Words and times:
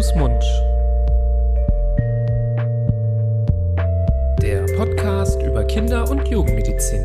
Fuß, 0.00 0.14
Mund. 0.14 0.42
Der 4.40 4.64
Podcast 4.78 5.42
über 5.42 5.62
Kinder- 5.64 6.10
und 6.10 6.26
Jugendmedizin. 6.26 7.04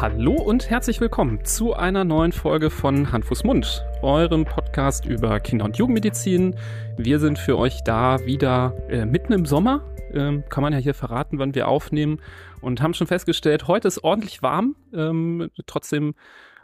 Hallo 0.00 0.34
und 0.34 0.70
herzlich 0.70 1.00
willkommen 1.00 1.44
zu 1.44 1.74
einer 1.74 2.04
neuen 2.04 2.30
Folge 2.30 2.70
von 2.70 3.10
Hand, 3.10 3.24
Fuß, 3.24 3.42
Mund, 3.42 3.84
eurem 4.00 4.44
Podcast 4.44 4.59
über 5.04 5.40
Kinder- 5.40 5.64
und 5.64 5.76
Jugendmedizin. 5.76 6.54
Wir 6.96 7.18
sind 7.18 7.38
für 7.38 7.58
euch 7.58 7.82
da 7.84 8.24
wieder 8.24 8.74
äh, 8.88 9.04
mitten 9.04 9.32
im 9.32 9.46
Sommer. 9.46 9.84
Ähm, 10.12 10.44
kann 10.48 10.62
man 10.62 10.72
ja 10.72 10.78
hier 10.78 10.94
verraten, 10.94 11.38
wann 11.38 11.54
wir 11.54 11.68
aufnehmen 11.68 12.20
und 12.60 12.80
haben 12.82 12.94
schon 12.94 13.06
festgestellt, 13.06 13.68
heute 13.68 13.88
ist 13.88 14.04
ordentlich 14.04 14.42
warm. 14.42 14.76
Ähm, 14.92 15.50
trotzdem 15.66 16.14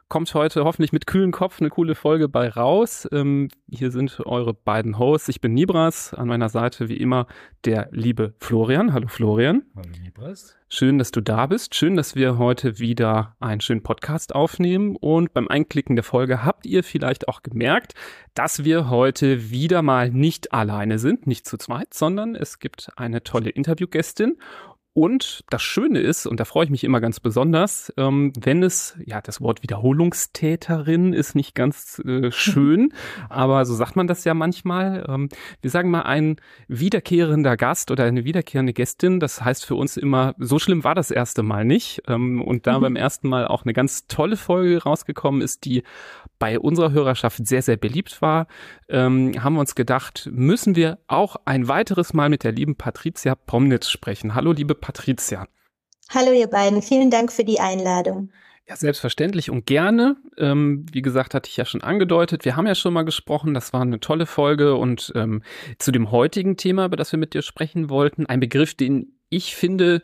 kommt 0.09 0.33
heute 0.35 0.65
hoffentlich 0.65 0.93
mit 0.93 1.07
kühlen 1.07 1.33
Kopf 1.33 1.61
eine 1.61 1.71
coole 1.71 1.95
Folge 1.95 2.29
bei 2.29 2.49
raus. 2.49 3.09
Ähm, 3.11 3.49
hier 3.69 3.91
sind 3.91 4.21
eure 4.25 4.55
beiden 4.55 4.99
Hosts. 4.99 5.29
Ich 5.29 5.41
bin 5.41 5.53
Nibras, 5.55 6.15
an 6.15 6.29
meiner 6.29 6.49
Seite 6.49 6.89
wie 6.89 6.97
immer 6.97 7.27
der 7.65 7.89
liebe 7.91 8.35
Florian. 8.39 8.93
Hallo 8.93 9.09
Florian. 9.09 9.65
Hallo 9.75 9.89
Nibras. 10.01 10.57
Schön, 10.69 10.99
dass 10.99 11.11
du 11.11 11.21
da 11.21 11.47
bist. 11.47 11.75
Schön, 11.75 11.97
dass 11.97 12.15
wir 12.15 12.39
heute 12.39 12.79
wieder 12.79 13.37
einen 13.41 13.61
schönen 13.61 13.83
Podcast 13.83 14.35
aufnehmen. 14.35 14.97
Und 14.97 15.33
beim 15.33 15.49
Einklicken 15.49 15.97
der 15.97 16.05
Folge 16.05 16.45
habt 16.45 16.67
ihr 16.67 16.85
vielleicht 16.85 17.29
auch 17.29 17.43
gemerkt, 17.43 17.95
dass 18.35 18.65
wir 18.65 18.89
heute 18.89 19.51
wieder 19.51 19.83
mal 19.83 20.11
nicht 20.11 20.53
alleine 20.53 20.99
sind, 20.99 21.27
nicht 21.27 21.47
zu 21.47 21.57
zweit, 21.57 21.95
sondern 21.95 22.37
es 22.37 22.61
gibt 22.61 22.91
eine 22.97 23.25
tolle 23.25 23.51
Interviewgästin. 23.51 24.39
Und 24.97 25.45
das 25.51 25.63
Schöne 25.63 26.01
ist, 26.01 26.25
und 26.25 26.41
da 26.41 26.47
freue 26.47 26.65
ich 26.65 26.71
mich 26.71 26.83
immer 26.83 27.03
ganz 27.03 27.21
besonders, 27.21 27.93
ähm, 27.99 28.33
wenn 28.41 28.63
es, 28.63 28.97
ja, 29.05 29.21
das 29.21 29.43
Wort 29.43 29.63
Wiederholungstäterin 29.63 31.13
ist 31.13 31.35
nicht 31.35 31.55
ganz 31.55 31.99
äh, 32.07 32.31
schön, 32.31 32.95
aber 33.29 33.67
so 33.67 33.75
sagt 33.75 33.97
man 33.97 34.07
das 34.07 34.25
ja 34.25 34.33
manchmal. 34.33 35.05
Ähm, 35.07 35.29
wir 35.61 35.71
sagen 35.71 35.91
mal 35.91 36.05
ein 36.05 36.37
wiederkehrender 36.69 37.59
Gast 37.59 37.91
oder 37.91 38.05
eine 38.05 38.25
wiederkehrende 38.25 38.73
Gästin. 38.73 39.21
Das 39.21 39.45
heißt 39.45 39.67
für 39.67 39.75
uns 39.75 39.99
immer, 39.99 40.35
so 40.39 40.59
schlimm 40.59 40.83
war 40.83 40.95
das 40.95 41.11
erste 41.11 41.43
Mal 41.43 41.67
nicht. 41.67 42.01
Ähm, 42.09 42.41
und 42.41 42.67
da 42.67 42.79
mhm. 42.79 42.83
beim 42.83 42.97
ersten 42.97 43.29
Mal 43.29 43.47
auch 43.47 43.65
eine 43.65 43.75
ganz 43.75 44.07
tolle 44.07 44.39
Folge 44.39 44.83
rausgekommen 44.83 45.43
ist, 45.43 45.67
die 45.67 45.83
bei 46.39 46.59
unserer 46.59 46.93
Hörerschaft 46.93 47.47
sehr, 47.47 47.63
sehr 47.63 47.77
beliebt 47.77 48.21
war, 48.23 48.47
ähm, 48.89 49.33
haben 49.43 49.55
wir 49.55 49.61
uns 49.61 49.75
gedacht, 49.75 50.29
müssen 50.33 50.77
wir 50.77 50.99
auch 51.07 51.37
ein 51.45 51.69
weiteres 51.69 52.13
Mal 52.13 52.29
mit 52.29 52.45
der 52.45 52.53
lieben 52.53 52.77
Patricia 52.77 53.35
Pomnitz 53.35 53.89
sprechen. 53.89 54.35
Hallo, 54.35 54.53
liebe 54.53 54.75
Patricia. 54.75 55.47
Hallo, 56.11 56.33
ihr 56.33 56.47
beiden. 56.47 56.83
Vielen 56.83 57.11
Dank 57.11 57.33
für 57.33 57.45
die 57.45 57.59
Einladung. 57.59 58.31
Ja, 58.69 58.75
selbstverständlich 58.75 59.49
und 59.51 59.67
gerne. 59.67 60.17
Ähm, 60.39 60.87
wie 60.91 61.03
gesagt, 61.03 61.35
hatte 61.35 61.49
ich 61.49 61.57
ja 61.57 61.65
schon 61.65 61.83
angedeutet. 61.83 62.45
Wir 62.45 62.57
haben 62.57 62.67
ja 62.67 62.75
schon 62.75 62.93
mal 62.93 63.05
gesprochen. 63.05 63.55
Das 63.55 63.73
war 63.73 63.83
eine 63.83 64.01
tolle 64.01 64.27
Folge. 64.27 64.75
Und 64.75 65.13
ähm, 65.15 65.43
zu 65.79 65.93
dem 65.93 66.11
heutigen 66.11 66.57
Thema, 66.57 66.87
über 66.87 66.97
das 66.97 67.13
wir 67.13 67.19
mit 67.19 67.35
dir 67.35 67.43
sprechen 67.43 67.91
wollten, 67.91 68.27
ein 68.27 68.41
Begriff, 68.41 68.75
den 68.75 69.19
ich 69.29 69.55
finde, 69.55 70.03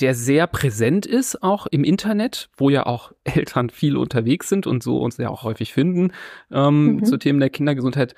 der 0.00 0.14
sehr 0.14 0.48
präsent 0.48 1.06
ist, 1.06 1.42
auch 1.42 1.66
im 1.66 1.84
Internet, 1.84 2.48
wo 2.56 2.68
ja 2.68 2.86
auch 2.86 3.12
Eltern 3.24 3.70
viel 3.70 3.96
unterwegs 3.96 4.48
sind 4.48 4.66
und 4.66 4.82
so 4.82 4.98
uns 4.98 5.16
ja 5.18 5.28
auch 5.28 5.44
häufig 5.44 5.72
finden 5.72 6.12
ähm, 6.50 6.96
mhm. 6.96 7.04
zu 7.04 7.16
Themen 7.16 7.40
der 7.40 7.50
Kindergesundheit. 7.50 8.14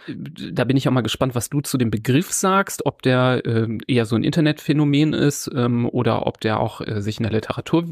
Da 0.52 0.64
bin 0.64 0.76
ich 0.76 0.88
auch 0.88 0.92
mal 0.92 1.02
gespannt, 1.02 1.34
was 1.34 1.50
du 1.50 1.60
zu 1.60 1.76
dem 1.78 1.90
Begriff 1.90 2.32
sagst, 2.32 2.86
ob 2.86 3.02
der 3.02 3.42
äh, 3.44 3.68
eher 3.86 4.06
so 4.06 4.16
ein 4.16 4.24
Internetphänomen 4.24 5.12
ist 5.12 5.50
ähm, 5.54 5.88
oder 5.88 6.26
ob 6.26 6.40
der 6.40 6.60
auch 6.60 6.80
äh, 6.80 7.00
sich 7.02 7.18
in 7.18 7.24
der 7.24 7.32
Literatur 7.32 7.84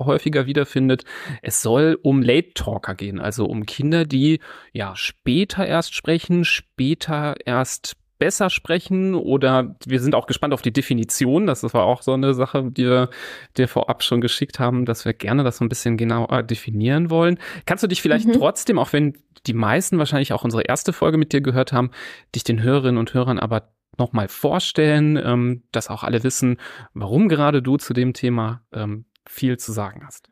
häufiger 0.00 0.46
wiederfindet. 0.46 1.04
Es 1.42 1.62
soll 1.62 1.98
um 2.02 2.22
Late 2.22 2.54
Talker 2.54 2.94
gehen, 2.94 3.20
also 3.20 3.46
um 3.46 3.66
Kinder, 3.66 4.04
die 4.04 4.40
ja 4.72 4.94
später 4.94 5.66
erst 5.66 5.94
sprechen, 5.94 6.44
später 6.44 7.34
erst 7.44 7.96
besser 8.22 8.50
sprechen 8.50 9.16
oder 9.16 9.74
wir 9.84 9.98
sind 9.98 10.14
auch 10.14 10.28
gespannt 10.28 10.54
auf 10.54 10.62
die 10.62 10.72
Definition. 10.72 11.48
Das 11.48 11.64
war 11.74 11.82
auch 11.82 12.02
so 12.02 12.12
eine 12.12 12.34
Sache, 12.34 12.70
die 12.70 12.84
wir 12.84 13.10
dir 13.56 13.66
vorab 13.66 14.04
schon 14.04 14.20
geschickt 14.20 14.60
haben, 14.60 14.84
dass 14.84 15.04
wir 15.04 15.12
gerne 15.12 15.42
das 15.42 15.56
so 15.56 15.64
ein 15.64 15.68
bisschen 15.68 15.96
genauer 15.96 16.44
definieren 16.44 17.10
wollen. 17.10 17.40
Kannst 17.66 17.82
du 17.82 17.88
dich 17.88 18.00
vielleicht 18.00 18.28
mhm. 18.28 18.34
trotzdem, 18.34 18.78
auch 18.78 18.92
wenn 18.92 19.18
die 19.48 19.54
meisten 19.54 19.98
wahrscheinlich 19.98 20.32
auch 20.32 20.44
unsere 20.44 20.62
erste 20.62 20.92
Folge 20.92 21.18
mit 21.18 21.32
dir 21.32 21.40
gehört 21.40 21.72
haben, 21.72 21.90
dich 22.32 22.44
den 22.44 22.62
Hörerinnen 22.62 22.98
und 22.98 23.12
Hörern 23.12 23.40
aber 23.40 23.72
nochmal 23.98 24.28
vorstellen, 24.28 25.16
ähm, 25.16 25.64
dass 25.72 25.88
auch 25.88 26.04
alle 26.04 26.22
wissen, 26.22 26.58
warum 26.94 27.28
gerade 27.28 27.60
du 27.60 27.76
zu 27.76 27.92
dem 27.92 28.12
Thema 28.12 28.62
ähm, 28.72 29.04
viel 29.26 29.58
zu 29.58 29.72
sagen 29.72 30.02
hast. 30.06 30.31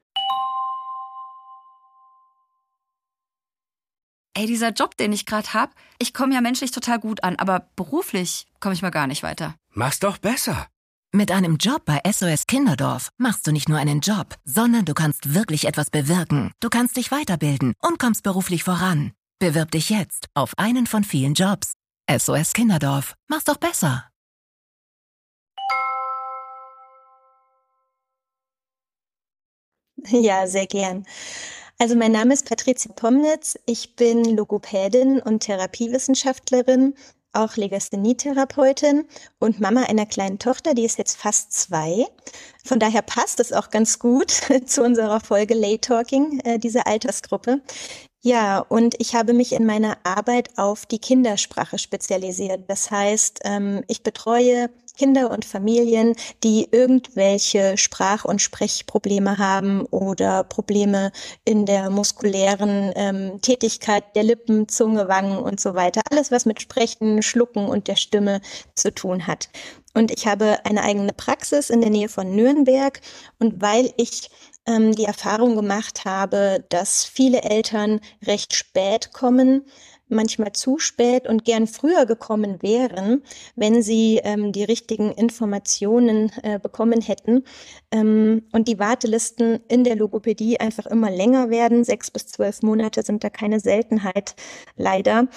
Ey, 4.34 4.46
dieser 4.46 4.70
Job, 4.70 4.96
den 4.96 5.12
ich 5.12 5.26
gerade 5.26 5.52
hab, 5.54 5.74
ich 5.98 6.14
komme 6.14 6.34
ja 6.34 6.40
menschlich 6.40 6.70
total 6.70 6.98
gut 6.98 7.22
an, 7.24 7.36
aber 7.36 7.68
beruflich 7.76 8.46
komme 8.60 8.74
ich 8.74 8.82
mal 8.82 8.90
gar 8.90 9.06
nicht 9.06 9.22
weiter. 9.22 9.54
Mach's 9.72 10.00
doch 10.00 10.18
besser. 10.18 10.66
Mit 11.12 11.32
einem 11.32 11.56
Job 11.56 11.84
bei 11.84 12.00
SOS 12.08 12.46
Kinderdorf 12.46 13.10
machst 13.18 13.46
du 13.46 13.50
nicht 13.50 13.68
nur 13.68 13.78
einen 13.78 14.00
Job, 14.00 14.36
sondern 14.44 14.84
du 14.84 14.94
kannst 14.94 15.34
wirklich 15.34 15.66
etwas 15.66 15.90
bewirken. 15.90 16.52
Du 16.60 16.68
kannst 16.68 16.96
dich 16.96 17.10
weiterbilden 17.10 17.74
und 17.80 17.98
kommst 17.98 18.22
beruflich 18.22 18.62
voran. 18.62 19.12
Bewirb 19.40 19.72
dich 19.72 19.90
jetzt 19.90 20.28
auf 20.34 20.52
einen 20.56 20.86
von 20.86 21.02
vielen 21.02 21.34
Jobs. 21.34 21.72
SOS 22.08 22.52
Kinderdorf. 22.52 23.14
Mach's 23.28 23.44
doch 23.44 23.56
besser. 23.56 24.10
Ja, 30.06 30.46
sehr 30.46 30.66
gern. 30.66 31.04
Also 31.80 31.96
mein 31.96 32.12
Name 32.12 32.34
ist 32.34 32.46
Patricia 32.46 32.92
Pomnitz. 32.92 33.58
Ich 33.64 33.96
bin 33.96 34.36
Logopädin 34.36 35.18
und 35.18 35.40
Therapiewissenschaftlerin, 35.40 36.92
auch 37.32 37.56
Legasthenietherapeutin 37.56 39.06
und 39.38 39.60
Mama 39.60 39.84
einer 39.84 40.04
kleinen 40.04 40.38
Tochter, 40.38 40.74
die 40.74 40.84
ist 40.84 40.98
jetzt 40.98 41.16
fast 41.16 41.54
zwei. 41.54 42.04
Von 42.66 42.80
daher 42.80 43.00
passt 43.00 43.40
es 43.40 43.54
auch 43.54 43.70
ganz 43.70 43.98
gut 43.98 44.30
zu 44.66 44.82
unserer 44.82 45.20
Folge 45.20 45.54
Late 45.54 45.80
Talking, 45.80 46.40
äh, 46.40 46.58
diese 46.58 46.84
Altersgruppe. 46.84 47.62
Ja, 48.22 48.58
und 48.58 48.96
ich 48.98 49.14
habe 49.14 49.32
mich 49.32 49.52
in 49.52 49.64
meiner 49.64 49.96
Arbeit 50.04 50.50
auf 50.58 50.84
die 50.84 50.98
Kindersprache 50.98 51.78
spezialisiert. 51.78 52.64
Das 52.68 52.90
heißt, 52.90 53.40
ähm, 53.44 53.82
ich 53.88 54.02
betreue 54.02 54.68
Kinder 54.98 55.30
und 55.30 55.46
Familien, 55.46 56.14
die 56.44 56.68
irgendwelche 56.70 57.78
Sprach- 57.78 58.26
und 58.26 58.42
Sprechprobleme 58.42 59.38
haben 59.38 59.86
oder 59.86 60.44
Probleme 60.44 61.12
in 61.46 61.64
der 61.64 61.88
muskulären 61.88 62.92
ähm, 62.94 63.40
Tätigkeit 63.40 64.04
der 64.14 64.24
Lippen, 64.24 64.68
Zunge, 64.68 65.08
Wangen 65.08 65.38
und 65.38 65.58
so 65.58 65.74
weiter. 65.74 66.02
Alles, 66.10 66.30
was 66.30 66.44
mit 66.44 66.60
Sprechen, 66.60 67.22
Schlucken 67.22 67.66
und 67.68 67.88
der 67.88 67.96
Stimme 67.96 68.42
zu 68.74 68.92
tun 68.92 69.26
hat. 69.26 69.48
Und 69.94 70.10
ich 70.10 70.26
habe 70.26 70.58
eine 70.64 70.82
eigene 70.82 71.14
Praxis 71.14 71.70
in 71.70 71.80
der 71.80 71.90
Nähe 71.90 72.10
von 72.10 72.36
Nürnberg. 72.36 73.00
Und 73.38 73.62
weil 73.62 73.92
ich 73.96 74.30
ähm, 74.66 74.94
die 74.94 75.04
Erfahrung 75.04 75.56
gemacht 75.56 76.04
habe, 76.04 76.64
dass 76.68 77.04
viele 77.04 77.42
Eltern 77.42 78.00
recht 78.26 78.54
spät 78.54 79.12
kommen, 79.12 79.64
manchmal 80.10 80.52
zu 80.52 80.78
spät 80.78 81.26
und 81.26 81.44
gern 81.44 81.66
früher 81.66 82.04
gekommen 82.04 82.62
wären, 82.62 83.22
wenn 83.56 83.82
sie 83.82 84.20
ähm, 84.22 84.52
die 84.52 84.64
richtigen 84.64 85.12
Informationen 85.12 86.32
äh, 86.42 86.58
bekommen 86.58 87.00
hätten 87.00 87.44
ähm, 87.90 88.42
und 88.52 88.68
die 88.68 88.78
Wartelisten 88.78 89.60
in 89.68 89.84
der 89.84 89.96
Logopädie 89.96 90.58
einfach 90.58 90.86
immer 90.86 91.10
länger 91.10 91.48
werden. 91.48 91.84
Sechs 91.84 92.10
bis 92.10 92.26
zwölf 92.26 92.62
Monate 92.62 93.02
sind 93.02 93.24
da 93.24 93.30
keine 93.30 93.60
Seltenheit. 93.60 94.34
Leider 94.76 95.28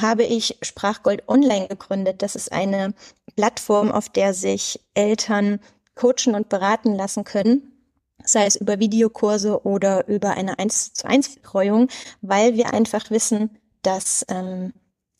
habe 0.00 0.22
ich 0.22 0.56
Sprachgold 0.62 1.28
Online 1.28 1.68
gegründet. 1.68 2.22
Das 2.22 2.36
ist 2.36 2.52
eine 2.52 2.94
Plattform, 3.36 3.90
auf 3.90 4.08
der 4.08 4.32
sich 4.32 4.80
Eltern 4.94 5.60
coachen 5.94 6.34
und 6.34 6.48
beraten 6.48 6.94
lassen 6.94 7.24
können 7.24 7.79
sei 8.24 8.46
es 8.46 8.56
über 8.56 8.78
Videokurse 8.78 9.64
oder 9.64 10.06
über 10.08 10.30
eine 10.30 10.58
1 10.58 10.94
zu 10.94 11.06
1 11.06 11.36
Betreuung, 11.36 11.88
weil 12.20 12.54
wir 12.54 12.72
einfach 12.72 13.10
wissen, 13.10 13.58
dass 13.82 14.24
ähm, 14.28 14.72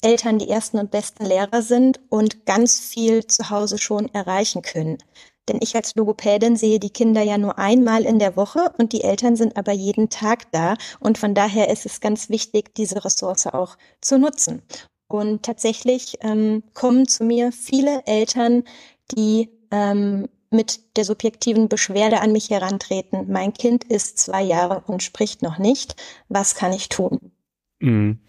Eltern 0.02 0.38
die 0.38 0.49
ersten 0.49 0.79
und 0.79 0.91
besten 0.91 1.26
Lehrer 1.26 1.62
sind 1.62 2.00
und 2.08 2.47
ganz 2.47 2.81
viel 2.81 3.26
zu 3.26 3.50
Hause 3.50 3.79
schon 3.79 4.12
erreichen 4.14 4.62
können. 4.62 4.99
Denn 5.49 5.58
ich 5.61 5.75
als 5.75 5.94
Logopädin 5.97 6.56
sehe 6.56 6.79
die 6.79 6.91
Kinder 6.91 7.23
ja 7.23 7.37
nur 7.37 7.58
einmal 7.58 8.05
in 8.05 8.19
der 8.19 8.37
Woche 8.37 8.73
und 8.79 8.93
die 8.93 9.03
Eltern 9.03 9.37
sind 9.37 9.56
aber 9.56 9.73
jeden 9.73 10.08
Tag 10.08 10.50
da. 10.53 10.76
Und 11.00 11.19
von 11.19 11.35
daher 11.35 11.70
ist 11.70 11.87
es 11.87 12.00
ganz 12.00 12.29
wichtig, 12.29 12.75
diese 12.76 13.05
Ressource 13.05 13.46
auch 13.46 13.76
zu 14.00 14.19
nutzen. 14.19 14.62
Und 15.08 15.43
tatsächlich 15.43 16.19
ähm, 16.20 16.62
kommen 16.73 17.08
zu 17.08 17.25
mir 17.25 17.50
viele 17.50 18.06
Eltern, 18.06 18.62
die 19.11 19.50
ähm, 19.73 20.29
mit 20.50 20.97
der 20.97 21.05
subjektiven 21.05 21.69
Beschwerde 21.69 22.20
an 22.20 22.32
mich 22.32 22.50
herantreten. 22.50 23.31
Mein 23.31 23.52
Kind 23.52 23.85
ist 23.85 24.19
zwei 24.19 24.43
Jahre 24.43 24.82
und 24.87 25.02
spricht 25.02 25.43
noch 25.43 25.58
nicht. 25.58 25.97
Was 26.29 26.55
kann 26.55 26.73
ich 26.73 26.88
tun? 26.88 27.32
Mhm. 27.81 28.20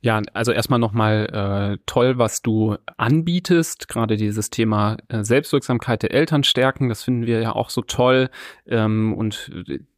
Ja, 0.00 0.20
also 0.34 0.52
erstmal 0.52 0.78
nochmal 0.78 1.76
äh, 1.76 1.82
toll, 1.86 2.18
was 2.18 2.42
du 2.42 2.76
anbietest, 2.96 3.88
gerade 3.88 4.16
dieses 4.16 4.50
Thema 4.50 4.98
äh, 5.08 5.24
Selbstwirksamkeit 5.24 6.02
der 6.02 6.12
Eltern 6.12 6.44
stärken, 6.44 6.88
das 6.88 7.02
finden 7.02 7.26
wir 7.26 7.40
ja 7.40 7.54
auch 7.54 7.70
so 7.70 7.80
toll. 7.80 8.28
Ähm, 8.66 9.14
und 9.14 9.50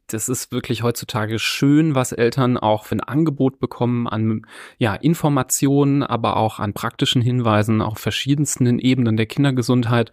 das 0.07 0.29
ist 0.29 0.51
wirklich 0.51 0.83
heutzutage 0.83 1.37
schön, 1.37 1.93
was 1.95 2.11
Eltern 2.11 2.57
auch 2.57 2.85
für 2.85 2.95
ein 2.95 3.01
Angebot 3.01 3.59
bekommen 3.59 4.07
an 4.07 4.45
ja, 4.77 4.95
Informationen, 4.95 6.03
aber 6.03 6.37
auch 6.37 6.59
an 6.59 6.73
praktischen 6.73 7.21
Hinweisen 7.21 7.81
auf 7.81 7.99
verschiedensten 7.99 8.79
Ebenen 8.79 9.17
der 9.17 9.25
Kindergesundheit. 9.25 10.11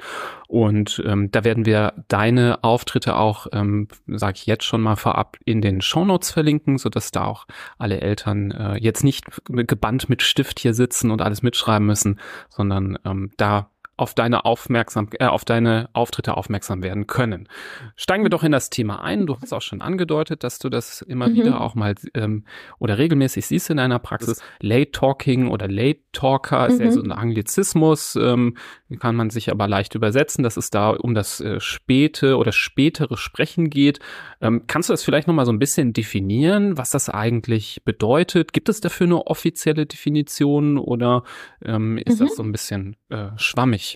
Und 0.48 1.02
ähm, 1.06 1.30
da 1.30 1.44
werden 1.44 1.64
wir 1.64 2.04
deine 2.08 2.62
Auftritte 2.62 3.16
auch, 3.16 3.46
ähm, 3.52 3.88
sage 4.06 4.34
ich 4.36 4.46
jetzt 4.46 4.64
schon 4.64 4.80
mal 4.80 4.96
vorab, 4.96 5.36
in 5.44 5.60
den 5.60 5.80
Shownotes 5.80 6.30
verlinken, 6.30 6.78
sodass 6.78 7.10
da 7.10 7.24
auch 7.24 7.46
alle 7.78 8.00
Eltern 8.00 8.50
äh, 8.50 8.76
jetzt 8.76 9.04
nicht 9.04 9.24
gebannt 9.48 10.08
mit 10.08 10.22
Stift 10.22 10.58
hier 10.58 10.74
sitzen 10.74 11.10
und 11.10 11.22
alles 11.22 11.42
mitschreiben 11.42 11.86
müssen, 11.86 12.18
sondern 12.48 12.98
ähm, 13.04 13.30
da 13.36 13.70
auf 13.96 14.14
deine 14.14 14.44
Aufmerksam 14.44 15.08
äh, 15.18 15.26
auf 15.26 15.44
deine 15.44 15.88
Auftritte 15.92 16.36
aufmerksam 16.36 16.82
werden 16.82 17.06
können. 17.06 17.48
Steigen 17.96 18.24
wir 18.24 18.30
doch 18.30 18.42
in 18.42 18.52
das 18.52 18.70
Thema 18.70 19.02
ein. 19.02 19.26
Du 19.26 19.38
hast 19.40 19.52
auch 19.52 19.62
schon 19.62 19.80
angedeutet, 19.80 20.44
dass 20.44 20.58
du 20.58 20.68
das 20.68 21.02
immer 21.02 21.28
mhm. 21.28 21.34
wieder 21.34 21.60
auch 21.60 21.74
mal 21.74 21.94
ähm, 22.14 22.44
oder 22.78 22.98
regelmäßig 22.98 23.46
siehst 23.46 23.70
in 23.70 23.76
deiner 23.76 23.98
Praxis. 23.98 24.42
Late 24.60 24.90
Talking 24.90 25.48
oder 25.48 25.68
Late 25.68 26.00
Talker 26.12 26.66
ist 26.66 26.78
mhm. 26.78 26.84
ja 26.84 26.90
so 26.90 27.02
ein 27.02 27.12
Anglizismus, 27.12 28.16
ähm, 28.16 28.56
kann 28.98 29.16
man 29.16 29.30
sich 29.30 29.50
aber 29.50 29.68
leicht 29.68 29.94
übersetzen, 29.94 30.42
dass 30.42 30.56
es 30.56 30.70
da 30.70 30.90
um 30.90 31.14
das 31.14 31.40
äh, 31.40 31.60
späte 31.60 32.36
oder 32.36 32.52
spätere 32.52 33.16
Sprechen 33.16 33.70
geht. 33.70 33.98
Ähm, 34.40 34.64
kannst 34.66 34.88
du 34.88 34.92
das 34.92 35.02
vielleicht 35.02 35.26
noch 35.26 35.34
mal 35.34 35.46
so 35.46 35.52
ein 35.52 35.58
bisschen 35.58 35.92
definieren, 35.92 36.76
was 36.76 36.90
das 36.90 37.08
eigentlich 37.08 37.82
bedeutet? 37.84 38.52
Gibt 38.52 38.68
es 38.68 38.80
dafür 38.80 39.06
eine 39.06 39.26
offizielle 39.26 39.86
Definition 39.86 40.78
oder 40.78 41.24
ähm, 41.64 41.98
ist 41.98 42.20
mhm. 42.20 42.24
das 42.24 42.36
so 42.36 42.42
ein 42.42 42.52
bisschen 42.52 42.96
äh, 43.08 43.28
schwammig? 43.36 43.93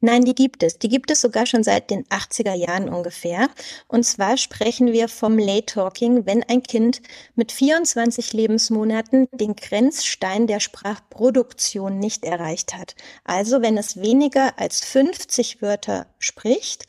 Nein, 0.00 0.24
die 0.24 0.34
gibt 0.34 0.62
es. 0.62 0.78
Die 0.78 0.88
gibt 0.88 1.10
es 1.10 1.20
sogar 1.20 1.46
schon 1.46 1.62
seit 1.62 1.90
den 1.90 2.04
80er 2.06 2.54
Jahren 2.54 2.88
ungefähr. 2.88 3.48
Und 3.88 4.04
zwar 4.04 4.36
sprechen 4.36 4.92
wir 4.92 5.08
vom 5.08 5.38
Late 5.38 5.66
Talking, 5.66 6.26
wenn 6.26 6.42
ein 6.44 6.62
Kind 6.62 7.02
mit 7.34 7.52
24 7.52 8.32
Lebensmonaten 8.32 9.28
den 9.32 9.56
Grenzstein 9.56 10.46
der 10.46 10.60
Sprachproduktion 10.60 11.98
nicht 11.98 12.24
erreicht 12.24 12.74
hat. 12.74 12.94
Also 13.24 13.62
wenn 13.62 13.76
es 13.76 14.00
weniger 14.00 14.58
als 14.58 14.84
50 14.84 15.62
Wörter 15.62 16.06
spricht 16.18 16.86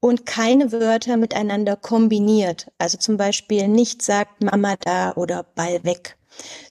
und 0.00 0.26
keine 0.26 0.72
Wörter 0.72 1.16
miteinander 1.16 1.76
kombiniert. 1.76 2.70
Also 2.78 2.98
zum 2.98 3.16
Beispiel 3.16 3.68
nicht 3.68 4.02
sagt 4.02 4.42
Mama 4.42 4.76
da 4.80 5.12
oder 5.14 5.44
Ball 5.54 5.84
weg. 5.84 6.16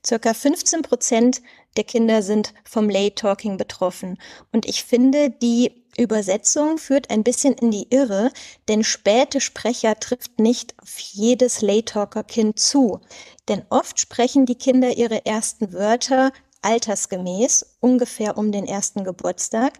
Circa 0.06 0.34
15 0.34 0.82
Prozent 0.82 1.42
der 1.78 1.84
Kinder 1.84 2.22
sind 2.22 2.54
vom 2.64 2.90
Late 2.90 3.16
Talking 3.16 3.58
betroffen. 3.58 4.18
Und 4.52 4.66
ich 4.66 4.84
finde, 4.84 5.30
die 5.30 5.86
Übersetzung 5.98 6.78
führt 6.78 7.10
ein 7.10 7.24
bisschen 7.24 7.54
in 7.54 7.72
die 7.72 7.88
Irre, 7.90 8.32
denn 8.68 8.84
späte 8.84 9.42
Sprecher 9.42 10.00
trifft 10.00 10.40
nicht 10.40 10.74
auf 10.82 10.98
jedes 11.00 11.62
Late 11.62 11.86
Talker 11.86 12.24
Kind 12.24 12.60
zu. 12.60 13.02
Denn 13.48 13.64
oft 13.70 14.00
sprechen 14.00 14.46
die 14.46 14.56
Kinder 14.56 14.96
ihre 14.98 15.26
ersten 15.26 15.74
Wörter 15.74 16.32
altersgemäß, 16.62 17.78
ungefähr 17.80 18.38
um 18.38 18.52
den 18.52 18.66
ersten 18.66 19.04
Geburtstag, 19.04 19.74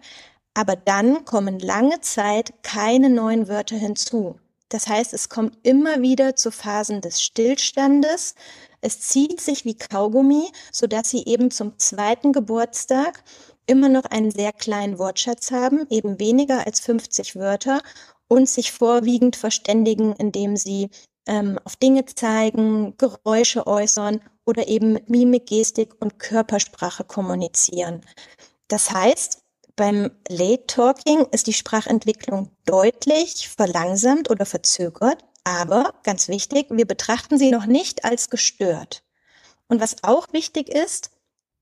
aber 0.54 0.76
dann 0.76 1.24
kommen 1.24 1.58
lange 1.58 2.00
Zeit 2.00 2.52
keine 2.62 3.08
neuen 3.08 3.48
Wörter 3.48 3.76
hinzu. 3.76 4.38
Das 4.68 4.86
heißt, 4.86 5.12
es 5.14 5.28
kommt 5.28 5.58
immer 5.62 6.00
wieder 6.00 6.36
zu 6.36 6.50
Phasen 6.50 7.00
des 7.00 7.22
Stillstandes, 7.22 8.34
es 8.80 9.00
zieht 9.00 9.40
sich 9.40 9.64
wie 9.64 9.76
Kaugummi, 9.76 10.50
so 10.72 10.86
dass 10.86 11.10
sie 11.10 11.24
eben 11.26 11.50
zum 11.50 11.78
zweiten 11.78 12.32
Geburtstag 12.32 13.22
immer 13.66 13.88
noch 13.88 14.04
einen 14.04 14.30
sehr 14.30 14.52
kleinen 14.52 14.98
Wortschatz 14.98 15.50
haben, 15.52 15.86
eben 15.90 16.18
weniger 16.18 16.66
als 16.66 16.80
50 16.80 17.36
Wörter 17.36 17.80
und 18.28 18.48
sich 18.48 18.72
vorwiegend 18.72 19.36
verständigen, 19.36 20.14
indem 20.14 20.56
sie 20.56 20.90
ähm, 21.26 21.58
auf 21.64 21.76
Dinge 21.76 22.04
zeigen, 22.06 22.96
Geräusche 22.96 23.66
äußern 23.66 24.20
oder 24.44 24.68
eben 24.68 24.92
mit 24.94 25.10
Mimik, 25.10 25.46
Gestik 25.46 25.94
und 26.00 26.18
Körpersprache 26.18 27.04
kommunizieren. 27.04 28.00
Das 28.68 28.90
heißt, 28.90 29.42
beim 29.76 30.10
Late 30.28 30.66
Talking 30.66 31.26
ist 31.30 31.46
die 31.46 31.52
Sprachentwicklung 31.52 32.50
deutlich 32.64 33.48
verlangsamt 33.48 34.30
oder 34.30 34.44
verzögert. 34.44 35.24
Aber, 35.44 35.94
ganz 36.02 36.28
wichtig, 36.28 36.66
wir 36.70 36.86
betrachten 36.86 37.38
sie 37.38 37.50
noch 37.50 37.66
nicht 37.66 38.04
als 38.04 38.30
gestört. 38.30 39.02
Und 39.68 39.80
was 39.80 40.02
auch 40.02 40.32
wichtig 40.32 40.68
ist, 40.68 41.10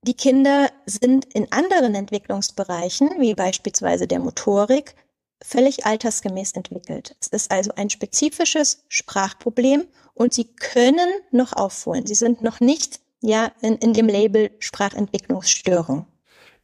die 0.03 0.15
Kinder 0.15 0.71
sind 0.87 1.25
in 1.35 1.51
anderen 1.53 1.95
Entwicklungsbereichen, 1.95 3.11
wie 3.19 3.35
beispielsweise 3.35 4.07
der 4.07 4.21
Motorik, 4.21 4.95
völlig 5.43 5.87
altersgemäß 5.87 6.53
entwickelt. 6.53 7.17
Es 7.21 7.29
ist 7.29 7.51
also 7.51 7.73
ein 7.77 7.91
spezifisches 7.91 8.85
Sprachproblem 8.89 9.87
und 10.15 10.35
sie 10.35 10.45
können 10.45 11.09
noch 11.31 11.53
aufholen. 11.53 12.07
Sie 12.07 12.15
sind 12.15 12.43
noch 12.43 12.61
nicht 12.61 13.01
ja 13.21 13.53
in, 13.61 13.77
in 13.77 13.93
dem 13.93 14.07
Label 14.07 14.51
Sprachentwicklungsstörung. 14.59 16.07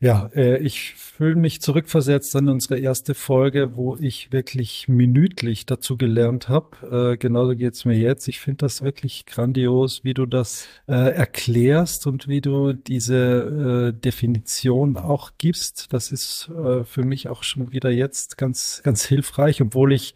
Ja, 0.05 0.29
äh, 0.35 0.59
ich 0.59 0.93
fühle 0.97 1.35
mich 1.35 1.63
zurückversetzt 1.63 2.37
an 2.37 2.51
unsere 2.51 2.79
erste 2.79 3.15
Folge, 3.15 3.75
wo 3.75 3.97
ich 3.97 4.33
wirklich 4.33 4.87
minütlich 4.87 5.65
dazu 5.65 5.97
gelernt 5.97 6.51
habe. 6.51 7.13
Äh, 7.15 7.17
genauso 7.17 7.57
geht's 7.57 7.87
mir 7.87 7.97
jetzt. 7.97 8.29
Ich 8.29 8.39
finde 8.39 8.67
das 8.67 8.83
wirklich 8.83 9.25
grandios, 9.25 10.05
wie 10.05 10.13
du 10.13 10.27
das 10.27 10.69
äh, 10.89 10.93
erklärst 10.93 12.07
und 12.07 12.29
wie 12.29 12.43
du 12.43 12.75
diese 12.75 13.95
äh, 13.97 13.99
Definition 13.99 14.99
auch 14.99 15.31
gibst. 15.39 15.95
Das 15.95 16.13
ist 16.13 16.51
für 16.53 17.03
mich 17.03 17.31
auch 17.31 17.43
schon 17.43 17.73
wieder 17.73 17.89
jetzt 17.89 18.37
ganz, 18.37 18.83
ganz 18.85 19.07
hilfreich, 19.07 19.63
obwohl 19.63 19.95
ich 19.95 20.15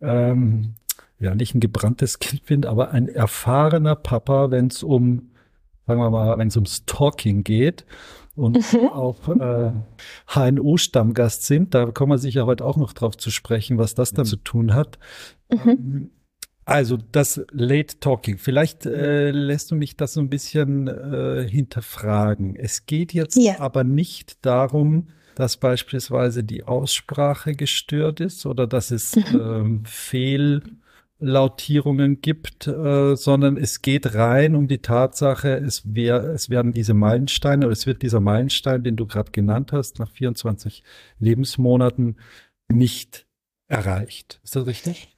ähm, 0.00 0.76
ja 1.18 1.34
nicht 1.34 1.56
ein 1.56 1.60
gebranntes 1.60 2.18
Kind 2.20 2.44
bin, 2.44 2.64
aber 2.64 2.92
ein 2.92 3.08
erfahrener 3.08 3.96
Papa, 3.96 4.52
wenn 4.52 4.68
es 4.68 4.84
um, 4.84 5.32
sagen 5.88 5.98
wir 5.98 6.10
mal, 6.10 6.38
wenn 6.38 6.46
es 6.46 6.56
ums 6.56 6.84
Talking 6.86 7.42
geht 7.42 7.84
und 8.36 8.56
mhm. 8.72 8.88
auch 8.88 9.28
äh, 9.28 9.72
HNO-Stammgast 10.26 11.46
sind. 11.46 11.74
Da 11.74 11.86
kommen 11.86 12.12
wir 12.12 12.18
sicher 12.18 12.46
heute 12.46 12.64
auch 12.64 12.76
noch 12.76 12.92
drauf 12.92 13.16
zu 13.16 13.30
sprechen, 13.30 13.78
was 13.78 13.94
das 13.94 14.12
da 14.12 14.24
zu 14.24 14.36
tun 14.36 14.74
hat. 14.74 14.98
Mhm. 15.50 15.68
Ähm, 15.68 16.10
also 16.64 16.96
das 16.96 17.44
Late 17.50 18.00
Talking. 18.00 18.38
Vielleicht 18.38 18.86
äh, 18.86 19.30
lässt 19.30 19.70
du 19.70 19.74
mich 19.74 19.96
das 19.96 20.14
so 20.14 20.20
ein 20.20 20.30
bisschen 20.30 20.88
äh, 20.88 21.46
hinterfragen. 21.48 22.56
Es 22.56 22.86
geht 22.86 23.12
jetzt 23.12 23.36
ja. 23.36 23.60
aber 23.60 23.84
nicht 23.84 24.44
darum, 24.44 25.08
dass 25.34 25.56
beispielsweise 25.58 26.42
die 26.42 26.64
Aussprache 26.64 27.54
gestört 27.54 28.20
ist 28.20 28.46
oder 28.46 28.66
dass 28.66 28.90
es 28.90 29.14
mhm. 29.16 29.40
ähm, 29.40 29.84
Fehl 29.84 30.62
Lautierungen 31.24 32.20
gibt, 32.20 32.66
äh, 32.66 33.16
sondern 33.16 33.56
es 33.56 33.82
geht 33.82 34.14
rein 34.14 34.54
um 34.54 34.68
die 34.68 34.78
Tatsache, 34.78 35.56
es, 35.56 35.94
wär, 35.94 36.22
es 36.24 36.50
werden 36.50 36.72
diese 36.72 36.94
Meilensteine 36.94 37.66
oder 37.66 37.72
es 37.72 37.86
wird 37.86 38.02
dieser 38.02 38.20
Meilenstein, 38.20 38.84
den 38.84 38.96
du 38.96 39.06
gerade 39.06 39.32
genannt 39.32 39.72
hast, 39.72 39.98
nach 39.98 40.10
24 40.10 40.82
Lebensmonaten 41.18 42.16
nicht 42.68 43.26
erreicht. 43.68 44.40
Ist 44.44 44.56
das 44.56 44.66
richtig? 44.66 45.16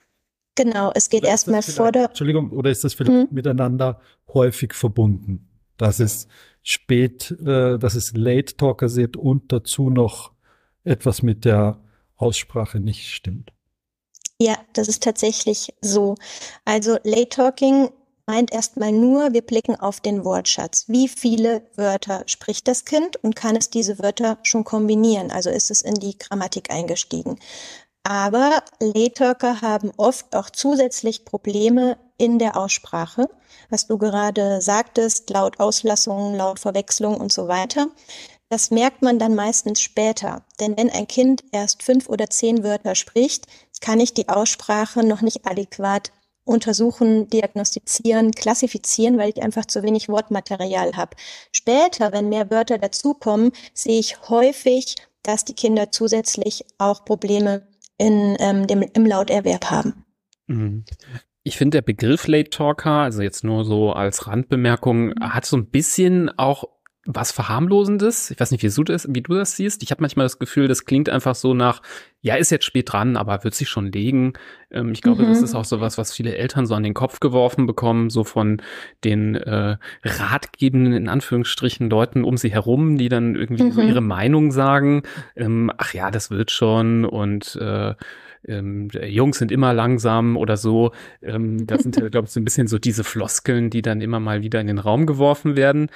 Genau, 0.55 0.91
es 0.95 1.11
geht 1.11 1.25
erstmal 1.25 1.63
vor 1.63 1.93
der. 1.93 2.07
Entschuldigung, 2.07 2.51
oder 2.51 2.71
ist 2.71 2.85
das 2.85 2.95
vielleicht 2.95 3.29
hm. 3.29 3.35
miteinander 3.35 4.01
häufig 4.33 4.73
verbunden? 4.73 5.49
Dass 5.77 6.01
es 6.01 6.29
spät, 6.63 7.31
äh, 7.33 7.79
dass 7.79 7.95
es 7.95 8.17
Late 8.17 8.57
Talker 8.57 8.89
sind 8.89 9.17
und 9.17 9.53
dazu 9.53 9.91
noch 9.91 10.33
etwas 10.85 11.23
mit 11.23 11.45
der 11.45 11.83
Aussprache 12.17 12.81
nicht 12.81 13.11
stimmt. 13.11 13.53
Ja, 14.41 14.57
das 14.75 14.89
ist 14.89 15.03
tatsächlich 15.03 15.73
so. 15.81 16.15
Also 16.65 16.99
Late 17.05 17.31
Talking 17.31 17.91
meint 18.27 18.53
erstmal 18.53 18.93
nur, 18.93 19.33
wir 19.33 19.41
blicken 19.43 19.77
auf 19.77 20.01
den 20.01 20.25
Wortschatz. 20.25 20.85
Wie 20.89 21.09
viele 21.09 21.63
Wörter 21.77 22.23
spricht 22.27 22.69
das 22.69 22.85
Kind 22.85 23.17
und 23.23 23.35
kann 23.37 23.57
es 23.57 23.71
diese 23.71 23.99
Wörter 23.99 24.39
schon 24.43 24.65
kombinieren? 24.65 25.31
Also 25.31 25.49
ist 25.49 25.71
es 25.71 25.81
in 25.81 25.95
die 25.95 26.19
Grammatik 26.19 26.71
eingestiegen. 26.71 27.39
Aber 28.05 28.63
Late 28.81 29.15
Talker 29.15 29.63
haben 29.63 29.93
oft 29.97 30.35
auch 30.37 30.51
zusätzlich 30.51 31.25
Probleme 31.25 31.99
in 32.19 32.39
der 32.39 32.57
Aussprache, 32.57 33.29
was 33.71 33.87
du 33.87 33.99
gerade 33.99 34.61
sagtest, 34.61 35.31
laut 35.31 35.61
Auslassungen, 35.61 36.37
laut 36.37 36.61
Verwechslung 36.61 37.17
und 37.19 37.33
so 37.33 37.49
weiter. 37.49 37.89
Das 38.49 38.71
merkt 38.71 39.03
man 39.03 39.19
dann 39.19 39.35
meistens 39.35 39.81
später. 39.81 40.45
Denn 40.61 40.77
wenn 40.77 40.91
ein 40.91 41.09
Kind 41.09 41.43
erst 41.51 41.83
fünf 41.83 42.09
oder 42.09 42.31
zehn 42.31 42.63
Wörter 42.63 42.95
spricht, 42.95 43.47
kann 43.81 44.01
ich 44.01 44.15
die 44.15 44.29
Aussprache 44.29 45.05
noch 45.05 45.23
nicht 45.23 45.47
adäquat 45.47 46.13
untersuchen, 46.45 47.29
diagnostizieren, 47.29 48.31
klassifizieren, 48.31 49.19
weil 49.19 49.31
ich 49.31 49.43
einfach 49.43 49.67
zu 49.67 49.83
wenig 49.83 50.09
Wortmaterial 50.09 50.97
habe. 50.97 51.17
Später, 51.53 52.13
wenn 52.13 52.29
mehr 52.29 52.51
Wörter 52.51 52.79
dazukommen, 52.79 53.51
sehe 53.75 53.99
ich 53.99 54.29
häufig, 54.29 54.95
dass 55.23 55.45
die 55.45 55.55
Kinder 55.55 55.91
zusätzlich 55.91 56.65
auch 56.79 57.05
Probleme 57.05 57.67
in, 57.99 58.37
ähm, 58.39 58.67
dem, 58.67 58.83
im 58.83 59.07
Lauterwerb 59.07 59.71
haben. 59.71 60.05
Mhm. 60.47 60.85
Ich 61.43 61.59
finde, 61.59 61.79
der 61.79 61.83
Begriff 61.83 62.27
Late 62.27 62.51
Talker, 62.51 62.91
also 62.91 63.23
jetzt 63.23 63.45
nur 63.45 63.65
so 63.65 63.93
als 63.93 64.27
Randbemerkung, 64.27 65.15
hat 65.21 65.47
so 65.47 65.57
ein 65.57 65.71
bisschen 65.71 66.29
auch 66.39 66.65
was 67.07 67.33
Verharmlosendes. 67.33 68.31
Ich 68.31 68.41
weiß 68.41 68.51
nicht, 68.51 68.63
wie 68.63 68.69
du 68.69 68.85
das, 68.85 69.07
wie 69.09 69.23
du 69.23 69.35
das 69.35 69.57
siehst. 69.57 69.83
Ich 69.83 69.91
habe 69.91 70.03
manchmal 70.03 70.27
das 70.27 70.39
Gefühl, 70.39 70.69
das 70.69 70.85
klingt 70.85 71.09
einfach 71.09 71.35
so 71.35 71.55
nach, 71.55 71.81
ja, 72.21 72.35
ist 72.35 72.51
jetzt 72.51 72.65
spät 72.65 72.93
dran, 72.93 73.17
aber 73.17 73.45
wird 73.45 73.55
sich 73.55 73.69
schon 73.69 73.93
legen. 73.93 74.35
Ähm, 74.71 74.93
ich 74.93 75.03
glaube, 75.03 75.23
mhm. 75.23 75.29
das 75.29 75.43
ist 75.43 75.55
auch 75.55 75.65
so 75.65 75.81
was, 75.81 75.99
was 75.99 76.13
viele 76.13 76.37
Eltern 76.37 76.67
so 76.67 76.75
an 76.75 76.83
den 76.83 76.95
Kopf 76.95 77.21
geworfen 77.21 77.67
bekommen, 77.67 78.11
so 78.11 78.25
von 78.25 78.61
den 79.05 79.37
äh, 79.37 79.77
ratgebenden, 80.05 80.93
in 80.93 81.09
Anführungsstrichen, 81.09 81.89
Leuten 81.89 82.25
um 82.25 82.37
sie 82.37 82.51
herum, 82.51 82.99
die 82.99 83.09
dann 83.09 83.37
irgendwie 83.37 83.65
mhm. 83.65 83.73
so 83.73 83.81
ihre 83.81 84.01
Meinung 84.01 84.51
sagen. 84.51 85.03
Ähm, 85.37 85.71
ach 85.77 85.95
ja, 85.95 86.11
das 86.11 86.31
wird 86.31 86.51
schon 86.51 87.05
und 87.05 87.57
äh, 87.57 87.95
ähm, 88.47 88.89
Jungs 89.03 89.39
sind 89.39 89.53
immer 89.53 89.73
langsam 89.73 90.37
oder 90.37 90.57
so. 90.57 90.93
Ähm, 91.23 91.67
das 91.67 91.83
sind, 91.83 91.97
glaube 92.11 92.27
ich, 92.27 92.33
so 92.33 92.41
ein 92.41 92.45
bisschen 92.45 92.67
so 92.67 92.79
diese 92.79 93.05
Floskeln, 93.05 93.71
die 93.71 93.83
dann 93.83 94.01
immer 94.01 94.21
mal 94.21 94.43
wieder 94.43 94.61
in 94.61 94.67
den 94.67 94.79
Raum 94.79 95.07
geworfen 95.07 95.57
werden. 95.57 95.89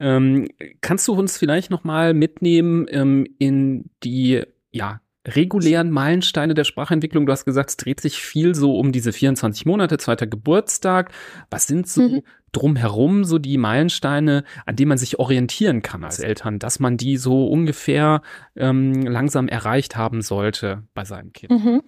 Ähm, 0.00 0.48
kannst 0.80 1.08
du 1.08 1.14
uns 1.14 1.38
vielleicht 1.38 1.70
noch 1.70 1.84
mal 1.84 2.14
mitnehmen 2.14 2.86
ähm, 2.90 3.26
in 3.38 3.90
die 4.02 4.42
ja 4.70 5.00
regulären 5.26 5.90
Meilensteine 5.90 6.54
der 6.54 6.64
Sprachentwicklung? 6.64 7.26
Du 7.26 7.32
hast 7.32 7.44
gesagt, 7.44 7.70
es 7.70 7.76
dreht 7.76 8.00
sich 8.00 8.20
viel 8.20 8.54
so 8.54 8.76
um 8.76 8.92
diese 8.92 9.12
24 9.12 9.66
Monate, 9.66 9.98
zweiter 9.98 10.26
Geburtstag. 10.26 11.12
Was 11.50 11.66
sind 11.66 11.86
so 11.86 12.02
mhm. 12.02 12.22
drumherum 12.50 13.24
so 13.24 13.38
die 13.38 13.58
Meilensteine, 13.58 14.44
an 14.66 14.76
denen 14.76 14.88
man 14.88 14.98
sich 14.98 15.18
orientieren 15.18 15.82
kann 15.82 16.04
als 16.04 16.18
Eltern, 16.18 16.58
dass 16.58 16.80
man 16.80 16.96
die 16.96 17.16
so 17.16 17.46
ungefähr 17.46 18.22
ähm, 18.56 19.02
langsam 19.02 19.48
erreicht 19.48 19.96
haben 19.96 20.22
sollte 20.22 20.82
bei 20.94 21.04
seinem 21.04 21.32
Kind? 21.32 21.52
Mhm. 21.52 21.82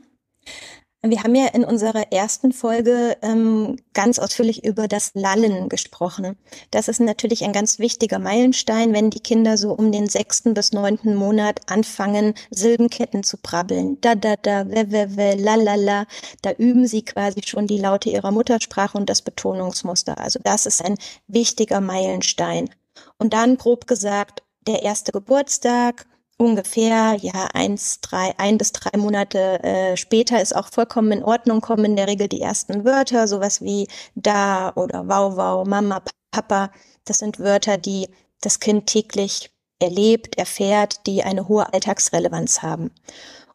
Wir 1.07 1.23
haben 1.23 1.35
ja 1.35 1.49
in 1.49 1.65
unserer 1.65 2.13
ersten 2.13 2.51
Folge 2.53 3.19
ähm, 3.21 3.77
ganz 3.93 4.19
ausführlich 4.19 4.65
über 4.65 4.89
das 4.89 5.11
Lallen 5.13 5.69
gesprochen. 5.69 6.39
Das 6.71 6.89
ist 6.89 6.99
natürlich 6.99 7.45
ein 7.45 7.53
ganz 7.53 7.79
wichtiger 7.79 8.19
Meilenstein, 8.19 8.95
wenn 8.95 9.11
die 9.11 9.21
Kinder 9.21 9.59
so 9.59 9.73
um 9.73 9.93
den 9.93 10.09
sechsten 10.09 10.55
bis 10.55 10.73
neunten 10.73 11.15
Monat 11.15 11.61
anfangen, 11.67 12.33
Silbenketten 12.51 13.23
zu 13.23 13.37
brabbeln. 13.37 14.01
Da, 14.01 14.15
da, 14.15 14.37
da, 14.37 14.67
we, 14.67 14.91
we, 14.91 15.15
we, 15.15 15.35
la, 15.35 15.57
la, 15.57 15.75
la. 15.75 16.07
Da 16.41 16.53
üben 16.53 16.87
sie 16.87 17.05
quasi 17.05 17.43
schon 17.45 17.67
die 17.67 17.79
Laute 17.79 18.09
ihrer 18.09 18.31
Muttersprache 18.31 18.97
und 18.97 19.11
das 19.11 19.21
Betonungsmuster. 19.21 20.19
Also 20.19 20.41
das 20.43 20.65
ist 20.65 20.83
ein 20.83 20.97
wichtiger 21.27 21.83
Meilenstein. 21.83 22.71
Und 23.19 23.35
dann 23.35 23.59
grob 23.59 23.87
gesagt, 23.87 24.43
der 24.67 24.83
erste 24.83 25.13
Geburtstag, 25.13 26.07
ungefähr 26.37 27.17
ja 27.21 27.49
eins, 27.55 28.01
drei, 28.01 28.35
ein 28.39 28.59
bis 28.59 28.73
drei 28.73 28.97
Monate 28.99 29.63
äh, 29.63 29.97
später 29.97 30.41
ist 30.41 30.55
auch 30.55 30.69
vollkommen 30.69 31.13
in 31.13 31.25
Ordnung, 31.25 31.61
kommen 31.61 31.85
in 31.85 31.97
der 31.97 32.09
Regel 32.09 32.29
die 32.29 32.41
ersten 32.41 32.85
Wörter, 32.85 33.29
sowas 33.29 33.63
wie 33.63 33.89
da 34.15 34.73
oder 34.75 35.09
wow, 35.09 35.37
wow, 35.37 35.67
Mama, 35.67 36.03
Papa. 36.31 36.71
Das 37.05 37.19
sind 37.19 37.39
Wörter, 37.39 37.79
die 37.79 38.09
das 38.41 38.61
Kind 38.61 38.87
täglich 38.87 39.51
erlebt, 39.81 40.39
erfährt, 40.39 41.07
die 41.07 41.23
eine 41.23 41.49
hohe 41.49 41.73
Alltagsrelevanz 41.73 42.63
haben. 42.63 42.91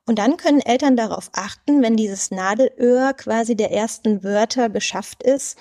Und 0.06 0.18
dann 0.18 0.38
können 0.38 0.62
Eltern 0.62 0.96
darauf 0.98 1.30
achten, 1.34 1.82
wenn 1.84 1.96
dieses 1.96 2.32
Nadelöhr 2.32 3.14
quasi 3.14 3.56
der 3.56 3.72
ersten 3.72 4.24
Wörter 4.24 4.70
geschafft 4.70 5.22
ist, 5.22 5.58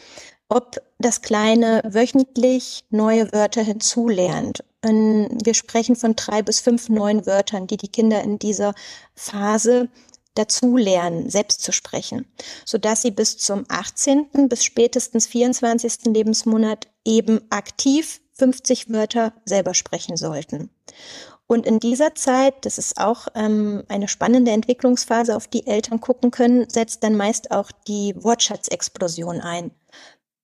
ob 0.49 0.79
das 0.99 1.21
Kleine 1.21 1.83
wöchentlich 1.85 2.85
neue 2.91 3.31
Wörter 3.33 3.63
hinzulernt. 3.63 4.65
Wir 4.83 5.55
sprechen 5.55 5.97
von 5.97 6.15
drei 6.15 6.43
bis 6.43 6.61
fünf 6.61 6.89
neuen 6.89 7.27
Wörtern, 7.27 7.67
die 7.67 7.77
die 7.77 7.89
Kinder 7.89 8.23
in 8.23 8.39
dieser 8.39 8.75
Phase 9.15 9.89
dazulernen, 10.35 11.29
selbst 11.29 11.63
zu 11.63 11.73
sprechen, 11.73 12.27
sodass 12.65 13.03
sie 13.03 13.11
bis 13.11 13.39
zum 13.39 13.65
18. 13.69 14.49
bis 14.49 14.65
spätestens 14.65 15.27
24. 15.27 16.05
Lebensmonat 16.07 16.87
eben 17.05 17.41
aktiv 17.51 18.21
50 18.35 18.91
Wörter 18.91 19.33
selber 19.45 19.75
sprechen 19.75 20.17
sollten. 20.17 20.71
Und 21.49 21.67
in 21.67 21.81
dieser 21.81 22.15
Zeit, 22.15 22.67
das 22.67 22.77
ist 22.77 23.01
auch 23.01 23.27
ähm, 23.35 23.83
eine 23.89 24.07
spannende 24.07 24.51
Entwicklungsphase, 24.51 25.35
auf 25.35 25.49
die 25.49 25.67
Eltern 25.67 25.99
gucken 26.01 26.31
können, 26.31 26.69
setzt 26.69 27.03
dann 27.03 27.17
meist 27.17 27.51
auch 27.51 27.73
die 27.89 28.15
Wortschatzexplosion 28.17 29.41
ein. 29.41 29.71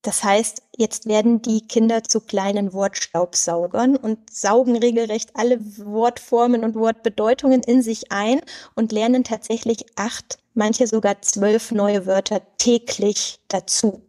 Das 0.04 0.22
heißt, 0.22 0.62
jetzt 0.76 1.06
werden 1.06 1.40
die 1.40 1.66
Kinder 1.66 2.04
zu 2.04 2.20
kleinen 2.20 2.74
Wortstaubsaugern 2.74 3.96
und 3.96 4.18
saugen 4.30 4.76
regelrecht 4.76 5.30
alle 5.32 5.58
Wortformen 5.78 6.62
und 6.62 6.74
Wortbedeutungen 6.74 7.62
in 7.62 7.80
sich 7.82 8.12
ein 8.12 8.42
und 8.74 8.92
lernen 8.92 9.24
tatsächlich 9.24 9.86
acht, 9.96 10.38
manche 10.52 10.86
sogar 10.86 11.22
zwölf 11.22 11.72
neue 11.72 12.04
Wörter 12.04 12.42
täglich 12.58 13.40
dazu. 13.48 14.02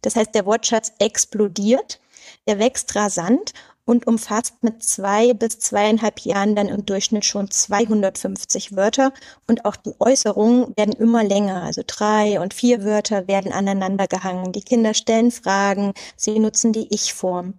Das 0.00 0.16
heißt, 0.16 0.34
der 0.34 0.46
Wortschatz 0.46 0.94
explodiert, 0.98 2.00
der 2.48 2.58
wächst 2.58 2.96
rasant 2.96 3.52
und 3.84 4.06
umfasst 4.06 4.62
mit 4.62 4.82
zwei 4.82 5.34
bis 5.34 5.58
zweieinhalb 5.58 6.20
Jahren 6.20 6.54
dann 6.54 6.68
im 6.68 6.86
Durchschnitt 6.86 7.24
schon 7.24 7.50
250 7.50 8.76
Wörter 8.76 9.12
und 9.48 9.64
auch 9.64 9.76
die 9.76 9.94
Äußerungen 9.98 10.76
werden 10.76 10.94
immer 10.94 11.24
länger, 11.24 11.62
also 11.62 11.82
drei 11.86 12.40
und 12.40 12.54
vier 12.54 12.84
Wörter 12.84 13.26
werden 13.26 13.52
aneinander 13.52 14.06
gehangen. 14.06 14.52
Die 14.52 14.62
Kinder 14.62 14.94
stellen 14.94 15.30
Fragen, 15.30 15.92
sie 16.16 16.38
nutzen 16.38 16.72
die 16.72 16.92
Ich-Form. 16.94 17.54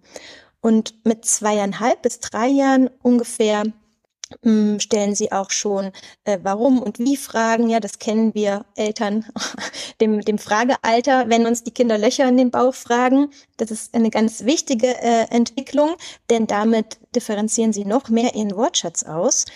Und 0.60 0.94
mit 1.04 1.26
zweieinhalb 1.26 2.00
bis 2.00 2.20
drei 2.20 2.48
Jahren 2.48 2.88
ungefähr 3.02 3.64
stellen 4.78 5.14
sie 5.14 5.32
auch 5.32 5.50
schon 5.50 5.92
äh, 6.24 6.38
warum 6.42 6.82
und 6.82 6.98
wie 6.98 7.16
Fragen. 7.16 7.68
Ja, 7.68 7.80
das 7.80 7.98
kennen 7.98 8.34
wir 8.34 8.64
Eltern, 8.76 9.26
dem, 10.00 10.20
dem 10.20 10.38
Fragealter, 10.38 11.28
wenn 11.28 11.46
uns 11.46 11.62
die 11.62 11.70
Kinder 11.70 11.98
Löcher 11.98 12.28
in 12.28 12.36
den 12.36 12.50
Bauch 12.50 12.74
fragen. 12.74 13.30
Das 13.56 13.70
ist 13.70 13.94
eine 13.94 14.10
ganz 14.10 14.44
wichtige 14.44 14.88
äh, 14.88 15.26
Entwicklung, 15.30 15.96
denn 16.30 16.46
damit 16.46 16.98
differenzieren 17.14 17.72
sie 17.72 17.84
noch 17.84 18.08
mehr 18.08 18.34
ihren 18.34 18.56
Wortschatz 18.56 19.02
aus 19.02 19.46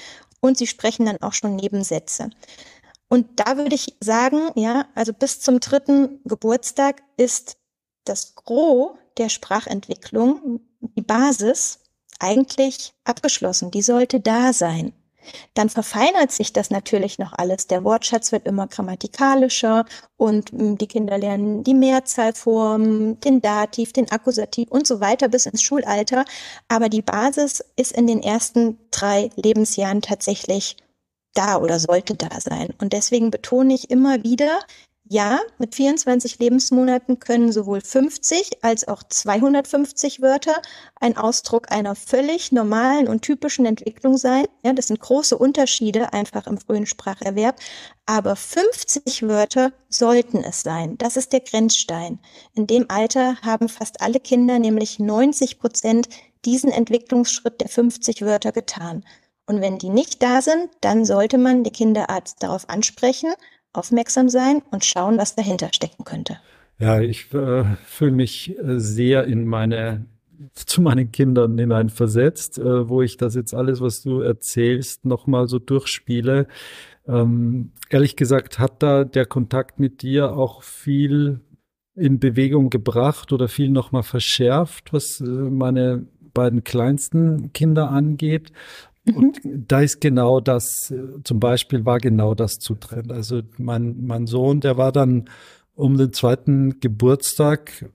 und 0.41 0.59
sie 0.59 0.67
sprechen 0.67 1.07
dann 1.07 1.23
auch 1.23 1.33
schon 1.33 1.57
Nebensätze. 1.57 2.31
Und 3.09 3.41
da 3.41 3.57
würde 3.57 3.75
ich 3.75 3.97
sagen, 4.01 4.51
ja, 4.55 4.87
also 4.95 5.13
bis 5.13 5.41
zum 5.41 5.61
dritten 5.61 6.21
Geburtstag 6.25 7.03
ist 7.17 7.57
das 8.05 8.35
Gros 8.35 8.93
der 9.17 9.29
Sprachentwicklung, 9.29 10.61
die 10.81 11.03
Basis, 11.03 11.81
eigentlich 12.19 12.93
abgeschlossen. 13.05 13.71
Die 13.71 13.83
sollte 13.83 14.21
da 14.21 14.53
sein. 14.53 14.93
Dann 15.55 15.69
verfeinert 15.69 16.33
sich 16.33 16.53
das 16.53 16.71
natürlich 16.71 17.19
noch 17.19 17.33
alles. 17.33 17.67
Der 17.67 17.85
Wortschatz 17.85 18.33
wird 18.33 18.47
immer 18.47 18.67
grammatikalischer 18.67 19.85
und 20.17 20.51
hm, 20.51 20.79
die 20.79 20.87
Kinder 20.87 21.19
lernen 21.19 21.65
die 21.65 21.75
Mehrzahlform, 21.75 23.21
den 23.21 23.41
Dativ, 23.41 23.93
den 23.93 24.11
Akkusativ 24.11 24.71
und 24.71 24.87
so 24.87 25.01
weiter 25.01 25.29
bis 25.29 25.47
ins 25.47 25.63
Schulalter. 25.63 26.25
Aber 26.69 26.89
die 26.89 27.03
Basis 27.03 27.65
ist 27.77 27.93
in 27.93 28.07
den 28.07 28.23
ersten 28.23 28.79
drei 28.91 29.31
Lebensjahren 29.37 30.03
tatsächlich 30.03 30.77
da 31.35 31.59
oder 31.59 31.79
sollte 31.79 32.15
da 32.15 32.41
sein. 32.41 32.75
Und 32.81 32.93
deswegen 32.93 33.31
betone 33.31 33.75
ich 33.75 33.91
immer 33.91 34.23
wieder, 34.25 34.61
ja, 35.11 35.41
mit 35.57 35.75
24 35.75 36.39
Lebensmonaten 36.39 37.19
können 37.19 37.51
sowohl 37.51 37.81
50 37.81 38.63
als 38.63 38.87
auch 38.87 39.03
250 39.03 40.21
Wörter 40.21 40.61
ein 41.01 41.17
Ausdruck 41.17 41.73
einer 41.73 41.95
völlig 41.95 42.53
normalen 42.53 43.09
und 43.09 43.23
typischen 43.23 43.65
Entwicklung 43.65 44.19
sein. 44.19 44.45
Ja, 44.63 44.75
das 44.75 44.89
sind 44.89 45.01
große 45.01 45.39
Unterschiede 45.39 46.13
einfach 46.13 46.47
im 46.47 46.59
frühen 46.59 46.85
Spracherwerb. 46.85 47.57
Aber 48.05 48.37
50 48.37 49.27
Wörter 49.27 49.73
sollten 49.89 50.45
es 50.45 50.61
sein. 50.61 50.99
Das 50.99 51.17
ist 51.17 51.33
der 51.33 51.41
Grenzstein. 51.41 52.19
In 52.55 52.67
dem 52.67 52.87
Alter 52.89 53.41
haben 53.41 53.71
fast 53.71 54.03
alle 54.03 54.21
Kinder, 54.21 54.59
nämlich 54.59 54.99
90 54.99 55.59
Prozent, 55.59 56.09
diesen 56.45 56.71
Entwicklungsschritt 56.71 57.61
der 57.63 57.69
50 57.69 58.23
Wörter 58.23 58.53
getan. 58.53 59.05
Und 59.47 59.63
wenn 59.63 59.79
die 59.79 59.89
nicht 59.89 60.23
da 60.23 60.43
sind, 60.43 60.69
dann 60.83 61.07
sollte 61.07 61.39
man 61.39 61.65
die 61.65 61.71
Kinderarzt 61.71 62.43
darauf 62.43 62.69
ansprechen 62.69 63.33
aufmerksam 63.79 64.29
sein 64.29 64.63
und 64.71 64.85
schauen, 64.85 65.19
was 65.19 65.35
dahinter 65.35 65.71
stecken 65.73 66.05
könnte. 66.05 66.39
Ja, 66.79 67.01
ich 67.01 67.33
äh, 67.33 67.65
fühle 67.85 68.13
mich 68.13 68.57
äh, 68.59 68.79
sehr 68.79 69.25
in 69.25 69.47
meine 69.47 70.07
zu 70.55 70.81
meinen 70.83 71.11
Kindern 71.11 71.59
hineinversetzt, 71.59 72.59
äh, 72.59 72.89
wo 72.89 73.03
ich 73.03 73.17
das 73.17 73.35
jetzt 73.35 73.55
alles, 73.55 73.81
was 73.81 74.03
du 74.03 74.21
erzählst, 74.21 75.05
nochmal 75.05 75.49
so 75.49 75.59
durchspiele. 75.59 76.47
Ähm, 77.09 77.73
ehrlich 77.91 78.17
gesagt, 78.17 78.59
hat 78.59 78.83
da 78.83 79.05
der 79.05 79.27
Kontakt 79.27 79.81
mit 79.81 80.03
dir 80.03 80.33
auch 80.37 80.63
viel 80.63 81.41
in 81.97 82.21
Bewegung 82.21 82.71
gebracht 82.71 83.33
oder 83.33 83.49
viel 83.49 83.71
nochmal 83.71 84.05
verschärft, 84.05 84.93
was 84.93 85.21
äh, 85.21 85.25
meine 85.25 86.07
beiden 86.35 86.63
kleinsten 86.63 87.53
Kinder 87.53 87.91
angeht. 87.91 88.53
Und 89.15 89.41
da 89.45 89.81
ist 89.81 90.01
genau 90.01 90.41
das, 90.41 90.93
zum 91.25 91.41
Beispiel 91.41 91.85
war 91.85 91.99
genau 91.99 92.35
das 92.35 92.59
zu 92.59 92.75
trennen. 92.75 93.11
Also 93.11 93.43
mein, 93.57 94.05
mein 94.07 94.27
Sohn, 94.27 94.61
der 94.61 94.77
war 94.77 94.93
dann 94.93 95.29
um 95.75 95.97
den 95.97 96.13
zweiten 96.13 96.81
Geburtstag, 96.81 97.87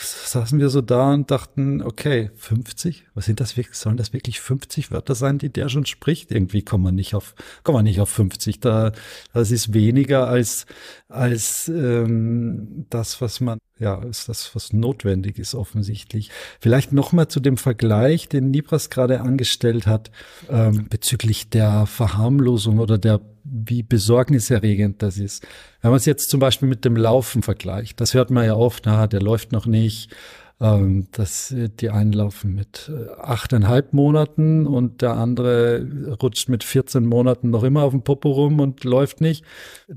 saßen 0.00 0.58
wir 0.58 0.68
so 0.68 0.80
da 0.80 1.12
und 1.12 1.30
dachten, 1.30 1.82
okay, 1.82 2.30
50? 2.36 3.06
Was 3.14 3.26
sind 3.26 3.40
das 3.40 3.56
wirklich? 3.56 3.76
Sollen 3.76 3.96
das 3.96 4.12
wirklich 4.12 4.40
50 4.40 4.90
Wörter 4.90 5.14
sein, 5.14 5.38
die 5.38 5.50
der 5.50 5.68
schon 5.68 5.86
spricht? 5.86 6.30
Irgendwie 6.30 6.62
kommen 6.62 6.84
wir 6.84 6.92
nicht 6.92 7.14
auf, 7.14 7.34
kommen 7.62 7.78
wir 7.78 7.82
nicht 7.82 8.00
auf 8.00 8.10
50. 8.10 8.60
Da, 8.60 8.92
das 9.32 9.50
ist 9.50 9.74
weniger 9.74 10.28
als, 10.28 10.66
als 11.08 11.68
ähm, 11.68 12.86
das, 12.90 13.20
was 13.20 13.40
man 13.40 13.58
ja, 13.80 13.94
ist 14.02 14.28
das, 14.28 14.54
was 14.54 14.74
notwendig 14.74 15.38
ist 15.38 15.54
offensichtlich. 15.54 16.30
Vielleicht 16.60 16.92
nochmal 16.92 17.28
zu 17.28 17.40
dem 17.40 17.56
Vergleich, 17.56 18.28
den 18.28 18.50
Nibras 18.50 18.90
gerade 18.90 19.22
angestellt 19.22 19.86
hat, 19.86 20.10
ähm, 20.50 20.86
bezüglich 20.90 21.48
der 21.48 21.86
Verharmlosung 21.86 22.78
oder 22.78 22.98
der, 22.98 23.20
wie 23.50 23.82
besorgniserregend 23.82 25.02
das 25.02 25.18
ist. 25.18 25.46
Wenn 25.80 25.90
man 25.90 25.98
es 25.98 26.06
jetzt 26.06 26.30
zum 26.30 26.40
Beispiel 26.40 26.68
mit 26.68 26.84
dem 26.84 26.96
Laufen 26.96 27.42
vergleicht, 27.42 28.00
das 28.00 28.14
hört 28.14 28.30
man 28.30 28.46
ja 28.46 28.54
oft, 28.54 28.84
na, 28.86 29.06
der 29.06 29.20
läuft 29.20 29.52
noch 29.52 29.66
nicht, 29.66 30.14
ähm, 30.60 31.08
dass 31.12 31.54
die 31.56 31.90
einen 31.90 32.12
laufen 32.12 32.54
mit 32.54 32.90
äh, 32.94 33.10
achteinhalb 33.18 33.92
Monaten 33.92 34.66
und 34.66 35.00
der 35.02 35.12
andere 35.12 35.86
rutscht 36.22 36.48
mit 36.48 36.64
14 36.64 37.06
Monaten 37.06 37.50
noch 37.50 37.64
immer 37.64 37.82
auf 37.82 37.92
dem 37.92 38.02
Popo 38.02 38.30
rum 38.30 38.60
und 38.60 38.84
läuft 38.84 39.20
nicht. 39.20 39.44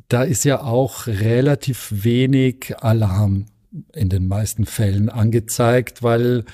Da 0.07 0.23
ist 0.23 0.45
ja 0.45 0.61
auch 0.61 1.07
relativ 1.07 1.89
wenig 1.91 2.75
Alarm 2.79 3.45
in 3.93 4.07
den 4.07 4.27
meisten 4.27 4.65
Fällen 4.65 5.09
angezeigt, 5.09 6.01
weil 6.01 6.45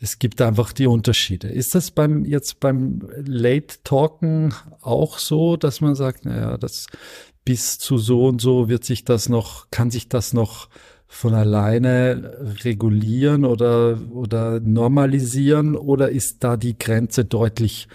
es 0.00 0.18
gibt 0.18 0.40
einfach 0.40 0.72
die 0.72 0.86
Unterschiede. 0.86 1.48
Ist 1.48 1.74
das 1.74 1.90
beim 1.90 2.24
jetzt 2.24 2.60
beim 2.60 3.08
Late 3.24 3.78
Talken 3.84 4.54
auch 4.80 5.18
so, 5.18 5.56
dass 5.56 5.80
man 5.80 5.94
sagt, 5.94 6.24
naja, 6.24 6.56
das 6.56 6.86
bis 7.44 7.78
zu 7.78 7.98
so 7.98 8.26
und 8.26 8.40
so 8.40 8.68
wird 8.68 8.84
sich 8.84 9.04
das 9.04 9.28
noch, 9.28 9.70
kann 9.70 9.90
sich 9.90 10.08
das 10.08 10.32
noch 10.32 10.68
von 11.06 11.34
alleine 11.34 12.36
regulieren 12.64 13.46
oder, 13.46 13.98
oder 14.12 14.60
normalisieren 14.60 15.74
oder 15.74 16.10
ist 16.10 16.44
da 16.44 16.58
die 16.58 16.78
Grenze 16.78 17.24
deutlich 17.24 17.88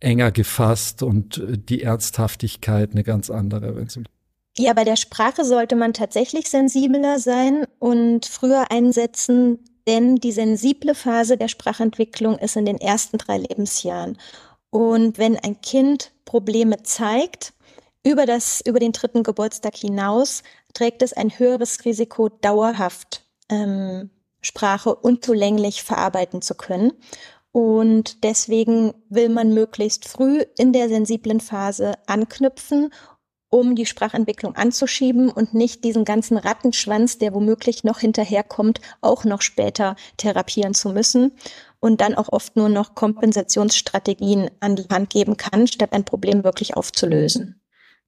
enger 0.00 0.30
gefasst 0.30 1.02
und 1.02 1.42
die 1.70 1.82
Ernsthaftigkeit 1.82 2.92
eine 2.92 3.02
ganz 3.02 3.30
andere, 3.30 3.74
wenn 3.74 3.86
es 3.86 3.98
ja, 4.58 4.72
bei 4.72 4.82
der 4.82 4.96
Sprache 4.96 5.44
sollte 5.44 5.76
man 5.76 5.92
tatsächlich 5.92 6.50
sensibler 6.50 7.20
sein 7.20 7.64
und 7.78 8.26
früher 8.26 8.72
einsetzen, 8.72 9.60
denn 9.88 10.16
die 10.16 10.32
sensible 10.32 10.94
Phase 10.94 11.36
der 11.36 11.48
Sprachentwicklung 11.48 12.38
ist 12.38 12.56
in 12.56 12.66
den 12.66 12.78
ersten 12.78 13.18
drei 13.18 13.38
Lebensjahren. 13.38 14.18
Und 14.70 15.18
wenn 15.18 15.36
ein 15.36 15.60
Kind 15.62 16.12
Probleme 16.26 16.82
zeigt, 16.82 17.54
über 18.04 18.26
das, 18.26 18.60
über 18.60 18.78
den 18.78 18.92
dritten 18.92 19.22
Geburtstag 19.22 19.74
hinaus, 19.76 20.42
trägt 20.74 21.02
es 21.02 21.12
ein 21.14 21.36
höheres 21.38 21.84
Risiko, 21.84 22.28
dauerhaft 22.28 23.24
ähm, 23.48 24.10
Sprache 24.42 24.94
unzulänglich 24.94 25.82
verarbeiten 25.82 26.42
zu 26.42 26.54
können. 26.54 26.92
Und 27.50 28.22
deswegen 28.24 28.92
will 29.08 29.30
man 29.30 29.54
möglichst 29.54 30.06
früh 30.06 30.44
in 30.58 30.72
der 30.72 30.88
sensiblen 30.88 31.40
Phase 31.40 31.94
anknüpfen 32.06 32.92
um 33.50 33.74
die 33.74 33.86
Sprachentwicklung 33.86 34.56
anzuschieben 34.56 35.30
und 35.30 35.54
nicht 35.54 35.84
diesen 35.84 36.04
ganzen 36.04 36.36
Rattenschwanz, 36.36 37.18
der 37.18 37.32
womöglich 37.32 37.84
noch 37.84 38.00
hinterherkommt, 38.00 38.80
auch 39.00 39.24
noch 39.24 39.42
später 39.42 39.96
therapieren 40.16 40.74
zu 40.74 40.90
müssen 40.90 41.32
und 41.80 42.00
dann 42.00 42.14
auch 42.14 42.28
oft 42.30 42.56
nur 42.56 42.68
noch 42.68 42.94
Kompensationsstrategien 42.94 44.50
an 44.60 44.76
die 44.76 44.88
Hand 44.90 45.10
geben 45.10 45.36
kann, 45.36 45.66
statt 45.66 45.92
ein 45.92 46.04
Problem 46.04 46.44
wirklich 46.44 46.76
aufzulösen. 46.76 47.60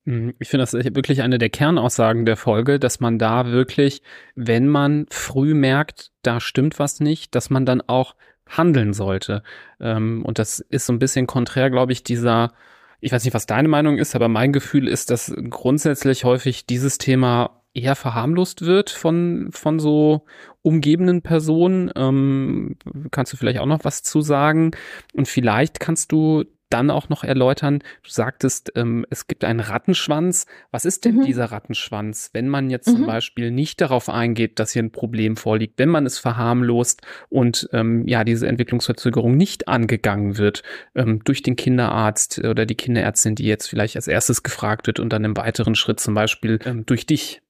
Hm, 0.06 0.34
ich 0.38 0.48
finde 0.48 0.62
das 0.64 0.72
wirklich 0.72 1.22
eine 1.22 1.38
der 1.38 1.50
Kernaussagen 1.50 2.24
der 2.24 2.36
Folge, 2.36 2.78
dass 2.78 3.00
man 3.00 3.18
da 3.18 3.46
wirklich, 3.46 4.02
wenn 4.34 4.68
man 4.68 5.06
früh 5.10 5.54
merkt, 5.54 6.10
da 6.22 6.40
stimmt 6.40 6.78
was 6.78 7.00
nicht, 7.00 7.34
dass 7.34 7.50
man 7.50 7.66
dann 7.66 7.82
auch 7.82 8.14
handeln 8.46 8.92
sollte. 8.92 9.42
Ähm, 9.78 10.24
und 10.24 10.38
das 10.38 10.60
ist 10.60 10.86
so 10.86 10.92
ein 10.92 10.98
bisschen 10.98 11.26
konträr, 11.26 11.70
glaube 11.70 11.92
ich, 11.92 12.02
dieser 12.02 12.52
ich 13.00 13.12
weiß 13.12 13.24
nicht, 13.24 13.34
was 13.34 13.46
deine 13.46 13.68
Meinung 13.68 13.98
ist, 13.98 14.14
aber 14.14 14.28
mein 14.28 14.52
Gefühl 14.52 14.88
ist, 14.88 15.10
dass 15.10 15.34
grundsätzlich 15.48 16.24
häufig 16.24 16.66
dieses 16.66 16.98
Thema 16.98 17.62
eher 17.72 17.94
verharmlost 17.94 18.62
wird 18.62 18.90
von, 18.90 19.48
von 19.52 19.78
so 19.78 20.24
umgebenden 20.62 21.22
Personen. 21.22 21.90
Ähm, 21.94 22.76
kannst 23.10 23.32
du 23.32 23.36
vielleicht 23.36 23.60
auch 23.60 23.66
noch 23.66 23.84
was 23.84 24.02
zu 24.02 24.20
sagen? 24.20 24.72
Und 25.14 25.28
vielleicht 25.28 25.80
kannst 25.80 26.12
du 26.12 26.44
dann 26.70 26.90
auch 26.90 27.08
noch 27.08 27.24
erläutern, 27.24 27.80
du 28.02 28.10
sagtest, 28.10 28.72
ähm, 28.76 29.04
es 29.10 29.26
gibt 29.26 29.44
einen 29.44 29.60
Rattenschwanz. 29.60 30.46
Was 30.70 30.84
ist 30.84 31.04
denn 31.04 31.16
mhm. 31.16 31.26
dieser 31.26 31.46
Rattenschwanz, 31.46 32.30
wenn 32.32 32.48
man 32.48 32.70
jetzt 32.70 32.88
mhm. 32.88 32.96
zum 32.96 33.06
Beispiel 33.06 33.50
nicht 33.50 33.80
darauf 33.80 34.08
eingeht, 34.08 34.58
dass 34.58 34.72
hier 34.72 34.82
ein 34.82 34.92
Problem 34.92 35.36
vorliegt, 35.36 35.78
wenn 35.78 35.88
man 35.88 36.06
es 36.06 36.18
verharmlost 36.18 37.02
und 37.28 37.68
ähm, 37.72 38.06
ja, 38.06 38.24
diese 38.24 38.46
Entwicklungsverzögerung 38.46 39.36
nicht 39.36 39.68
angegangen 39.68 40.38
wird 40.38 40.62
ähm, 40.94 41.22
durch 41.24 41.42
den 41.42 41.56
Kinderarzt 41.56 42.38
oder 42.38 42.66
die 42.66 42.76
Kinderärztin, 42.76 43.34
die 43.34 43.44
jetzt 43.44 43.68
vielleicht 43.68 43.96
als 43.96 44.08
erstes 44.08 44.42
gefragt 44.42 44.86
wird 44.86 45.00
und 45.00 45.12
dann 45.12 45.24
im 45.24 45.36
weiteren 45.36 45.74
Schritt 45.74 46.00
zum 46.00 46.14
Beispiel 46.14 46.58
ähm, 46.64 46.86
durch 46.86 47.06
dich? 47.06 47.42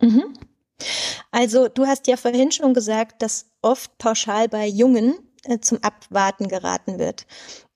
Mhm. 0.00 0.34
Also 1.30 1.68
du 1.68 1.86
hast 1.86 2.06
ja 2.06 2.16
vorhin 2.16 2.52
schon 2.52 2.74
gesagt, 2.74 3.22
dass 3.22 3.50
oft 3.62 3.96
pauschal 3.98 4.48
bei 4.48 4.66
Jungen 4.66 5.14
äh, 5.44 5.58
zum 5.60 5.78
Abwarten 5.82 6.48
geraten 6.48 6.98
wird. 6.98 7.26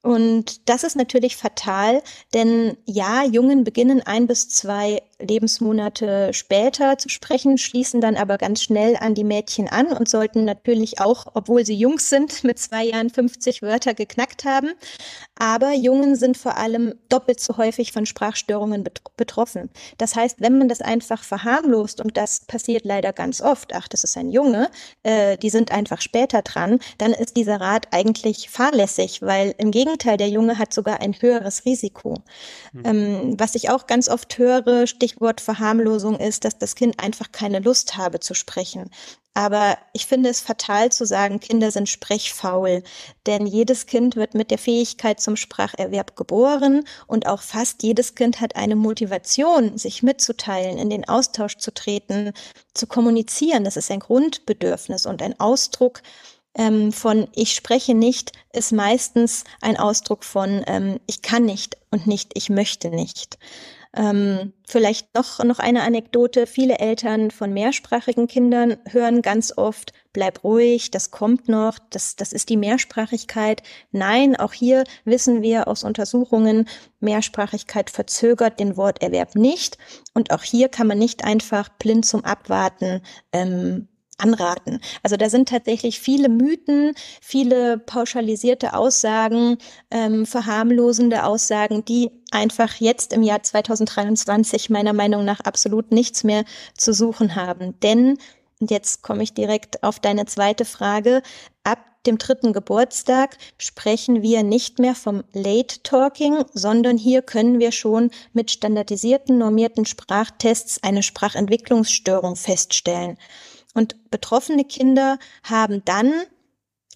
Und 0.03 0.69
das 0.69 0.83
ist 0.83 0.97
natürlich 0.97 1.37
fatal, 1.37 2.03
denn 2.33 2.77
ja, 2.87 3.25
Jungen 3.25 3.65
beginnen 3.65 4.03
ein 4.03 4.27
bis 4.27 4.49
zwei 4.49 5.03
Lebensmonate 5.21 6.33
später 6.33 6.99
zu 6.99 7.09
sprechen, 7.09 7.59
schließen 7.59 8.01
dann 8.01 8.17
aber 8.17 8.39
ganz 8.39 8.63
schnell 8.63 8.97
an 8.97 9.15
die 9.15 9.25
Mädchen 9.25 9.69
an 9.69 9.89
und 9.89 10.09
sollten 10.09 10.45
natürlich 10.45 11.01
auch, 11.01 11.27
obwohl 11.35 11.65
sie 11.65 11.75
Jungs 11.75 12.09
sind, 12.09 12.45
mit 12.45 12.59
zwei 12.59 12.85
Jahren 12.87 13.11
50 13.11 13.63
Wörter 13.63 13.95
geknackt 13.95 14.45
haben. 14.45 14.71
Aber 15.39 15.73
Jungen 15.73 16.17
sind 16.17 16.37
vor 16.37 16.57
allem 16.57 16.95
doppelt 17.09 17.41
so 17.41 17.57
häufig 17.57 17.93
von 17.93 18.07
Sprachstörungen 18.07 18.85
betroffen. 19.17 19.71
Das 19.99 20.15
heißt, 20.15 20.41
wenn 20.41 20.59
man 20.59 20.69
das 20.69 20.81
einfach 20.81 21.23
verharmlost, 21.23 22.01
und 22.01 22.17
das 22.17 22.41
passiert 22.47 22.85
leider 22.85 23.13
ganz 23.13 23.41
oft, 23.41 23.75
ach, 23.75 23.89
das 23.89 24.05
ist 24.05 24.17
ein 24.17 24.31
Junge, 24.31 24.71
äh, 25.03 25.39
die 25.39 25.51
sind 25.51 25.73
einfach 25.73 26.01
später 26.01 26.43
dran, 26.43 26.79
dann 26.99 27.13
ist 27.13 27.37
dieser 27.37 27.61
Rat 27.61 27.89
eigentlich 27.91 28.51
fahrlässig, 28.51 29.23
weil 29.23 29.55
im 29.59 29.71
Gegenteil, 29.71 30.17
der 30.17 30.29
Junge 30.29 30.59
hat 30.59 30.75
sogar 30.75 31.01
ein 31.01 31.15
höheres 31.19 31.65
Risiko. 31.65 32.17
Mhm. 32.73 32.83
Ähm, 32.85 33.35
was 33.39 33.55
ich 33.55 33.71
auch 33.71 33.87
ganz 33.87 34.09
oft 34.09 34.37
höre, 34.39 34.87
Stichwort 35.11 35.41
Verharmlosung 35.41 36.19
ist, 36.19 36.45
dass 36.45 36.59
das 36.59 36.77
Kind 36.77 37.03
einfach 37.03 37.33
keine 37.33 37.59
Lust 37.59 37.97
habe 37.97 38.21
zu 38.21 38.35
sprechen. 38.35 38.91
Aber 39.35 39.77
ich 39.93 40.07
finde 40.07 40.29
es 40.29 40.41
fatal 40.41 40.91
zu 40.91 41.05
sagen, 41.05 41.41
Kinder 41.41 41.71
sind 41.71 41.89
sprechfaul, 41.89 42.83
denn 43.27 43.47
jedes 43.47 43.87
Kind 43.87 44.17
wird 44.17 44.35
mit 44.35 44.51
der 44.51 44.59
Fähigkeit 44.59 45.21
zum 45.21 45.37
Spracherwerb 45.37 46.17
geboren 46.17 46.85
und 47.07 47.27
auch 47.27 47.43
fast 47.43 47.83
jedes 47.83 48.15
Kind 48.15 48.41
hat 48.41 48.57
eine 48.57 48.77
Motivation, 48.77 49.79
sich 49.79 50.03
mitzuteilen, 50.03 50.79
in 50.79 50.91
den 50.91 51.09
Austausch 51.09 51.57
zu 51.59 51.73
treten, 51.73 52.33
zu 52.75 52.87
kommunizieren. 52.87 53.65
Das 53.65 53.77
ist 53.77 53.91
ein 53.91 54.01
Grundbedürfnis 54.01 55.07
und 55.07 55.23
ein 55.23 55.39
Ausdruck 55.39 56.03
ähm, 56.55 56.93
von 56.93 57.29
ich 57.35 57.55
spreche 57.55 57.95
nicht 57.95 58.33
ist 58.53 58.73
meistens 58.73 59.45
ein 59.61 59.77
Ausdruck 59.77 60.25
von 60.25 60.65
ähm, 60.67 60.99
ich 61.07 61.23
kann 61.23 61.45
nicht 61.45 61.77
und 61.93 62.09
nicht 62.09 62.33
ich 62.35 62.51
möchte 62.51 62.91
nicht. 62.91 63.39
Ähm, 63.97 64.53
vielleicht 64.69 65.15
noch, 65.17 65.43
noch 65.43 65.59
eine 65.59 65.83
Anekdote. 65.83 66.47
Viele 66.47 66.79
Eltern 66.79 67.33
von 67.33 67.53
mehrsprachigen 67.53 68.29
Kindern 68.29 68.77
hören 68.89 69.21
ganz 69.21 69.53
oft, 69.57 69.93
bleib 70.13 70.45
ruhig, 70.45 70.93
das 70.93 71.11
kommt 71.11 71.49
noch, 71.49 71.79
das, 71.91 72.15
das 72.15 72.33
ist 72.33 72.51
die 72.51 72.57
Mehrsprachigkeit. 72.57 73.65
Nein, 73.91 74.37
auch 74.37 74.53
hier 74.53 74.85
wissen 75.05 75.43
wir 75.43 75.67
aus 75.67 75.83
Untersuchungen, 75.83 76.69
Mehrsprachigkeit 77.01 77.91
verzögert 77.91 78.61
den 78.61 78.77
Worterwerb 78.77 79.35
nicht. 79.35 79.77
Und 80.15 80.31
auch 80.31 80.45
hier 80.45 80.69
kann 80.69 80.87
man 80.87 80.99
nicht 80.99 81.25
einfach 81.25 81.69
blind 81.69 82.07
zum 82.07 82.25
Abwarten 82.25 83.03
ähm, 83.33 83.89
anraten. 84.21 84.81
Also 85.03 85.17
da 85.17 85.29
sind 85.31 85.49
tatsächlich 85.49 86.01
viele 86.01 86.29
Mythen, 86.29 86.95
viele 87.21 87.79
pauschalisierte 87.79 88.75
Aussagen, 88.75 89.59
ähm, 89.91 90.27
verharmlosende 90.27 91.25
Aussagen, 91.25 91.85
die 91.85 92.11
einfach 92.31 92.75
jetzt 92.77 93.13
im 93.13 93.23
Jahr 93.23 93.43
2023 93.43 94.71
meiner 94.71 94.93
Meinung 94.93 95.25
nach 95.25 95.41
absolut 95.41 95.93
nichts 95.93 96.25
mehr 96.25 96.45
zu 96.77 96.93
suchen 96.93 97.35
haben. 97.35 97.79
Denn, 97.81 98.19
und 98.61 98.71
jetzt 98.71 99.03
komme 99.03 99.23
ich 99.23 99.35
direkt 99.35 99.83
auf 99.83 99.99
deine 99.99 100.27
zweite 100.27 100.65
Frage, 100.65 101.23
ab 101.65 101.79
dem 102.07 102.19
dritten 102.19 102.53
Geburtstag 102.53 103.37
sprechen 103.59 104.23
wir 104.23 104.43
nicht 104.43 104.79
mehr 104.79 104.95
vom 104.95 105.23
Late 105.33 105.83
Talking, 105.83 106.45
sondern 106.53 106.97
hier 106.97 107.23
können 107.23 107.59
wir 107.59 107.73
schon 107.73 108.11
mit 108.33 108.51
standardisierten, 108.51 109.37
normierten 109.37 109.85
Sprachtests 109.85 110.83
eine 110.83 111.03
Sprachentwicklungsstörung 111.03 112.37
feststellen. 112.37 113.19
Und 113.75 114.11
betroffene 114.11 114.65
Kinder 114.65 115.19
haben 115.45 115.85
dann 115.85 116.13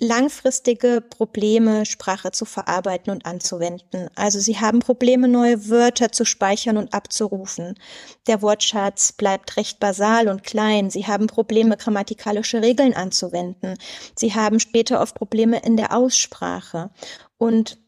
langfristige 0.00 1.00
Probleme, 1.00 1.86
Sprache 1.86 2.32
zu 2.32 2.44
verarbeiten 2.44 3.12
und 3.12 3.26
anzuwenden. 3.26 4.08
Also 4.16 4.40
sie 4.40 4.58
haben 4.58 4.80
Probleme, 4.80 5.28
neue 5.28 5.68
Wörter 5.68 6.10
zu 6.10 6.24
speichern 6.24 6.76
und 6.76 6.92
abzurufen. 6.92 7.78
Der 8.26 8.42
Wortschatz 8.42 9.12
bleibt 9.12 9.56
recht 9.56 9.78
basal 9.78 10.28
und 10.28 10.42
klein. 10.42 10.90
Sie 10.90 11.06
haben 11.06 11.28
Probleme, 11.28 11.76
grammatikalische 11.76 12.60
Regeln 12.60 12.94
anzuwenden. 12.94 13.76
Sie 14.16 14.34
haben 14.34 14.58
später 14.58 15.00
oft 15.00 15.14
Probleme 15.14 15.60
in 15.60 15.76
der 15.76 15.96
Aussprache. 15.96 16.90
Und 17.38 17.78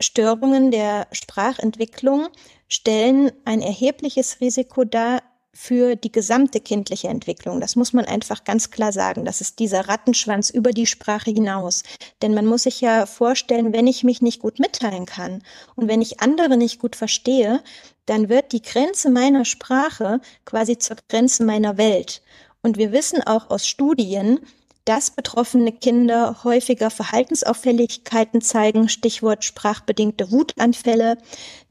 Störungen 0.00 0.70
der 0.70 1.08
Sprachentwicklung 1.10 2.28
stellen 2.68 3.32
ein 3.44 3.60
erhebliches 3.60 4.40
Risiko 4.40 4.84
dar 4.84 5.22
für 5.56 5.96
die 5.96 6.12
gesamte 6.12 6.60
kindliche 6.60 7.08
Entwicklung. 7.08 7.60
Das 7.60 7.76
muss 7.76 7.94
man 7.94 8.04
einfach 8.04 8.44
ganz 8.44 8.70
klar 8.70 8.92
sagen. 8.92 9.24
Das 9.24 9.40
ist 9.40 9.58
dieser 9.58 9.88
Rattenschwanz 9.88 10.50
über 10.50 10.70
die 10.70 10.86
Sprache 10.86 11.30
hinaus. 11.30 11.82
Denn 12.20 12.34
man 12.34 12.44
muss 12.44 12.64
sich 12.64 12.82
ja 12.82 13.06
vorstellen, 13.06 13.72
wenn 13.72 13.86
ich 13.86 14.04
mich 14.04 14.20
nicht 14.20 14.40
gut 14.40 14.58
mitteilen 14.58 15.06
kann 15.06 15.42
und 15.74 15.88
wenn 15.88 16.02
ich 16.02 16.20
andere 16.20 16.58
nicht 16.58 16.78
gut 16.78 16.94
verstehe, 16.94 17.62
dann 18.04 18.28
wird 18.28 18.52
die 18.52 18.60
Grenze 18.62 19.10
meiner 19.10 19.46
Sprache 19.46 20.20
quasi 20.44 20.76
zur 20.76 20.98
Grenze 21.08 21.42
meiner 21.42 21.78
Welt. 21.78 22.22
Und 22.62 22.76
wir 22.76 22.92
wissen 22.92 23.22
auch 23.22 23.48
aus 23.48 23.66
Studien, 23.66 24.40
dass 24.86 25.10
betroffene 25.10 25.72
Kinder 25.72 26.44
häufiger 26.44 26.90
Verhaltensauffälligkeiten 26.90 28.40
zeigen, 28.40 28.88
Stichwort 28.88 29.44
sprachbedingte 29.44 30.30
Wutanfälle, 30.30 31.18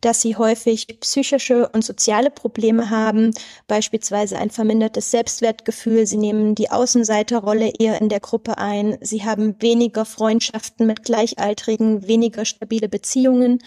dass 0.01 0.21
sie 0.21 0.35
häufig 0.35 0.99
psychische 0.99 1.69
und 1.69 1.83
soziale 1.83 2.29
Probleme 2.29 2.89
haben, 2.89 3.31
beispielsweise 3.67 4.37
ein 4.37 4.51
vermindertes 4.51 5.11
Selbstwertgefühl, 5.11 6.05
sie 6.05 6.17
nehmen 6.17 6.55
die 6.55 6.69
Außenseiterrolle 6.69 7.71
eher 7.79 8.01
in 8.01 8.09
der 8.09 8.19
Gruppe 8.19 8.57
ein, 8.57 8.97
sie 8.99 9.23
haben 9.23 9.55
weniger 9.61 10.03
Freundschaften 10.03 10.85
mit 10.85 11.03
Gleichaltrigen, 11.03 12.05
weniger 12.07 12.43
stabile 12.43 12.89
Beziehungen. 12.89 13.63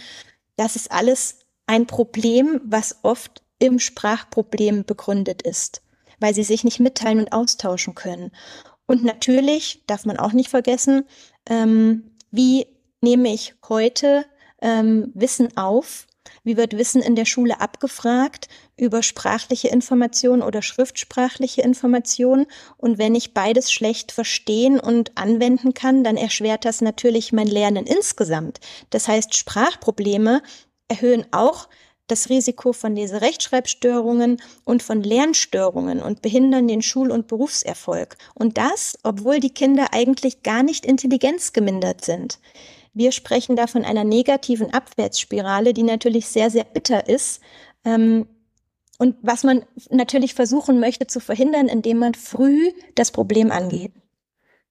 Das 0.56 0.76
ist 0.76 0.92
alles 0.92 1.38
ein 1.66 1.86
Problem, 1.86 2.60
was 2.64 2.96
oft 3.02 3.42
im 3.58 3.78
Sprachproblem 3.78 4.84
begründet 4.84 5.40
ist, 5.40 5.80
weil 6.20 6.34
sie 6.34 6.44
sich 6.44 6.64
nicht 6.64 6.80
mitteilen 6.80 7.20
und 7.20 7.32
austauschen 7.32 7.94
können. 7.94 8.30
Und 8.88 9.04
natürlich 9.04 9.82
darf 9.86 10.06
man 10.06 10.18
auch 10.18 10.32
nicht 10.32 10.48
vergessen, 10.48 11.04
ähm, 11.48 12.10
wie 12.32 12.66
nehme 13.00 13.32
ich 13.32 13.54
heute 13.68 14.24
ähm, 14.60 15.12
Wissen 15.14 15.56
auf? 15.56 16.06
Wie 16.42 16.56
wird 16.56 16.76
Wissen 16.76 17.02
in 17.02 17.14
der 17.14 17.26
Schule 17.26 17.60
abgefragt 17.60 18.48
über 18.76 19.02
sprachliche 19.02 19.68
Informationen 19.68 20.42
oder 20.42 20.62
schriftsprachliche 20.62 21.60
Informationen? 21.60 22.46
Und 22.78 22.98
wenn 22.98 23.14
ich 23.14 23.34
beides 23.34 23.70
schlecht 23.70 24.10
verstehen 24.10 24.80
und 24.80 25.16
anwenden 25.16 25.74
kann, 25.74 26.02
dann 26.02 26.16
erschwert 26.16 26.64
das 26.64 26.80
natürlich 26.80 27.32
mein 27.32 27.46
Lernen 27.46 27.86
insgesamt. 27.86 28.60
Das 28.90 29.06
heißt, 29.06 29.36
Sprachprobleme 29.36 30.42
erhöhen 30.88 31.26
auch 31.30 31.68
das 32.08 32.28
Risiko 32.28 32.72
von 32.72 32.96
Leserechtschreibstörungen 32.96 34.42
und 34.64 34.82
von 34.82 35.02
Lernstörungen 35.02 36.00
und 36.00 36.22
behindern 36.22 36.66
den 36.66 36.82
Schul- 36.82 37.12
und 37.12 37.28
Berufserfolg. 37.28 38.16
Und 38.34 38.58
das, 38.58 38.98
obwohl 39.04 39.40
die 39.40 39.54
Kinder 39.54 39.88
eigentlich 39.92 40.42
gar 40.42 40.62
nicht 40.62 40.84
intelligenzgemindert 40.84 42.04
sind. 42.04 42.40
Wir 42.94 43.12
sprechen 43.12 43.54
da 43.54 43.68
von 43.68 43.84
einer 43.84 44.04
negativen 44.04 44.72
Abwärtsspirale, 44.72 45.72
die 45.72 45.84
natürlich 45.84 46.26
sehr, 46.26 46.50
sehr 46.50 46.64
bitter 46.64 47.08
ist. 47.08 47.40
Ähm, 47.84 48.26
und 48.98 49.14
was 49.22 49.44
man 49.44 49.64
natürlich 49.90 50.34
versuchen 50.34 50.80
möchte 50.80 51.06
zu 51.06 51.20
verhindern, 51.20 51.68
indem 51.68 51.98
man 51.98 52.14
früh 52.14 52.72
das 52.96 53.12
Problem 53.12 53.52
angeht. 53.52 53.92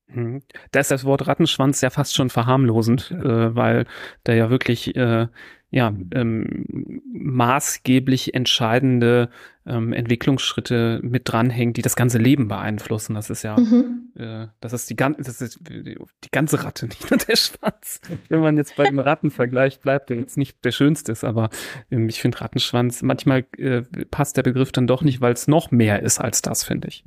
Mhm. 0.08 0.42
Da 0.72 0.80
ist 0.80 0.92
das 0.92 1.06
Wort 1.06 1.28
Rattenschwanz 1.28 1.82
ja 1.82 1.90
fast 1.90 2.16
schon 2.16 2.30
verharmlosend, 2.30 3.12
äh, 3.12 3.56
weil 3.56 3.86
da 4.24 4.34
ja 4.34 4.50
wirklich 4.50 4.96
äh, 4.96 5.28
ja, 5.70 5.94
ähm, 6.14 7.02
maßgeblich 7.12 8.34
entscheidende 8.34 9.30
ähm, 9.66 9.92
Entwicklungsschritte 9.92 11.02
mit 11.04 11.24
dranhängen, 11.26 11.74
die 11.74 11.82
das 11.82 11.98
ganze 11.98 12.20
Leben 12.20 12.48
beeinflussen. 12.48 13.16
Das 13.16 13.30
ist 13.30 13.44
ja, 13.44 13.58
mhm. 13.60 14.14
äh, 14.16 14.48
das 14.62 14.72
ist 14.72 14.90
die 14.90 14.96
ganze, 14.96 15.24
das 15.24 15.42
ist 15.42 15.60
die 15.70 16.32
ganze 16.32 16.64
Ratte, 16.64 16.86
nicht 16.88 17.12
nur 17.12 17.18
der 17.18 17.36
Schwanz. 17.36 18.00
Wenn 18.30 18.40
man 18.40 18.56
jetzt 18.56 18.78
beim 18.78 18.98
Rattenvergleich 18.98 19.82
bleibt, 19.82 20.10
der 20.10 20.18
jetzt 20.18 20.38
nicht 20.38 20.64
der 20.64 20.72
schönste 20.72 21.12
ist, 21.12 21.26
aber 21.26 21.50
ähm, 21.92 22.08
ich 22.08 22.22
finde 22.22 22.40
Rattenschwanz, 22.40 23.02
manchmal 23.02 23.46
äh, 23.58 23.82
passt 24.10 24.38
der 24.38 24.44
Begriff 24.44 24.72
dann 24.72 24.88
doch 24.88 25.02
nicht, 25.02 25.20
weil 25.20 25.34
es 25.34 25.50
noch 25.50 25.72
mehr 25.72 26.02
ist 26.02 26.20
als 26.20 26.42
das, 26.42 26.64
finde 26.64 26.88
ich. 26.88 27.04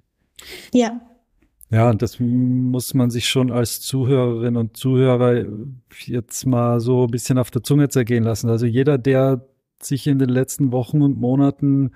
Ja, 0.72 1.00
ja, 1.70 1.92
das 1.94 2.18
muss 2.18 2.94
man 2.94 3.10
sich 3.10 3.28
schon 3.28 3.52
als 3.52 3.80
Zuhörerin 3.80 4.56
und 4.56 4.76
Zuhörer 4.76 5.44
jetzt 6.04 6.44
mal 6.44 6.80
so 6.80 7.04
ein 7.04 7.10
bisschen 7.10 7.38
auf 7.38 7.50
der 7.50 7.62
Zunge 7.62 7.88
zergehen 7.88 8.24
lassen. 8.24 8.50
Also 8.50 8.66
jeder, 8.66 8.98
der 8.98 9.46
sich 9.80 10.06
in 10.08 10.18
den 10.18 10.28
letzten 10.28 10.72
Wochen 10.72 11.00
und 11.00 11.18
Monaten 11.18 11.92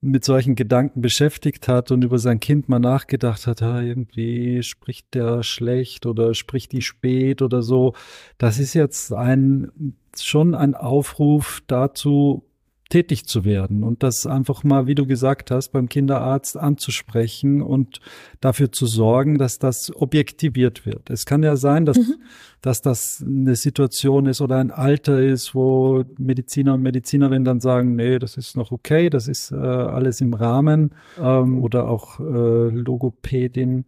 mit 0.00 0.24
solchen 0.24 0.54
Gedanken 0.54 1.00
beschäftigt 1.00 1.66
hat 1.66 1.90
und 1.90 2.04
über 2.04 2.20
sein 2.20 2.38
Kind 2.38 2.68
mal 2.68 2.78
nachgedacht 2.78 3.48
hat, 3.48 3.62
ah, 3.62 3.82
irgendwie 3.82 4.62
spricht 4.62 5.14
der 5.14 5.42
schlecht 5.42 6.06
oder 6.06 6.34
spricht 6.34 6.70
die 6.70 6.82
spät 6.82 7.42
oder 7.42 7.62
so. 7.62 7.94
Das 8.38 8.60
ist 8.60 8.74
jetzt 8.74 9.12
ein, 9.12 9.96
schon 10.16 10.54
ein 10.54 10.76
Aufruf 10.76 11.62
dazu, 11.66 12.47
tätig 12.88 13.26
zu 13.26 13.44
werden 13.44 13.82
und 13.84 14.02
das 14.02 14.26
einfach 14.26 14.64
mal, 14.64 14.86
wie 14.86 14.94
du 14.94 15.06
gesagt 15.06 15.50
hast, 15.50 15.70
beim 15.72 15.88
Kinderarzt 15.88 16.56
anzusprechen 16.56 17.60
und 17.60 18.00
dafür 18.40 18.72
zu 18.72 18.86
sorgen, 18.86 19.36
dass 19.36 19.58
das 19.58 19.94
objektiviert 19.94 20.86
wird. 20.86 21.10
Es 21.10 21.26
kann 21.26 21.42
ja 21.42 21.56
sein, 21.56 21.84
dass, 21.84 21.98
mhm. 21.98 22.14
dass 22.62 22.80
das 22.80 23.22
eine 23.26 23.56
Situation 23.56 24.26
ist 24.26 24.40
oder 24.40 24.56
ein 24.56 24.70
Alter 24.70 25.20
ist, 25.20 25.54
wo 25.54 26.04
Mediziner 26.16 26.74
und 26.74 26.82
Medizinerinnen 26.82 27.44
dann 27.44 27.60
sagen, 27.60 27.94
nee, 27.94 28.18
das 28.18 28.38
ist 28.38 28.56
noch 28.56 28.72
okay, 28.72 29.10
das 29.10 29.28
ist 29.28 29.52
äh, 29.52 29.56
alles 29.56 30.22
im 30.22 30.32
Rahmen 30.32 30.94
ähm, 31.20 31.62
oder 31.62 31.88
auch 31.88 32.20
äh, 32.20 32.22
Logopädin 32.22 33.84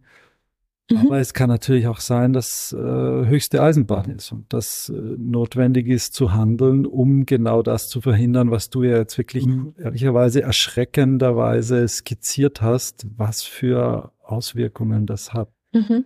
Mhm. 0.91 1.07
Aber 1.07 1.19
es 1.19 1.33
kann 1.33 1.49
natürlich 1.49 1.87
auch 1.87 1.99
sein, 1.99 2.33
dass 2.33 2.73
äh, 2.73 2.77
höchste 2.77 3.61
Eisenbahn 3.61 4.11
ist 4.11 4.31
und 4.31 4.51
dass 4.53 4.89
äh, 4.89 4.93
notwendig 5.17 5.87
ist 5.87 6.13
zu 6.13 6.33
handeln, 6.33 6.85
um 6.85 7.25
genau 7.25 7.61
das 7.61 7.89
zu 7.89 8.01
verhindern, 8.01 8.51
was 8.51 8.69
du 8.69 8.83
ja 8.83 8.97
jetzt 8.97 9.17
wirklich 9.17 9.45
mhm. 9.45 9.73
ehrlicherweise 9.77 10.41
erschreckenderweise 10.41 11.87
skizziert 11.87 12.61
hast, 12.61 13.07
was 13.17 13.43
für 13.43 14.11
Auswirkungen 14.23 15.05
das 15.05 15.33
hat. 15.33 15.49
Mhm. 15.73 16.05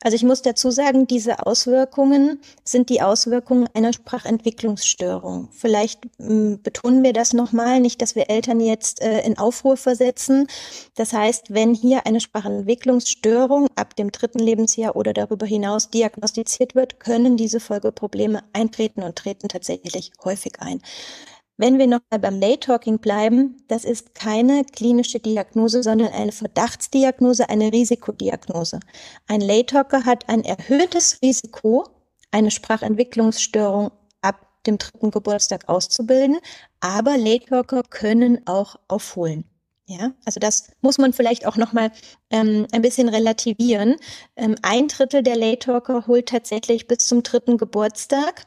Also 0.00 0.14
ich 0.14 0.22
muss 0.22 0.42
dazu 0.42 0.70
sagen, 0.70 1.06
diese 1.06 1.44
Auswirkungen 1.46 2.40
sind 2.62 2.88
die 2.88 3.02
Auswirkungen 3.02 3.68
einer 3.74 3.92
Sprachentwicklungsstörung. 3.92 5.48
Vielleicht 5.50 6.04
äh, 6.20 6.56
betonen 6.62 7.02
wir 7.02 7.12
das 7.12 7.32
nochmal, 7.32 7.80
nicht, 7.80 8.00
dass 8.00 8.14
wir 8.14 8.30
Eltern 8.30 8.60
jetzt 8.60 9.02
äh, 9.02 9.22
in 9.22 9.38
Aufruhr 9.38 9.76
versetzen. 9.76 10.46
Das 10.94 11.12
heißt, 11.12 11.52
wenn 11.52 11.74
hier 11.74 12.06
eine 12.06 12.20
Sprachentwicklungsstörung 12.20 13.66
ab 13.74 13.96
dem 13.96 14.12
dritten 14.12 14.38
Lebensjahr 14.38 14.94
oder 14.94 15.12
darüber 15.12 15.46
hinaus 15.46 15.90
diagnostiziert 15.90 16.76
wird, 16.76 17.00
können 17.00 17.36
diese 17.36 17.58
Folgeprobleme 17.58 18.44
eintreten 18.52 19.02
und 19.02 19.16
treten 19.16 19.48
tatsächlich 19.48 20.12
häufig 20.24 20.60
ein. 20.60 20.80
Wenn 21.60 21.76
wir 21.80 21.88
noch 21.88 22.00
mal 22.08 22.20
beim 22.20 22.38
Late 22.38 22.60
Talking 22.60 23.00
bleiben, 23.00 23.56
das 23.66 23.84
ist 23.84 24.14
keine 24.14 24.64
klinische 24.64 25.18
Diagnose, 25.18 25.82
sondern 25.82 26.12
eine 26.12 26.30
Verdachtsdiagnose, 26.30 27.48
eine 27.48 27.72
Risikodiagnose. 27.72 28.78
Ein 29.26 29.40
Late 29.40 29.66
Talker 29.66 30.04
hat 30.04 30.28
ein 30.28 30.44
erhöhtes 30.44 31.20
Risiko, 31.20 31.84
eine 32.30 32.52
Sprachentwicklungsstörung 32.52 33.90
ab 34.22 34.46
dem 34.68 34.78
dritten 34.78 35.10
Geburtstag 35.10 35.68
auszubilden, 35.68 36.38
aber 36.78 37.18
Late 37.18 37.46
Talker 37.46 37.82
können 37.82 38.46
auch 38.46 38.76
aufholen. 38.86 39.44
Ja, 39.86 40.12
also 40.24 40.38
das 40.38 40.70
muss 40.80 40.98
man 40.98 41.12
vielleicht 41.12 41.44
auch 41.44 41.56
noch 41.56 41.72
mal 41.72 41.90
ähm, 42.30 42.68
ein 42.70 42.82
bisschen 42.82 43.08
relativieren. 43.08 43.96
Ähm, 44.36 44.54
ein 44.62 44.86
Drittel 44.86 45.24
der 45.24 45.34
Late 45.34 45.58
Talker 45.58 46.06
holt 46.06 46.28
tatsächlich 46.28 46.86
bis 46.86 46.98
zum 46.98 47.24
dritten 47.24 47.56
Geburtstag 47.56 48.44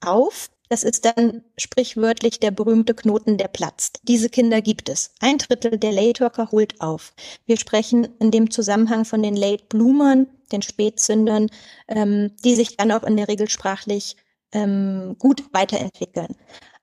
auf. 0.00 0.48
Das 0.72 0.84
ist 0.84 1.04
dann 1.04 1.42
sprichwörtlich 1.58 2.40
der 2.40 2.50
berühmte 2.50 2.94
Knoten, 2.94 3.36
der 3.36 3.48
platzt. 3.48 4.00
Diese 4.04 4.30
Kinder 4.30 4.62
gibt 4.62 4.88
es. 4.88 5.12
Ein 5.20 5.36
Drittel 5.36 5.76
der 5.76 5.92
Late 5.92 6.24
Worker 6.24 6.50
holt 6.50 6.80
auf. 6.80 7.12
Wir 7.44 7.58
sprechen 7.58 8.08
in 8.20 8.30
dem 8.30 8.50
Zusammenhang 8.50 9.04
von 9.04 9.22
den 9.22 9.36
Late 9.36 9.64
Bloomern, 9.68 10.28
den 10.50 10.62
Spätzündern, 10.62 11.50
ähm, 11.88 12.30
die 12.42 12.54
sich 12.54 12.78
dann 12.78 12.90
auch 12.90 13.02
in 13.02 13.18
der 13.18 13.28
Regel 13.28 13.50
sprachlich 13.50 14.16
ähm, 14.52 15.16
gut 15.18 15.44
weiterentwickeln. 15.52 16.36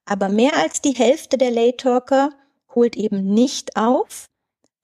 Aber 0.05 0.29
mehr 0.29 0.55
als 0.55 0.83
die 0.83 0.93
Hälfte 0.93 1.39
der 1.39 1.49
Late 1.49 1.77
Talker 1.77 2.29
holt 2.75 2.95
eben 2.95 3.33
nicht 3.33 3.75
auf, 3.75 4.27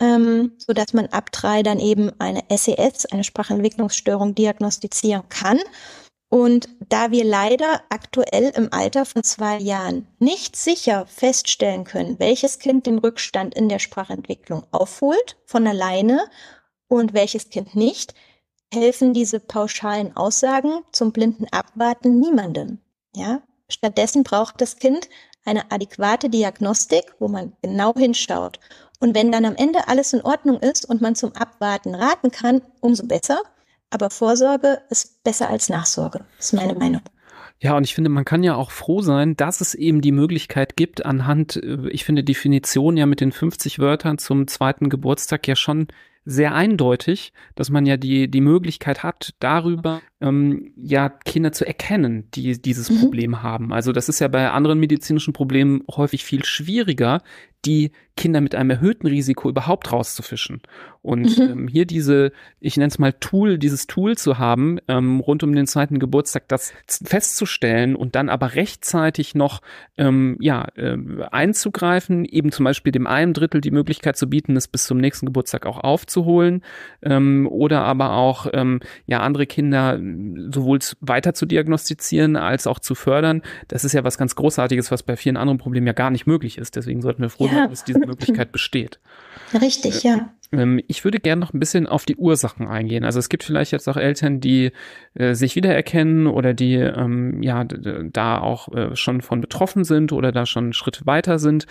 ähm, 0.02 0.54
so 0.58 0.74
dass 0.74 0.94
man 0.94 1.06
ab 1.10 1.32
drei 1.32 1.62
dann 1.62 1.80
eben 1.80 2.10
eine 2.20 2.42
SES, 2.50 3.06
eine 3.06 3.24
Sprachentwicklungsstörung 3.24 4.34
diagnostizieren 4.34 5.30
kann. 5.30 5.60
Und 6.36 6.68
da 6.90 7.12
wir 7.12 7.24
leider 7.24 7.82
aktuell 7.88 8.52
im 8.58 8.68
Alter 8.74 9.06
von 9.06 9.24
zwei 9.24 9.58
Jahren 9.58 10.06
nicht 10.20 10.58
sicher 10.58 11.06
feststellen 11.08 11.86
können, 11.86 12.20
welches 12.20 12.60
Kind 12.60 12.88
den 12.88 12.98
Rückstand 12.98 13.56
in 13.56 13.70
der 13.70 13.80
Sprachentwicklung 13.80 14.68
aufholt 14.72 15.38
von 15.46 15.66
alleine 15.66 16.28
und 16.90 17.14
welches 17.14 17.50
Kind 17.52 17.78
nicht, 17.78 18.16
helfen 18.70 19.14
diese 19.14 19.40
pauschalen 19.40 20.18
Aussagen 20.18 20.82
zum 20.92 21.14
blinden 21.14 21.48
Abwarten 21.52 22.20
niemandem. 22.20 22.80
Ja? 23.16 23.42
Stattdessen 23.70 24.24
braucht 24.26 24.60
das 24.60 24.76
Kind 24.76 25.08
eine 25.46 25.72
adäquate 25.72 26.30
Diagnostik, 26.30 27.16
wo 27.18 27.30
man 27.30 27.56
genau 27.62 27.94
hinschaut. 27.94 28.60
Und 29.00 29.16
wenn 29.16 29.32
dann 29.32 29.46
am 29.46 29.56
Ende 29.56 29.88
alles 29.88 30.12
in 30.12 30.22
Ordnung 30.22 30.60
ist 30.60 30.84
und 30.84 31.00
man 31.00 31.16
zum 31.16 31.34
Abwarten 31.34 31.96
raten 31.96 32.30
kann, 32.30 32.62
umso 32.82 33.08
besser. 33.08 33.42
Aber 33.90 34.10
Vorsorge 34.10 34.82
ist 34.90 35.24
besser 35.24 35.50
als 35.50 35.70
Nachsorge, 35.70 36.26
ist 36.40 36.54
meine 36.54 36.74
Meinung. 36.76 37.02
Ja, 37.62 37.78
und 37.78 37.86
ich 37.86 37.96
finde, 37.96 38.10
man 38.10 38.26
kann 38.26 38.44
ja 38.44 38.56
auch 38.56 38.72
froh 38.72 39.02
sein, 39.02 39.38
dass 39.38 39.62
es 39.62 39.76
eben 39.76 40.02
die 40.02 40.12
Möglichkeit 40.12 40.76
gibt, 40.76 41.06
anhand, 41.06 41.56
äh, 41.56 41.90
ich 41.90 42.04
finde, 42.04 42.24
Definition 42.24 42.98
ja 42.98 43.06
mit 43.06 43.22
den 43.22 43.32
50 43.32 43.80
Wörtern 43.80 44.18
zum 44.18 44.48
zweiten 44.48 44.90
Geburtstag 44.90 45.48
ja 45.48 45.56
schon 45.56 45.88
sehr 46.26 46.56
eindeutig, 46.56 47.34
dass 47.54 47.70
man 47.70 47.86
ja 47.86 47.98
die, 47.98 48.30
die 48.30 48.42
Möglichkeit 48.42 49.04
hat, 49.04 49.36
darüber 49.40 50.02
ähm, 50.22 50.74
ja 50.76 51.08
Kinder 51.08 51.52
zu 51.52 51.66
erkennen, 51.66 52.30
die 52.32 52.60
dieses 52.60 52.90
mhm. 52.90 53.00
Problem 53.00 53.44
haben. 53.44 53.72
Also 53.72 53.92
das 53.92 54.10
ist 54.10 54.20
ja 54.20 54.28
bei 54.28 54.50
anderen 54.50 54.80
medizinischen 54.80 55.34
Problemen 55.34 55.84
häufig 55.96 56.26
viel 56.26 56.44
schwieriger, 56.44 57.22
die 57.66 57.92
Kinder 58.18 58.40
mit 58.40 58.56
einem 58.56 58.70
erhöhten 58.70 59.08
Risiko 59.08 59.50
überhaupt 59.50 59.92
rauszufischen. 59.92 60.62
Und 61.02 61.38
mhm. 61.38 61.44
ähm, 61.44 61.68
hier 61.68 61.86
diese, 61.86 62.32
ich 62.62 62.78
nenne 62.78 62.88
es 62.88 62.98
mal 62.98 63.14
Tool, 63.14 63.60
dieses 63.60 63.88
Tool 63.88 64.18
zu 64.18 64.40
haben, 64.40 64.80
ähm, 64.88 65.20
rund 65.20 65.44
um 65.44 65.54
den 65.54 65.68
zweiten 65.68 66.00
Geburtstag, 66.00 66.48
das 66.48 66.74
festzustellen 66.88 67.96
und 67.96 68.16
dann 68.16 68.30
aber 68.30 68.56
rechtzeitig 68.56 69.36
noch 69.36 69.62
ähm, 69.98 70.38
ja, 70.40 70.66
äh, 70.76 70.98
einzugreifen, 71.30 72.26
eben 72.26 72.52
zum 72.52 72.64
Beispiel 72.64 72.92
dem 72.92 73.06
einen 73.06 73.34
Drittel 73.34 73.62
die 73.62 73.72
Möglichkeit 73.72 74.18
zu 74.18 74.30
bieten, 74.30 74.56
es 74.56 74.68
bis 74.68 74.86
zum 74.86 74.98
nächsten 74.98 75.26
Geburtstag 75.26 75.66
auch 75.66 75.80
aufzuholen 75.80 76.64
ähm, 77.04 77.48
oder 77.52 77.84
aber 77.84 78.14
auch 78.14 78.48
ähm, 78.54 78.80
ja 79.06 79.20
andere 79.20 79.46
Kinder 79.46 80.00
sowohl 80.52 80.80
weiter 81.02 81.34
zu 81.34 81.46
diagnostizieren 81.46 82.38
als 82.38 82.66
auch 82.66 82.80
zu 82.80 82.96
fördern. 82.96 83.42
Das 83.68 83.84
ist 83.84 83.94
ja 83.94 84.04
was 84.04 84.18
ganz 84.18 84.36
Großartiges, 84.36 84.90
was 84.90 85.04
bei 85.04 85.18
vielen 85.18 85.38
anderen 85.38 85.58
Problemen 85.58 85.86
ja 85.86 85.94
gar 85.94 86.10
nicht 86.10 86.26
möglich 86.26 86.58
ist. 86.58 86.78
Deswegen 86.78 87.02
sollten 87.02 87.22
wir 87.22 87.30
froh 87.30 87.48
ja. 87.48 87.55
Dass 87.56 87.84
diese 87.84 88.00
Möglichkeit 88.00 88.52
besteht. 88.52 89.00
Richtig, 89.54 90.04
ja. 90.04 90.30
Ähm, 90.52 90.82
ich 90.88 91.04
würde 91.04 91.20
gerne 91.20 91.40
noch 91.40 91.54
ein 91.54 91.60
bisschen 91.60 91.88
auf 91.88 92.06
die 92.06 92.16
Ursachen 92.16 92.68
eingehen. 92.68 93.04
Also 93.04 93.20
es 93.20 93.30
gibt 93.30 93.44
vielleicht 93.44 93.72
jetzt 93.72 93.88
auch 93.88 93.98
Eltern, 93.98 94.40
die 94.40 94.72
äh, 95.14 95.34
sich 95.34 95.56
wiedererkennen 95.56 96.28
oder 96.28 96.54
die 96.54 96.76
ähm, 96.76 97.42
ja 97.42 97.64
da 97.64 98.40
auch 98.40 98.74
äh, 98.74 98.96
schon 98.96 99.22
von 99.22 99.42
betroffen 99.42 99.84
sind 99.84 100.12
oder 100.12 100.32
da 100.32 100.46
schon 100.46 100.66
einen 100.66 100.74
Schritt 100.74 101.06
weiter 101.06 101.40
sind. 101.40 101.66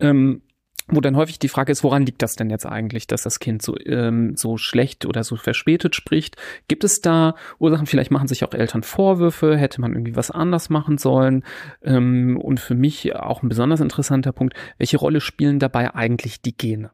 Ähm, 0.00 0.42
wo 0.88 1.00
dann 1.00 1.16
häufig 1.16 1.38
die 1.38 1.48
Frage 1.48 1.72
ist, 1.72 1.82
woran 1.82 2.06
liegt 2.06 2.22
das 2.22 2.36
denn 2.36 2.50
jetzt 2.50 2.66
eigentlich, 2.66 3.06
dass 3.06 3.22
das 3.22 3.40
Kind 3.40 3.62
so, 3.62 3.74
ähm, 3.84 4.36
so 4.36 4.56
schlecht 4.56 5.04
oder 5.04 5.24
so 5.24 5.36
verspätet 5.36 5.96
spricht? 5.96 6.36
Gibt 6.68 6.84
es 6.84 7.00
da 7.00 7.34
Ursachen? 7.58 7.86
Vielleicht 7.86 8.10
machen 8.10 8.28
sich 8.28 8.44
auch 8.44 8.52
Eltern 8.52 8.82
Vorwürfe, 8.82 9.56
hätte 9.56 9.80
man 9.80 9.92
irgendwie 9.92 10.16
was 10.16 10.30
anders 10.30 10.70
machen 10.70 10.98
sollen? 10.98 11.44
Ähm, 11.82 12.38
und 12.40 12.60
für 12.60 12.74
mich 12.74 13.14
auch 13.16 13.42
ein 13.42 13.48
besonders 13.48 13.80
interessanter 13.80 14.32
Punkt, 14.32 14.54
welche 14.78 14.98
Rolle 14.98 15.20
spielen 15.20 15.58
dabei 15.58 15.94
eigentlich 15.94 16.40
die 16.40 16.56
Gene? 16.56 16.90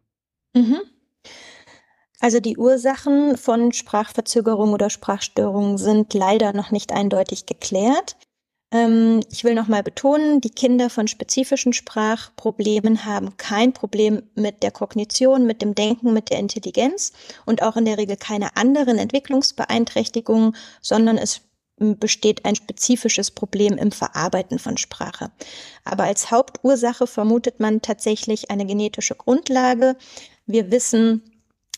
Mhm. 0.55 0.81
Also 2.21 2.39
die 2.39 2.57
Ursachen 2.57 3.37
von 3.37 3.73
Sprachverzögerung 3.73 4.73
oder 4.73 4.91
Sprachstörungen 4.91 5.77
sind 5.77 6.15
leider 6.15 6.53
noch 6.53 6.71
nicht 6.71 6.93
eindeutig 6.93 7.47
geklärt. 7.47 8.17
Ähm, 8.73 9.21
ich 9.31 9.45
will 9.45 9.55
nochmal 9.55 9.83
betonen, 9.83 10.41
die 10.41 10.51
Kinder 10.51 10.91
von 10.91 11.07
spezifischen 11.07 11.73
Sprachproblemen 11.75 13.05
haben 13.05 13.37
kein 13.37 13.73
Problem 13.73 14.23
mit 14.35 14.63
der 14.63 14.71
Kognition, 14.71 15.47
mit 15.47 15.63
dem 15.63 15.75
Denken, 15.75 16.13
mit 16.13 16.31
der 16.31 16.39
Intelligenz 16.39 17.13
und 17.45 17.63
auch 17.63 17.77
in 17.77 17.85
der 17.85 17.99
Regel 17.99 18.17
keine 18.17 18.57
anderen 18.57 18.99
Entwicklungsbeeinträchtigungen, 18.99 20.57
sondern 20.81 21.19
es 21.19 21.43
besteht 21.77 22.45
ein 22.45 22.55
spezifisches 22.55 23.31
Problem 23.31 23.77
im 23.77 23.93
Verarbeiten 23.93 24.59
von 24.59 24.77
Sprache. 24.77 25.31
Aber 25.85 26.05
als 26.05 26.31
Hauptursache 26.31 27.07
vermutet 27.07 27.61
man 27.61 27.83
tatsächlich 27.83 28.51
eine 28.51 28.67
genetische 28.67 29.15
Grundlage. 29.15 29.97
Wir 30.47 30.71
wissen, 30.71 31.32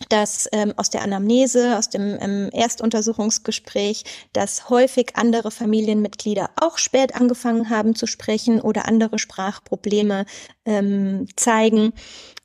dass 0.09 0.49
ähm, 0.53 0.75
aus 0.77 0.91
der 0.91 1.03
Anamnese, 1.03 1.79
aus 1.79 1.89
dem 1.89 2.19
ähm, 2.21 2.51
Erstuntersuchungsgespräch, 2.53 4.05
dass 4.33 4.69
häufig 4.69 5.17
andere 5.17 5.51
Familienmitglieder 5.51 6.51
auch 6.61 6.79
spät 6.79 7.15
angefangen 7.15 7.71
haben 7.71 7.95
zu 7.95 8.07
sprechen 8.07 8.61
oder 8.61 8.87
andere 8.87 9.19
Sprachprobleme 9.19 10.27
ähm, 10.65 11.27
zeigen. 11.37 11.93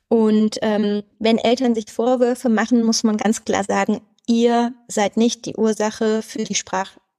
Und 0.08 0.58
ähm, 0.62 1.02
wenn 1.18 1.38
Eltern 1.38 1.74
sich 1.74 1.90
Vorwürfe 1.90 2.48
machen, 2.48 2.84
muss 2.84 3.04
man 3.04 3.16
ganz 3.16 3.44
klar 3.44 3.64
sagen, 3.64 4.00
ihr 4.26 4.72
seid 4.88 5.16
nicht 5.16 5.46
die 5.46 5.56
Ursache 5.56 6.22
für 6.22 6.44
die 6.44 6.54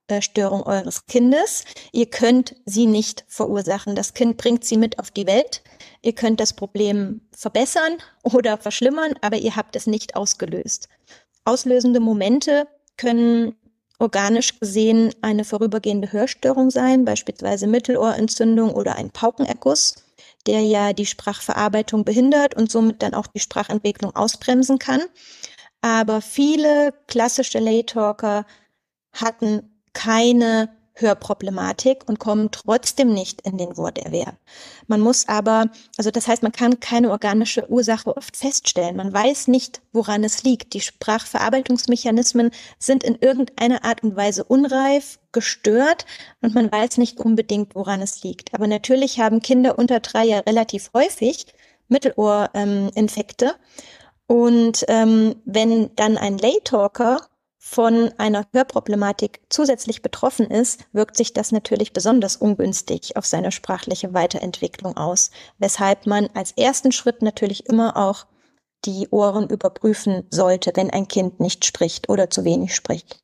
Sprachstörung 0.04 0.62
eures 0.64 1.06
Kindes. 1.06 1.64
Ihr 1.92 2.06
könnt 2.06 2.56
sie 2.66 2.86
nicht 2.86 3.24
verursachen. 3.28 3.94
Das 3.94 4.14
Kind 4.14 4.36
bringt 4.36 4.64
sie 4.64 4.76
mit 4.76 4.98
auf 4.98 5.10
die 5.10 5.26
Welt. 5.26 5.62
Ihr 6.02 6.14
könnt 6.14 6.40
das 6.40 6.52
Problem 6.52 7.22
verbessern 7.30 7.98
oder 8.22 8.58
verschlimmern, 8.58 9.14
aber 9.20 9.36
ihr 9.36 9.56
habt 9.56 9.76
es 9.76 9.86
nicht 9.86 10.16
ausgelöst. 10.16 10.88
Auslösende 11.44 12.00
Momente 12.00 12.66
können 12.96 13.54
organisch 13.98 14.58
gesehen 14.58 15.14
eine 15.22 15.44
vorübergehende 15.44 16.12
Hörstörung 16.12 16.70
sein, 16.70 17.04
beispielsweise 17.04 17.66
Mittelohrentzündung 17.66 18.74
oder 18.74 18.96
ein 18.96 19.10
Paukenerguss, 19.10 20.04
der 20.46 20.60
ja 20.60 20.92
die 20.92 21.06
Sprachverarbeitung 21.06 22.04
behindert 22.04 22.54
und 22.54 22.70
somit 22.70 23.02
dann 23.02 23.14
auch 23.14 23.28
die 23.28 23.40
Sprachentwicklung 23.40 24.14
ausbremsen 24.14 24.78
kann. 24.78 25.02
Aber 25.80 26.20
viele 26.20 26.92
klassische 27.06 27.60
Lay-Talker 27.60 28.44
hatten 29.12 29.71
keine 29.92 30.70
Hörproblematik 30.94 32.06
und 32.06 32.18
kommen 32.18 32.50
trotzdem 32.50 33.14
nicht 33.14 33.40
in 33.42 33.56
den 33.56 33.76
Worterwerb. 33.76 34.36
Man 34.86 35.00
muss 35.00 35.26
aber, 35.26 35.70
also 35.96 36.10
das 36.10 36.28
heißt, 36.28 36.42
man 36.42 36.52
kann 36.52 36.80
keine 36.80 37.10
organische 37.10 37.68
Ursache 37.70 38.14
oft 38.16 38.36
feststellen. 38.36 38.96
Man 38.96 39.12
weiß 39.12 39.48
nicht, 39.48 39.80
woran 39.92 40.22
es 40.22 40.42
liegt. 40.42 40.74
Die 40.74 40.80
Sprachverarbeitungsmechanismen 40.80 42.50
sind 42.78 43.04
in 43.04 43.16
irgendeiner 43.16 43.84
Art 43.84 44.02
und 44.02 44.16
Weise 44.16 44.44
unreif, 44.44 45.18
gestört 45.32 46.04
und 46.42 46.54
man 46.54 46.70
weiß 46.70 46.98
nicht 46.98 47.18
unbedingt, 47.18 47.74
woran 47.74 48.02
es 48.02 48.22
liegt. 48.22 48.52
Aber 48.54 48.66
natürlich 48.66 49.18
haben 49.18 49.40
Kinder 49.40 49.78
unter 49.78 50.00
drei 50.00 50.24
ja 50.24 50.40
relativ 50.40 50.90
häufig 50.94 51.46
Mittelohrinfekte. 51.88 53.46
Ähm, 53.46 53.52
und 54.26 54.84
ähm, 54.88 55.36
wenn 55.44 55.94
dann 55.96 56.16
ein 56.16 56.38
Lay-Talker 56.38 57.26
von 57.64 58.10
einer 58.18 58.44
Hörproblematik 58.52 59.40
zusätzlich 59.48 60.02
betroffen 60.02 60.50
ist, 60.50 60.84
wirkt 60.92 61.16
sich 61.16 61.32
das 61.32 61.52
natürlich 61.52 61.92
besonders 61.92 62.34
ungünstig 62.34 63.16
auf 63.16 63.24
seine 63.24 63.52
sprachliche 63.52 64.12
Weiterentwicklung 64.12 64.96
aus, 64.96 65.30
weshalb 65.58 66.06
man 66.06 66.28
als 66.34 66.50
ersten 66.52 66.90
Schritt 66.90 67.22
natürlich 67.22 67.66
immer 67.66 67.96
auch 67.96 68.26
die 68.84 69.06
Ohren 69.10 69.48
überprüfen 69.48 70.24
sollte, 70.28 70.72
wenn 70.74 70.90
ein 70.90 71.06
Kind 71.06 71.38
nicht 71.38 71.64
spricht 71.64 72.08
oder 72.08 72.28
zu 72.30 72.44
wenig 72.44 72.74
spricht. 72.74 73.22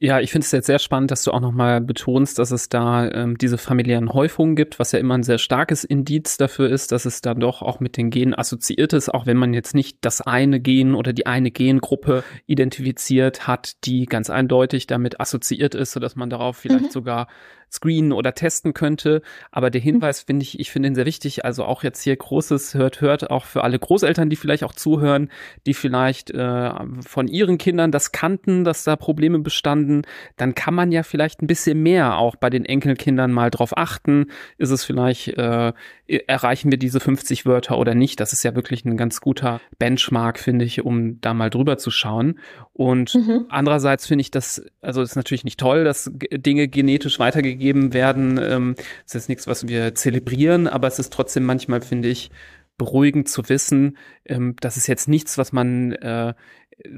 Mhm. 0.00 0.06
Ja, 0.06 0.20
ich 0.20 0.30
finde 0.30 0.44
es 0.44 0.52
jetzt 0.52 0.66
sehr 0.66 0.78
spannend, 0.78 1.10
dass 1.10 1.24
du 1.24 1.32
auch 1.32 1.40
nochmal 1.40 1.80
betonst, 1.80 2.38
dass 2.38 2.50
es 2.50 2.68
da 2.68 3.08
ähm, 3.10 3.36
diese 3.38 3.58
familiären 3.58 4.12
Häufungen 4.12 4.56
gibt, 4.56 4.78
was 4.78 4.92
ja 4.92 4.98
immer 4.98 5.14
ein 5.14 5.22
sehr 5.22 5.38
starkes 5.38 5.84
Indiz 5.84 6.36
dafür 6.36 6.68
ist, 6.68 6.92
dass 6.92 7.04
es 7.04 7.20
dann 7.20 7.40
doch 7.40 7.62
auch 7.62 7.80
mit 7.80 7.96
den 7.96 8.10
Genen 8.10 8.34
assoziiert 8.34 8.92
ist, 8.92 9.12
auch 9.12 9.26
wenn 9.26 9.36
man 9.36 9.54
jetzt 9.54 9.74
nicht 9.74 9.98
das 10.02 10.20
eine 10.20 10.60
Gen 10.60 10.94
oder 10.94 11.12
die 11.12 11.26
eine 11.26 11.50
Gengruppe 11.50 12.22
identifiziert 12.46 13.46
hat, 13.46 13.84
die 13.84 14.06
ganz 14.06 14.30
eindeutig 14.30 14.86
damit 14.86 15.20
assoziiert 15.20 15.74
ist, 15.74 15.92
sodass 15.92 16.16
man 16.16 16.30
darauf 16.30 16.56
vielleicht 16.56 16.86
mhm. 16.86 16.90
sogar 16.90 17.26
screenen 17.70 18.12
oder 18.12 18.34
testen 18.34 18.74
könnte. 18.74 19.22
Aber 19.50 19.70
der 19.70 19.80
Hinweis 19.80 20.22
finde 20.22 20.42
ich, 20.42 20.58
ich 20.58 20.70
finde 20.70 20.88
ihn 20.88 20.94
sehr 20.94 21.06
wichtig. 21.06 21.44
Also 21.44 21.64
auch 21.64 21.82
jetzt 21.82 22.02
hier 22.02 22.16
großes 22.16 22.74
hört, 22.74 23.00
hört 23.00 23.30
auch 23.30 23.44
für 23.44 23.64
alle 23.64 23.78
Großeltern, 23.78 24.30
die 24.30 24.36
vielleicht 24.36 24.64
auch 24.64 24.72
zuhören, 24.72 25.30
die 25.66 25.74
vielleicht 25.74 26.30
äh, 26.30 26.70
von 27.06 27.28
ihren 27.28 27.58
Kindern 27.58 27.92
das 27.92 28.12
kannten, 28.12 28.64
dass 28.64 28.84
da 28.84 28.96
Probleme 28.96 29.38
bestanden, 29.38 29.87
dann 30.36 30.54
kann 30.54 30.74
man 30.74 30.92
ja 30.92 31.02
vielleicht 31.02 31.42
ein 31.42 31.46
bisschen 31.46 31.82
mehr 31.82 32.18
auch 32.18 32.36
bei 32.36 32.50
den 32.50 32.64
Enkelkindern 32.64 33.32
mal 33.32 33.50
drauf 33.50 33.76
achten. 33.76 34.26
Ist 34.56 34.70
es 34.70 34.84
vielleicht, 34.84 35.28
äh, 35.28 35.72
erreichen 36.06 36.70
wir 36.70 36.78
diese 36.78 37.00
50 37.00 37.46
Wörter 37.46 37.78
oder 37.78 37.94
nicht? 37.94 38.20
Das 38.20 38.32
ist 38.32 38.42
ja 38.44 38.54
wirklich 38.54 38.84
ein 38.84 38.96
ganz 38.96 39.20
guter 39.20 39.60
Benchmark, 39.78 40.38
finde 40.38 40.64
ich, 40.64 40.84
um 40.84 41.20
da 41.20 41.34
mal 41.34 41.50
drüber 41.50 41.78
zu 41.78 41.90
schauen. 41.90 42.38
Und 42.72 43.14
mhm. 43.14 43.46
andererseits 43.48 44.06
finde 44.06 44.22
ich 44.22 44.30
das, 44.30 44.64
also 44.80 45.02
ist 45.02 45.16
natürlich 45.16 45.44
nicht 45.44 45.60
toll, 45.60 45.84
dass 45.84 46.10
Dinge 46.14 46.68
genetisch 46.68 47.18
weitergegeben 47.18 47.58
gegeben 47.58 47.92
werden. 47.92 48.38
Ähm, 48.42 48.74
das 49.04 49.14
ist 49.14 49.28
nichts, 49.28 49.46
was 49.46 49.68
wir 49.68 49.94
zelebrieren, 49.94 50.68
aber 50.68 50.86
es 50.86 50.98
ist 50.98 51.12
trotzdem 51.12 51.44
manchmal, 51.44 51.80
finde 51.80 52.08
ich, 52.08 52.30
beruhigend 52.76 53.28
zu 53.28 53.48
wissen, 53.48 53.96
ähm, 54.24 54.54
das 54.60 54.76
ist 54.76 54.86
jetzt 54.86 55.08
nichts, 55.08 55.36
was 55.36 55.52
man 55.52 55.92
äh, 55.92 56.34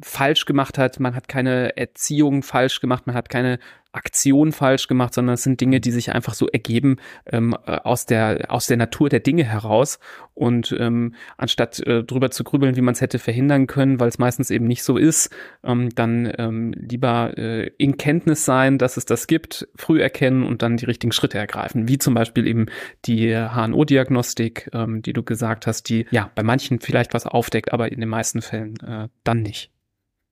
falsch 0.03 0.45
gemacht 0.45 0.79
hat. 0.79 1.01
Man 1.01 1.15
hat 1.15 1.29
keine 1.29 1.77
Erziehung 1.77 2.43
falsch 2.43 2.81
gemacht, 2.81 3.07
man 3.07 3.17
hat 3.17 3.29
keine 3.29 3.59
Aktion 3.93 4.53
falsch 4.53 4.87
gemacht, 4.87 5.15
sondern 5.15 5.35
es 5.35 5.43
sind 5.43 5.61
Dinge, 5.61 5.81
die 5.81 5.91
sich 5.91 6.13
einfach 6.13 6.35
so 6.35 6.47
ergeben 6.47 6.97
ähm, 7.27 7.55
aus 7.55 8.07
der 8.07 8.47
aus 8.49 8.67
der 8.67 8.77
Natur 8.77 9.09
der 9.09 9.21
Dinge 9.21 9.43
heraus 9.43 9.99
und 10.35 10.75
ähm, 10.79 11.15
anstatt 11.37 11.81
äh, 11.81 12.05
drüber 12.05 12.31
zu 12.31 12.45
grübeln, 12.45 12.77
wie 12.77 12.83
man 12.83 12.95
es 12.95 13.01
hätte 13.01 13.19
verhindern 13.19 13.67
können, 13.67 13.99
weil 13.99 14.09
es 14.09 14.19
meistens 14.19 14.51
eben 14.51 14.67
nicht 14.67 14.85
so 14.85 14.97
ist, 14.97 15.31
ähm, 15.65 15.91
dann 15.95 16.33
ähm, 16.39 16.73
lieber 16.77 17.37
äh, 17.37 17.67
in 17.79 17.97
Kenntnis 17.97 18.45
sein, 18.45 18.79
dass 18.79 18.97
es 18.97 19.07
das 19.07 19.27
gibt, 19.27 19.69
früh 19.75 20.01
erkennen 20.01 20.45
und 20.45 20.63
dann 20.63 20.77
die 20.77 20.87
richtigen 20.87 21.13
Schritte 21.13 21.39
ergreifen, 21.39 21.89
wie 21.89 21.99
zum 21.99 22.15
Beispiel 22.15 22.47
eben 22.47 22.67
die 23.07 23.35
HNO-Diagnostik, 23.35 24.71
ähm, 24.73 25.03
die 25.03 25.13
du 25.13 25.25
gesagt 25.25 25.67
hast, 25.67 25.89
die 25.89 26.07
ja 26.11 26.31
bei 26.35 26.45
manchen 26.45 26.79
vielleicht 26.81 27.13
was 27.13 27.27
aufdeckt, 27.27 27.73
aber 27.73 27.91
in 27.91 27.99
den 27.99 28.09
meisten 28.09 28.41
Fällen 28.41 28.79
äh, 28.87 29.09
dann 29.25 29.43
nicht. 29.43 29.70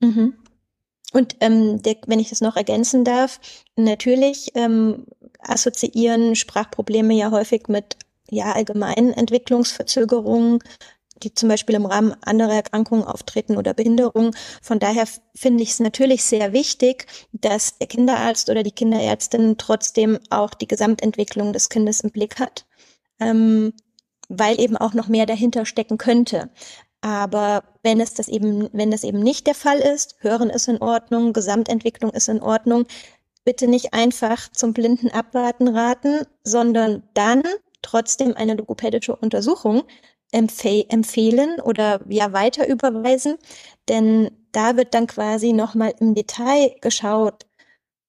Mhm. 0.00 0.34
und 1.12 1.36
ähm, 1.40 1.82
der, 1.82 1.96
wenn 2.06 2.20
ich 2.20 2.28
das 2.28 2.40
noch 2.40 2.56
ergänzen 2.56 3.04
darf, 3.04 3.40
natürlich 3.76 4.52
ähm, 4.54 5.06
assoziieren 5.40 6.36
Sprachprobleme 6.36 7.14
ja 7.14 7.30
häufig 7.30 7.68
mit 7.68 7.96
ja 8.30 8.52
allgemeinen 8.52 9.12
Entwicklungsverzögerungen, 9.12 10.60
die 11.22 11.34
zum 11.34 11.48
Beispiel 11.48 11.74
im 11.74 11.86
Rahmen 11.86 12.14
anderer 12.22 12.54
Erkrankungen 12.54 13.04
auftreten 13.04 13.56
oder 13.56 13.74
Behinderungen. 13.74 14.34
Von 14.62 14.78
daher 14.78 15.06
finde 15.34 15.62
ich 15.62 15.70
es 15.70 15.80
natürlich 15.80 16.24
sehr 16.24 16.52
wichtig, 16.52 17.06
dass 17.32 17.78
der 17.78 17.88
Kinderarzt 17.88 18.50
oder 18.50 18.62
die 18.62 18.72
Kinderärztin 18.72 19.56
trotzdem 19.58 20.18
auch 20.30 20.54
die 20.54 20.68
Gesamtentwicklung 20.68 21.52
des 21.52 21.68
Kindes 21.68 22.00
im 22.00 22.10
Blick 22.10 22.38
hat, 22.38 22.66
ähm, 23.20 23.72
weil 24.28 24.60
eben 24.60 24.76
auch 24.76 24.94
noch 24.94 25.08
mehr 25.08 25.26
dahinter 25.26 25.66
stecken 25.66 25.98
könnte. 25.98 26.50
Aber 27.00 27.62
wenn 27.82 28.00
es 28.00 28.14
das 28.14 28.28
eben, 28.28 28.68
wenn 28.72 28.90
das 28.90 29.04
eben 29.04 29.20
nicht 29.20 29.46
der 29.46 29.54
Fall 29.54 29.78
ist, 29.78 30.16
Hören 30.20 30.50
ist 30.50 30.68
in 30.68 30.82
Ordnung, 30.82 31.32
Gesamtentwicklung 31.32 32.10
ist 32.10 32.28
in 32.28 32.42
Ordnung, 32.42 32.86
bitte 33.44 33.68
nicht 33.68 33.94
einfach 33.94 34.50
zum 34.52 34.72
blinden 34.72 35.10
Abwarten 35.10 35.68
raten, 35.68 36.22
sondern 36.42 37.02
dann 37.14 37.42
trotzdem 37.82 38.36
eine 38.36 38.54
logopädische 38.54 39.14
Untersuchung 39.14 39.84
empfeh 40.32 40.84
empfehlen 40.88 41.60
oder 41.60 42.00
ja 42.08 42.32
weiter 42.32 42.68
überweisen, 42.68 43.36
denn 43.88 44.30
da 44.52 44.76
wird 44.76 44.94
dann 44.94 45.06
quasi 45.06 45.52
nochmal 45.52 45.94
im 46.00 46.14
Detail 46.14 46.74
geschaut, 46.80 47.46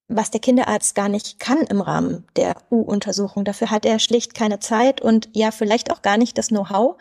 was 0.10 0.32
der 0.32 0.42
Kinderarzt 0.42 0.96
gar 0.96 1.08
nicht 1.08 1.40
kann 1.40 1.60
im 1.70 1.82
Rahmen 1.82 2.26
der 2.36 2.56
U-Untersuchung. 2.72 3.46
Dafür 3.46 3.70
hat 3.70 3.86
er 3.86 4.00
schlicht 4.00 4.34
keine 4.34 4.60
Zeit 4.60 5.02
und 5.02 5.30
ja, 5.34 5.52
vielleicht 5.52 5.92
auch 5.92 6.02
gar 6.02 6.18
nicht 6.18 6.38
das 6.38 6.48
Know-how. 6.48 6.98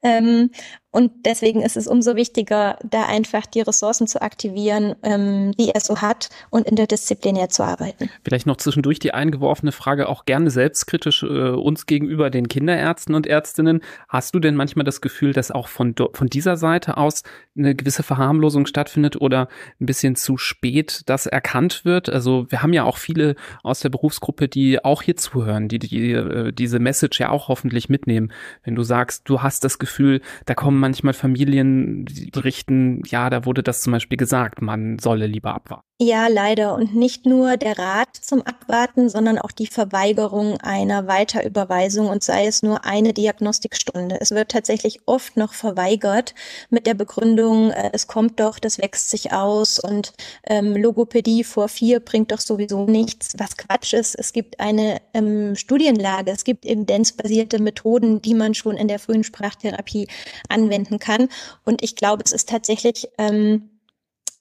Ähm, 0.00 0.50
und 0.94 1.10
deswegen 1.24 1.62
ist 1.62 1.78
es 1.78 1.86
umso 1.86 2.16
wichtiger, 2.16 2.78
da 2.84 3.06
einfach 3.06 3.46
die 3.46 3.62
Ressourcen 3.62 4.06
zu 4.06 4.20
aktivieren, 4.20 4.94
ähm, 5.02 5.52
die 5.58 5.70
er 5.70 5.80
so 5.80 6.02
hat 6.02 6.28
und 6.50 6.66
interdisziplinär 6.66 7.48
zu 7.48 7.62
arbeiten. 7.62 8.10
Vielleicht 8.22 8.46
noch 8.46 8.58
zwischendurch 8.58 8.98
die 8.98 9.14
eingeworfene 9.14 9.72
Frage, 9.72 10.06
auch 10.10 10.26
gerne 10.26 10.50
selbstkritisch 10.50 11.22
äh, 11.22 11.48
uns 11.48 11.86
gegenüber 11.86 12.28
den 12.28 12.46
Kinderärzten 12.46 13.14
und 13.14 13.26
Ärztinnen. 13.26 13.80
Hast 14.06 14.34
du 14.34 14.38
denn 14.38 14.54
manchmal 14.54 14.84
das 14.84 15.00
Gefühl, 15.00 15.32
dass 15.32 15.50
auch 15.50 15.68
von, 15.68 15.94
von 16.12 16.26
dieser 16.26 16.58
Seite 16.58 16.98
aus 16.98 17.22
eine 17.56 17.74
gewisse 17.74 18.02
Verharmlosung 18.02 18.66
stattfindet 18.66 19.18
oder 19.18 19.48
ein 19.80 19.86
bisschen 19.86 20.14
zu 20.14 20.36
spät 20.36 21.04
das 21.06 21.24
erkannt 21.24 21.86
wird? 21.86 22.10
Also 22.10 22.44
wir 22.50 22.62
haben 22.62 22.74
ja 22.74 22.84
auch 22.84 22.98
viele 22.98 23.36
aus 23.62 23.80
der 23.80 23.88
Berufsgruppe, 23.88 24.46
die 24.46 24.84
auch 24.84 25.00
hier 25.00 25.16
zuhören, 25.16 25.68
die, 25.68 25.78
die 25.78 26.12
äh, 26.12 26.52
diese 26.52 26.80
Message 26.80 27.18
ja 27.18 27.30
auch 27.30 27.48
hoffentlich 27.48 27.88
mitnehmen. 27.88 28.30
Wenn 28.62 28.74
du 28.74 28.82
sagst, 28.82 29.26
du 29.26 29.40
hast 29.40 29.64
das 29.64 29.78
Gefühl, 29.78 30.20
da 30.44 30.54
kommen 30.54 30.81
manchmal 30.82 31.14
Familien, 31.14 32.04
die 32.04 32.30
berichten, 32.30 33.02
ja, 33.06 33.30
da 33.30 33.46
wurde 33.46 33.62
das 33.62 33.80
zum 33.80 33.92
Beispiel 33.92 34.18
gesagt, 34.18 34.60
man 34.60 34.98
solle 34.98 35.26
lieber 35.26 35.54
abwarten. 35.54 35.86
Ja, 36.02 36.26
leider. 36.26 36.74
Und 36.74 36.96
nicht 36.96 37.26
nur 37.26 37.56
der 37.56 37.78
Rat 37.78 38.16
zum 38.16 38.42
Abwarten, 38.42 39.08
sondern 39.08 39.38
auch 39.38 39.52
die 39.52 39.68
Verweigerung 39.68 40.60
einer 40.60 41.06
Weiterüberweisung 41.06 42.08
und 42.08 42.24
sei 42.24 42.46
es 42.48 42.64
nur 42.64 42.84
eine 42.84 43.12
Diagnostikstunde. 43.12 44.20
Es 44.20 44.32
wird 44.32 44.50
tatsächlich 44.50 45.02
oft 45.06 45.36
noch 45.36 45.52
verweigert 45.52 46.34
mit 46.70 46.88
der 46.88 46.94
Begründung, 46.94 47.70
äh, 47.70 47.90
es 47.92 48.08
kommt 48.08 48.40
doch, 48.40 48.58
das 48.58 48.78
wächst 48.78 49.10
sich 49.10 49.32
aus 49.32 49.78
und 49.78 50.12
ähm, 50.48 50.74
Logopädie 50.74 51.44
vor 51.44 51.68
vier 51.68 52.00
bringt 52.00 52.32
doch 52.32 52.40
sowieso 52.40 52.84
nichts, 52.84 53.34
was 53.38 53.56
Quatsch 53.56 53.92
ist. 53.92 54.16
Es 54.16 54.32
gibt 54.32 54.58
eine 54.58 55.00
ähm, 55.14 55.54
Studienlage, 55.54 56.32
es 56.32 56.42
gibt 56.42 56.66
evidenzbasierte 56.66 57.62
Methoden, 57.62 58.20
die 58.20 58.34
man 58.34 58.54
schon 58.54 58.76
in 58.76 58.88
der 58.88 58.98
frühen 58.98 59.22
Sprachtherapie 59.22 60.08
anwenden 60.48 60.98
kann. 60.98 61.28
Und 61.64 61.80
ich 61.84 61.94
glaube, 61.94 62.24
es 62.26 62.32
ist 62.32 62.48
tatsächlich 62.48 63.08
ähm, 63.18 63.68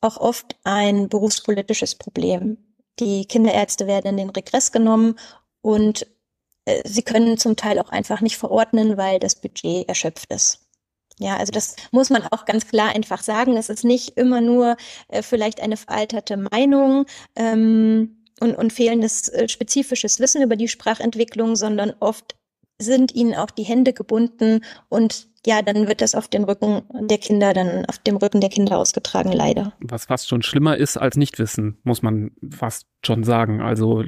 auch 0.02 0.18
oft 0.18 0.56
ein 0.64 1.10
berufspolitisches 1.10 1.96
Problem. 1.96 2.58
Die 3.00 3.26
Kinderärzte 3.26 3.88
werden 3.88 4.08
in 4.08 4.18
den 4.18 4.30
Regress 4.32 4.72
genommen 4.72 5.16
und 5.62 6.08
äh, 6.66 6.82
sie 6.88 7.04
können 7.04 7.38
zum 7.38 7.56
Teil 7.56 7.80
auch 7.80 7.90
einfach 7.90 8.22
nicht 8.22 8.38
verordnen, 8.38 8.98
weil 8.98 9.20
das 9.20 9.36
Budget 9.36 9.88
erschöpft 9.88 10.32
ist. 10.32 10.68
Ja, 11.20 11.38
also 11.38 11.52
das 11.52 11.76
muss 11.92 12.10
man 12.10 12.24
auch 12.24 12.46
ganz 12.46 12.68
klar 12.68 12.96
einfach 12.96 13.22
sagen. 13.22 13.56
Es 13.56 13.70
ist 13.70 13.84
nicht 13.84 14.18
immer 14.18 14.42
nur 14.42 14.76
äh, 15.08 15.22
vielleicht 15.22 15.62
eine 15.62 15.78
veralterte 15.78 16.36
Meinung 16.36 17.06
ähm, 17.36 18.24
und, 18.40 18.56
und 18.56 18.74
fehlendes 18.74 19.30
äh, 19.30 19.48
spezifisches 19.48 20.20
Wissen 20.20 20.42
über 20.42 20.56
die 20.56 20.68
Sprachentwicklung, 20.68 21.56
sondern 21.56 21.94
oft 22.00 22.36
sind 22.80 23.14
ihnen 23.14 23.36
auch 23.36 23.52
die 23.52 23.64
Hände 23.64 23.94
gebunden 23.94 24.66
und 24.90 25.28
ja, 25.46 25.62
dann 25.62 25.88
wird 25.88 26.02
das 26.02 26.16
auf 26.16 26.28
den 26.28 26.44
Rücken 26.44 26.84
der 26.94 27.18
Kinder, 27.18 27.54
dann 27.54 27.86
auf 27.86 28.00
dem 28.00 28.18
Rücken 28.18 28.42
der 28.42 28.50
Kinder 28.50 28.78
ausgetragen, 28.78 29.32
leider. 29.32 29.74
Was 29.80 30.06
fast 30.06 30.28
schon 30.28 30.44
schlimmer 30.44 30.78
ist 30.78 30.98
als 30.98 31.18
Nichtwissen, 31.18 31.80
muss 31.84 32.02
man 32.02 32.32
fast 32.52 32.88
schon 33.04 33.24
sagen. 33.24 33.62
Also 33.62 34.04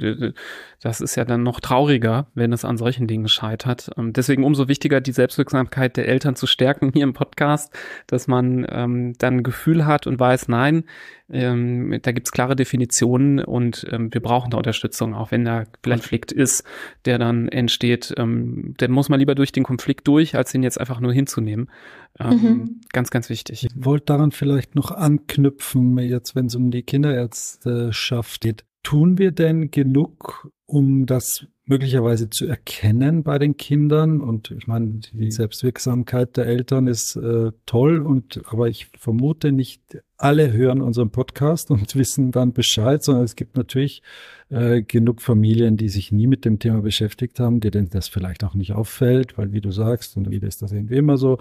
das 0.82 1.02
ist 1.02 1.16
ja 1.16 1.26
dann 1.26 1.44
noch 1.44 1.60
trauriger, 1.60 2.28
wenn 2.36 2.54
es 2.54 2.64
an 2.64 2.78
solchen 2.78 3.08
Dingen 3.08 3.28
scheitert. 3.28 3.90
Ähm, 3.98 4.14
deswegen 4.14 4.44
umso 4.44 4.68
wichtiger, 4.68 5.02
die 5.02 5.12
Selbstwirksamkeit 5.12 5.98
der 5.98 6.08
Eltern 6.08 6.36
zu 6.36 6.46
stärken 6.46 6.92
hier 6.94 7.04
im 7.04 7.14
Podcast, 7.14 7.74
dass 8.08 8.28
man 8.28 8.66
ähm, 8.70 9.14
dann 9.18 9.38
ein 9.38 9.44
Gefühl 9.44 9.86
hat 9.86 10.06
und 10.06 10.20
weiß, 10.20 10.48
nein, 10.48 10.84
ähm, 11.30 11.98
da 12.04 12.12
gibt's 12.12 12.32
klare 12.32 12.56
Definitionen 12.56 13.40
und 13.40 13.88
ähm, 13.92 14.14
wir 14.14 14.22
brauchen 14.22 14.52
da 14.52 14.58
Unterstützung, 14.58 15.16
auch 15.16 15.32
wenn 15.32 15.46
da 15.46 15.64
vielleicht 15.82 16.04
Konflikt 16.04 16.32
ist, 16.32 16.64
der 17.06 17.18
dann 17.18 17.48
entsteht. 17.48 18.14
Ähm, 18.18 18.74
dann 18.78 18.92
muss 18.92 19.10
man 19.10 19.20
lieber 19.20 19.36
durch 19.36 19.52
den 19.52 19.64
Konflikt 19.64 20.08
durch, 20.08 20.36
als 20.36 20.54
ihn 20.54 20.64
jetzt 20.64 20.80
einfach 20.80 21.00
nur 21.00 21.14
hinzunehmen. 21.14 21.72
Ähm, 22.20 22.30
mhm. 22.30 22.82
Ganz, 22.92 23.10
ganz 23.10 23.30
wichtig. 23.30 23.64
Ich 23.64 23.72
wollte 23.76 24.06
daran 24.08 24.32
vielleicht 24.32 24.76
noch 24.76 24.92
anknüpfen, 24.92 25.98
jetzt 25.98 26.36
wenn 26.36 26.48
es 26.48 26.56
um 26.56 26.72
die 26.72 26.84
Kinderärzteschaft 26.84 28.42
geht. 28.42 28.66
Tun 28.84 29.18
wir 29.18 29.32
denn 29.32 29.72
genug, 29.72 30.52
um 30.66 31.06
das 31.06 31.48
möglicherweise 31.66 32.30
zu 32.30 32.46
erkennen 32.46 33.24
bei 33.24 33.40
den 33.40 33.58
Kindern? 33.58 34.22
Und 34.22 34.52
ich 34.52 34.68
meine, 34.68 35.00
die 35.12 35.32
Selbstwirksamkeit 35.32 36.36
der 36.38 36.46
Eltern 36.46 36.88
ist 36.88 37.16
äh, 37.16 37.52
toll 37.66 38.00
und 38.00 38.42
aber 38.48 38.68
ich 38.68 38.88
vermute 38.98 39.52
nicht 39.52 39.82
alle 40.18 40.54
hören 40.54 40.82
unseren 40.82 41.10
Podcast 41.12 41.70
und 41.70 41.96
wissen 41.98 42.32
dann 42.32 42.54
Bescheid, 42.54 43.04
sondern 43.04 43.26
es 43.26 43.36
gibt 43.36 43.58
natürlich 43.58 44.02
äh, 44.50 44.82
genug 44.82 45.22
Familien, 45.22 45.78
die 45.78 45.90
sich 45.90 46.12
nie 46.12 46.28
mit 46.28 46.46
dem 46.46 46.60
Thema 46.60 46.82
beschäftigt 46.82 47.40
haben, 47.40 47.60
denen 47.60 47.90
das 47.90 48.08
vielleicht 48.08 48.44
auch 48.44 48.54
nicht 48.54 48.74
auffällt, 48.74 49.38
weil 49.38 49.52
wie 49.52 49.62
du 49.62 49.72
sagst, 49.72 50.16
und 50.16 50.30
wieder 50.30 50.48
ist 50.48 50.62
das 50.62 50.72
irgendwie 50.72 50.96
immer 50.96 51.18
so. 51.18 51.40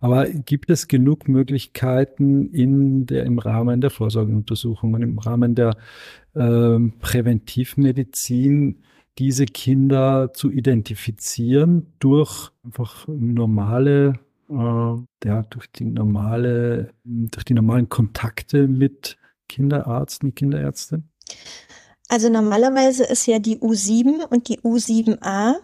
Aber 0.00 0.26
gibt 0.28 0.70
es 0.70 0.88
genug 0.88 1.28
Möglichkeiten 1.28 2.50
in 2.50 3.06
der, 3.06 3.24
im 3.24 3.38
Rahmen 3.38 3.80
der 3.80 3.90
Vorsorgeuntersuchungen, 3.90 5.02
im 5.02 5.18
Rahmen 5.18 5.54
der 5.54 5.76
äh, 6.34 6.78
Präventivmedizin, 7.00 8.82
diese 9.18 9.46
Kinder 9.46 10.32
zu 10.32 10.50
identifizieren 10.50 11.92
durch 11.98 12.50
einfach 12.64 13.06
normale 13.08 14.14
äh, 14.50 14.96
ja, 15.24 15.42
durch 15.50 15.70
die 15.72 15.84
normale, 15.84 16.92
durch 17.04 17.44
die 17.44 17.54
normalen 17.54 17.88
Kontakte 17.88 18.66
mit 18.68 19.18
Kinderarzt 19.48 20.24
und 20.24 20.34
Kinderärztin? 20.34 21.08
Also 22.08 22.30
normalerweise 22.30 23.04
ist 23.04 23.26
ja 23.26 23.38
die 23.38 23.58
U7 23.58 24.26
und 24.30 24.48
die 24.48 24.60
U7a 24.60 25.56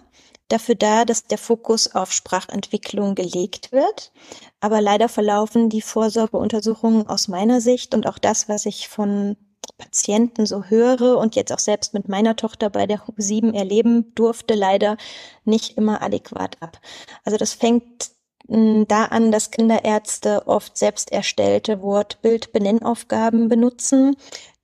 dafür 0.48 0.74
da, 0.74 1.04
dass 1.06 1.24
der 1.24 1.38
Fokus 1.38 1.94
auf 1.94 2.12
Sprachentwicklung 2.12 3.14
gelegt 3.14 3.72
wird. 3.72 4.12
Aber 4.60 4.82
leider 4.82 5.08
verlaufen 5.08 5.70
die 5.70 5.80
Vorsorgeuntersuchungen 5.80 7.06
aus 7.06 7.28
meiner 7.28 7.62
Sicht 7.62 7.94
und 7.94 8.06
auch 8.06 8.18
das, 8.18 8.48
was 8.48 8.66
ich 8.66 8.88
von 8.88 9.36
Patienten 9.78 10.46
so 10.46 10.64
höre 10.64 11.18
und 11.18 11.36
jetzt 11.36 11.52
auch 11.52 11.58
selbst 11.58 11.94
mit 11.94 12.08
meiner 12.08 12.36
Tochter 12.36 12.70
bei 12.70 12.86
der 12.86 13.00
U7 13.06 13.54
erleben 13.54 14.14
durfte, 14.14 14.54
leider 14.54 14.96
nicht 15.44 15.76
immer 15.76 16.02
adäquat 16.02 16.56
ab. 16.60 16.80
Also 17.24 17.36
das 17.36 17.52
fängt 17.52 18.10
hm, 18.48 18.86
da 18.88 19.06
an, 19.06 19.32
dass 19.32 19.50
Kinderärzte 19.50 20.46
oft 20.46 20.76
selbst 20.76 21.12
erstellte 21.12 21.80
Wort-Bild-Benennaufgaben 21.80 23.48
benutzen, 23.48 24.16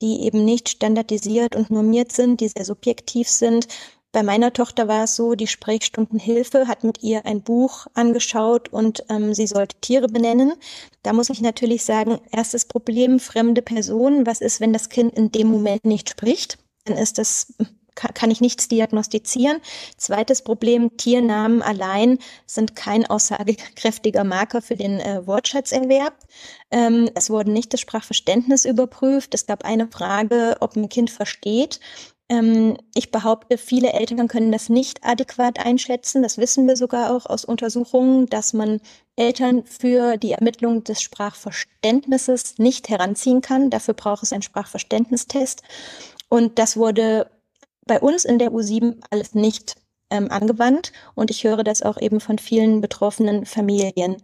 die 0.03 0.23
eben 0.23 0.45
nicht 0.45 0.69
standardisiert 0.69 1.57
und 1.57 1.71
normiert 1.71 2.13
sind, 2.13 2.41
die 2.41 2.49
sehr 2.49 2.65
subjektiv 2.65 3.29
sind. 3.29 3.69
Bei 4.13 4.25
meiner 4.25 4.53
Tochter 4.53 4.89
war 4.89 5.05
es 5.05 5.15
so, 5.15 5.35
die 5.37 5.47
Sprechstundenhilfe 5.47 6.67
hat 6.67 6.83
mit 6.83 7.03
ihr 7.03 7.27
ein 7.27 7.43
Buch 7.43 7.87
angeschaut 7.95 8.69
und 8.69 9.05
ähm, 9.09 9.35
sie 9.35 9.47
sollte 9.47 9.77
Tiere 9.81 10.09
benennen. 10.09 10.53
Da 11.05 11.13
muss 11.13 11.31
ich 11.31 11.41
natürlich 11.41 11.85
sagen, 11.85 12.19
erstes 12.33 12.65
Problem, 12.65 13.21
fremde 13.21 13.63
Person. 13.63 14.27
Was 14.27 14.41
ist, 14.41 14.61
wenn 14.61 14.73
das 14.73 14.89
Kind 14.89 15.15
in 15.15 15.31
dem 15.31 15.47
Moment 15.47 15.85
nicht 15.85 16.11
spricht? 16.11 16.59
Dann 16.87 16.97
ist 16.97 17.19
das 17.19 17.55
kann 18.15 18.31
ich 18.31 18.41
nichts 18.41 18.69
diagnostizieren. 18.69 19.61
Zweites 19.97 20.43
Problem, 20.43 20.97
Tiernamen 20.97 21.63
allein 21.63 22.19
sind 22.47 22.77
kein 22.77 23.07
aussagekräftiger 23.07 24.25
Marker 24.25 24.63
für 24.63 24.77
den 24.77 25.01
äh, 25.01 25.27
Wortschatzerwerb. 25.27 26.15
Ähm, 26.71 27.11
es 27.15 27.31
wurde 27.31 27.51
nicht 27.51 27.73
das 27.73 27.81
Sprachverständnis 27.81 28.65
überprüft. 28.65 29.35
Es 29.35 29.47
gab 29.47 29.65
eine 29.65 29.89
Frage, 29.89 30.57
ob 30.61 30.77
ein 30.77 30.89
Kind 30.89 31.11
versteht. 31.11 31.81
Ähm, 32.31 32.77
ich 32.95 33.11
behaupte, 33.11 33.59
viele 33.59 33.93
Eltern 33.93 34.29
können 34.29 34.53
das 34.53 34.69
nicht 34.69 35.05
adäquat 35.05 35.59
einschätzen. 35.59 36.23
Das 36.23 36.39
wissen 36.39 36.67
wir 36.69 36.77
sogar 36.77 37.15
auch 37.15 37.27
aus 37.27 37.45
Untersuchungen, 37.45 38.27
dass 38.27 38.53
man 38.53 38.81
Eltern 39.17 39.65
für 39.65 40.17
die 40.17 40.33
Ermittlung 40.33 40.85
des 40.85 41.03
Sprachverständnisses 41.03 42.59
nicht 42.59 42.89
heranziehen 42.89 43.41
kann. 43.43 43.69
Dafür 43.69 43.95
braucht 43.95 44.23
es 44.23 44.33
einen 44.33 44.43
Sprachverständnistest. 44.43 45.63
Und 46.29 46.61
das 46.61 46.77
wurde 46.77 47.29
bei 47.85 47.99
uns 47.99 48.25
in 48.25 48.39
der 48.39 48.53
U7 48.53 49.01
alles 49.11 49.35
nicht 49.35 49.75
ähm, 50.11 50.31
angewandt. 50.31 50.93
Und 51.17 51.33
ich 51.33 51.43
höre 51.43 51.65
das 51.65 51.83
auch 51.83 52.01
eben 52.01 52.21
von 52.21 52.39
vielen 52.39 52.81
betroffenen 52.81 53.45
Familien. 53.45 54.23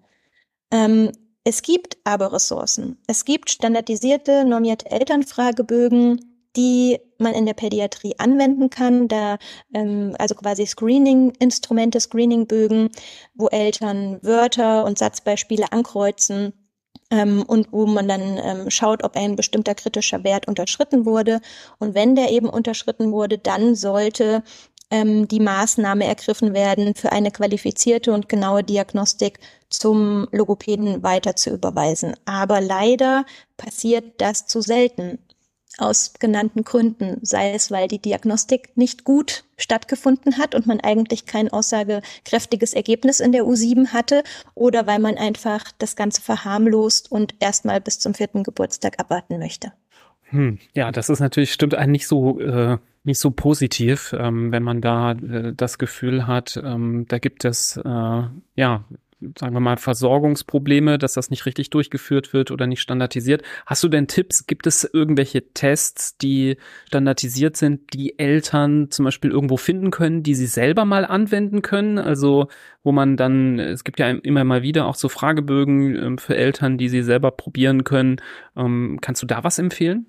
Ähm, 0.71 1.11
es 1.43 1.63
gibt 1.63 1.97
aber 2.05 2.33
Ressourcen. 2.33 2.99
Es 3.09 3.25
gibt 3.25 3.51
standardisierte, 3.51 4.45
normierte 4.45 4.91
Elternfragebögen, 4.93 6.36
die 6.57 6.99
man 7.19 7.35
in 7.35 7.47
der 7.47 7.55
Pädiatrie 7.55 8.15
anwenden 8.19 8.71
kann. 8.71 9.09
Da 9.09 9.39
ähm, 9.75 10.15
also 10.19 10.35
quasi 10.35 10.67
Screening-Instrumente, 10.67 12.01
Screening-Bögen, 12.01 12.91
wo 13.35 13.49
Eltern 13.49 14.19
Wörter 14.23 14.85
und 14.85 14.99
Satzbeispiele 14.99 15.73
ankreuzen 15.73 16.53
ähm, 17.11 17.43
und 17.47 17.73
wo 17.73 17.87
man 17.87 18.09
dann 18.09 18.39
ähm, 18.43 18.71
schaut, 18.71 19.05
ob 19.05 19.17
ein 19.17 19.37
bestimmter 19.37 19.75
kritischer 19.75 20.25
Wert 20.25 20.49
unterschritten 20.49 21.07
wurde. 21.07 21.41
Und 21.79 21.95
wenn 21.95 22.17
der 22.17 22.31
eben 22.31 22.49
unterschritten 22.49 23.13
wurde, 23.13 23.39
dann 23.39 23.75
sollte 23.75 24.43
ähm, 24.91 25.27
die 25.29 25.41
Maßnahme 25.41 26.05
ergriffen 26.05 26.55
werden, 26.55 26.95
für 26.95 27.13
eine 27.13 27.31
qualifizierte 27.31 28.13
und 28.13 28.29
genaue 28.29 28.63
Diagnostik 28.63 29.41
zum 29.69 30.29
Logopäden 30.31 31.03
weiter 31.03 31.35
zu 31.37 31.51
überweisen. 31.51 32.15
Aber 32.25 32.61
leider 32.61 33.25
passiert 33.57 34.21
das 34.21 34.47
zu 34.47 34.61
selten 34.61 35.19
aus 35.79 36.15
genannten 36.19 36.65
Gründen, 36.65 37.19
sei 37.23 37.53
es, 37.53 37.71
weil 37.71 37.89
die 37.89 37.99
Diagnostik 37.99 38.77
nicht 38.77 39.05
gut 39.05 39.45
stattgefunden 39.59 40.39
hat 40.39 40.55
und 40.55 40.67
man 40.67 40.81
eigentlich 40.81 41.27
kein 41.27 41.51
aussagekräftiges 41.51 42.75
Ergebnis 42.75 43.21
in 43.21 43.33
der 43.33 43.45
U7 43.45 43.89
hatte 43.89 44.23
oder 44.55 44.87
weil 44.87 44.99
man 44.99 45.17
einfach 45.17 45.65
das 45.79 45.97
Ganze 45.97 46.21
verharmlost 46.23 47.11
und 47.11 47.35
erstmal 47.41 47.81
bis 47.81 47.99
zum 47.99 48.15
vierten 48.15 48.43
Geburtstag 48.43 48.99
abwarten 48.99 49.39
möchte. 49.39 49.73
Hm, 50.31 50.59
ja, 50.75 50.91
das 50.91 51.09
ist 51.09 51.21
natürlich, 51.21 51.53
stimmt 51.53 51.75
einen 51.75 51.93
nicht 51.93 52.09
so, 52.09 52.41
äh, 52.41 52.79
nicht 53.05 53.21
so 53.21 53.31
positiv, 53.31 54.15
ähm, 54.19 54.51
wenn 54.51 54.65
man 54.65 54.81
da 54.81 55.13
äh, 55.13 55.53
das 55.55 55.79
Gefühl 55.79 56.27
hat, 56.27 56.61
ähm, 56.63 57.07
da 57.09 57.19
gibt 57.19 57.45
es, 57.45 57.77
äh, 57.77 58.23
ja, 58.57 58.85
sagen 59.39 59.55
wir 59.55 59.61
mal, 59.61 59.79
Versorgungsprobleme, 59.79 60.99
dass 60.99 61.15
das 61.15 61.31
nicht 61.31 61.47
richtig 61.47 61.71
durchgeführt 61.71 62.35
wird 62.35 62.51
oder 62.51 62.67
nicht 62.67 62.83
standardisiert. 62.83 63.43
Hast 63.65 63.83
du 63.83 63.89
denn 63.89 64.09
Tipps? 64.09 64.47
Gibt 64.47 64.67
es 64.67 64.85
irgendwelche 64.85 65.53
Tests, 65.55 66.19
die 66.19 66.59
standardisiert 66.87 67.57
sind, 67.57 67.95
die 67.95 68.19
Eltern 68.19 68.91
zum 68.91 69.07
Beispiel 69.07 69.31
irgendwo 69.31 69.57
finden 69.57 69.91
können, 69.91 70.23
die 70.23 70.35
sie 70.35 70.47
selber 70.47 70.85
mal 70.85 71.07
anwenden 71.07 71.63
können? 71.63 71.99
Also, 71.99 72.49
wo 72.83 72.93
man 72.93 73.17
dann, 73.17 73.59
es 73.59 73.85
gibt 73.85 73.99
ja 73.99 74.11
immer 74.11 74.45
mal 74.45 74.63
wieder 74.63 74.87
auch 74.87 74.97
so 74.97 75.09
Fragebögen 75.09 75.97
ähm, 75.97 76.19
für 76.19 76.37
Eltern, 76.37 76.77
die 76.77 76.91
sie 76.91 77.03
selber 77.03 77.31
probieren 77.31 77.85
können. 77.85 78.21
Ähm, 78.55 78.99
kannst 79.01 79.23
du 79.23 79.27
da 79.27 79.43
was 79.45 79.59
empfehlen? 79.59 80.07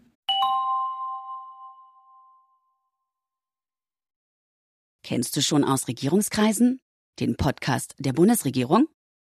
Kennst 5.04 5.38
du 5.38 5.42
schon 5.42 5.64
aus 5.64 5.88
Regierungskreisen? 5.88 6.82
Den 7.22 7.38
Podcast 7.38 7.96
der 7.98 8.12
Bundesregierung? 8.12 8.90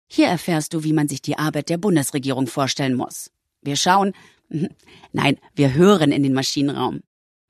Hier 0.09 0.29
erfährst 0.29 0.75
du, 0.75 0.85
wie 0.85 0.93
man 0.93 1.09
sich 1.09 1.23
die 1.23 1.39
Arbeit 1.39 1.69
der 1.69 1.79
Bundesregierung 1.79 2.47
vorstellen 2.47 2.95
muss. 2.95 3.31
Wir 3.63 3.77
schauen, 3.77 4.13
nein, 5.13 5.39
wir 5.55 5.75
hören 5.75 6.13
in 6.13 6.23
den 6.23 6.33
Maschinenraum. 6.33 7.01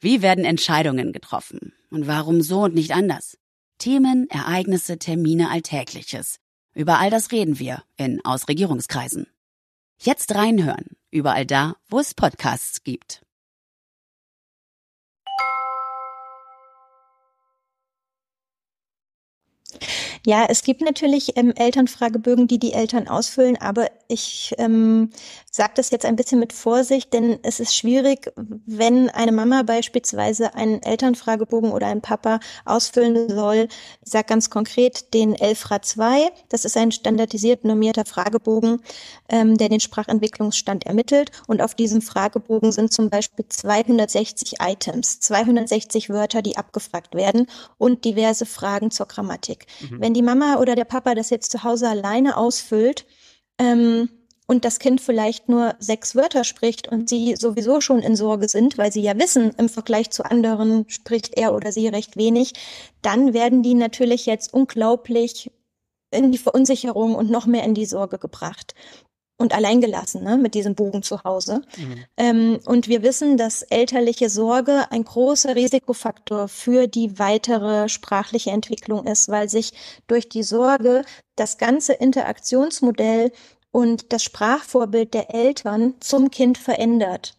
Wie 0.00 0.22
werden 0.22 0.44
Entscheidungen 0.44 1.12
getroffen? 1.12 1.72
Und 1.90 2.07
warum 2.07 2.42
so 2.42 2.62
und 2.64 2.74
nicht 2.74 2.92
anders? 2.92 3.38
Themen, 3.78 4.28
Ereignisse, 4.30 4.98
Termine, 4.98 5.50
Alltägliches. 5.50 6.38
Über 6.74 6.98
all 6.98 7.11
das 7.11 7.32
reden 7.32 7.59
wir 7.59 7.82
in 7.96 8.24
Ausregierungskreisen. 8.24 9.26
Jetzt 9.98 10.34
reinhören, 10.34 10.96
überall 11.11 11.46
da, 11.46 11.76
wo 11.88 11.98
es 11.98 12.14
Podcasts 12.14 12.84
gibt. 12.84 13.26
Ja, 20.27 20.45
es 20.49 20.64
gibt 20.64 20.81
natürlich 20.81 21.37
ähm, 21.37 21.53
Elternfragebögen, 21.55 22.49
die 22.49 22.59
die 22.59 22.72
Eltern 22.72 23.07
ausfüllen, 23.07 23.57
aber 23.61 23.87
ich 24.09 24.53
ähm, 24.59 25.11
sage 25.53 25.74
das 25.77 25.91
jetzt 25.91 26.05
ein 26.05 26.16
bisschen 26.16 26.41
mit 26.41 26.53
Vorsicht, 26.53 27.12
denn 27.12 27.39
es 27.45 27.61
ist 27.61 27.77
schwierig, 27.77 28.33
wenn 28.66 29.09
eine 29.09 29.31
Mama 29.31 29.62
beispielsweise 29.62 30.55
einen 30.57 30.83
Elternfragebogen 30.83 31.70
oder 31.70 31.87
ein 31.87 32.03
Papa 32.03 32.41
ausfüllen 32.64 33.29
soll. 33.29 33.68
Ich 34.05 34.11
sage 34.11 34.27
ganz 34.27 34.51
konkret 34.51 35.14
den 35.14 35.35
ELFRA 35.35 35.81
2. 35.81 36.31
Das 36.49 36.64
ist 36.64 36.77
ein 36.77 36.91
standardisiert 36.91 37.64
normierter 37.64 38.05
Fragebogen, 38.05 38.81
ähm, 39.29 39.57
der 39.57 39.68
den 39.68 39.81
Sprachentwicklungsstand 39.81 40.87
ermittelt. 40.87 41.31
Und 41.47 41.62
auf 41.62 41.77
diesem 41.77 42.03
Fragebogen 42.03 42.72
sind 42.72 42.93
zum 42.93 43.11
Beispiel 43.11 43.45
260 43.49 44.55
Items, 44.61 45.20
260 45.20 46.11
Wörter, 46.11 46.43
die 46.43 46.57
abgefragt 46.57 47.14
werden 47.14 47.47
und 47.79 48.05
diverse 48.05 48.45
Fragen 48.45 48.91
zur 48.91 49.07
Grammatik. 49.07 49.66
Mhm. 49.81 50.01
Wenn 50.01 50.16
die 50.17 50.23
Mama 50.23 50.57
oder 50.59 50.75
der 50.75 50.85
Papa 50.85 51.14
das 51.14 51.31
jetzt 51.31 51.53
zu 51.53 51.62
Hause 51.62 51.89
alleine 51.89 52.37
ausfüllt, 52.37 53.07
ähm, 53.59 54.09
und 54.47 54.64
das 54.64 54.79
Kind 54.79 55.01
vielleicht 55.01 55.49
nur 55.49 55.75
sechs 55.81 56.14
Wörter 56.14 56.45
spricht 56.45 56.89
und 56.89 57.09
sie 57.09 57.35
sowieso 57.37 57.81
schon 57.81 57.99
in 57.99 58.14
Sorge 58.14 58.49
sind, 58.49 58.79
weil 58.79 58.93
sie 58.93 59.03
ja 59.03 59.19
wissen, 59.19 59.51
im 59.59 59.69
Vergleich 59.69 60.11
zu 60.11 60.25
anderen 60.25 60.89
spricht 60.89 61.37
er 61.37 61.53
oder 61.55 61.73
sie 61.73 61.89
recht 61.89 62.17
wenig, 62.17 62.53
dann 63.03 63.35
werden 63.35 63.62
die 63.62 63.75
natürlich 63.75 64.25
jetzt 64.27 64.55
unglaublich 64.55 65.51
in 66.12 66.31
die 66.31 66.39
Verunsicherung 66.39 67.17
und 67.17 67.31
noch 67.31 67.47
mehr 67.47 67.64
in 67.64 67.75
die 67.75 67.87
Sorge 67.87 68.19
gebracht 68.19 68.75
und 69.39 69.55
alleingelassen 69.55 70.22
ne, 70.22 70.37
mit 70.37 70.55
diesem 70.55 70.74
Bogen 70.74 71.03
zu 71.03 71.22
Hause. 71.24 71.62
Mhm. 71.76 72.05
Ähm, 72.16 72.59
und 72.64 72.89
wir 72.89 73.03
wissen, 73.03 73.37
dass 73.37 73.62
elterliche 73.62 74.30
Sorge 74.30 74.91
ein 74.91 75.05
großer 75.05 75.55
Risikofaktor 75.55 76.49
für 76.49 76.87
die 76.87 77.18
weitere 77.18 77.89
sprachliche 77.89 78.51
Entwicklung 78.51 79.07
ist, 79.07 79.28
weil 79.28 79.49
sich 79.49 79.72
durch 80.07 80.28
die 80.28 80.43
Sorge 80.43 81.05
das 81.37 81.59
ganze 81.59 81.93
Interaktionsmodell 81.93 83.30
und 83.72 84.12
das 84.12 84.22
Sprachvorbild 84.22 85.12
der 85.12 85.34
Eltern 85.34 85.95
zum 86.01 86.30
Kind 86.30 86.57
verändert. 86.57 87.37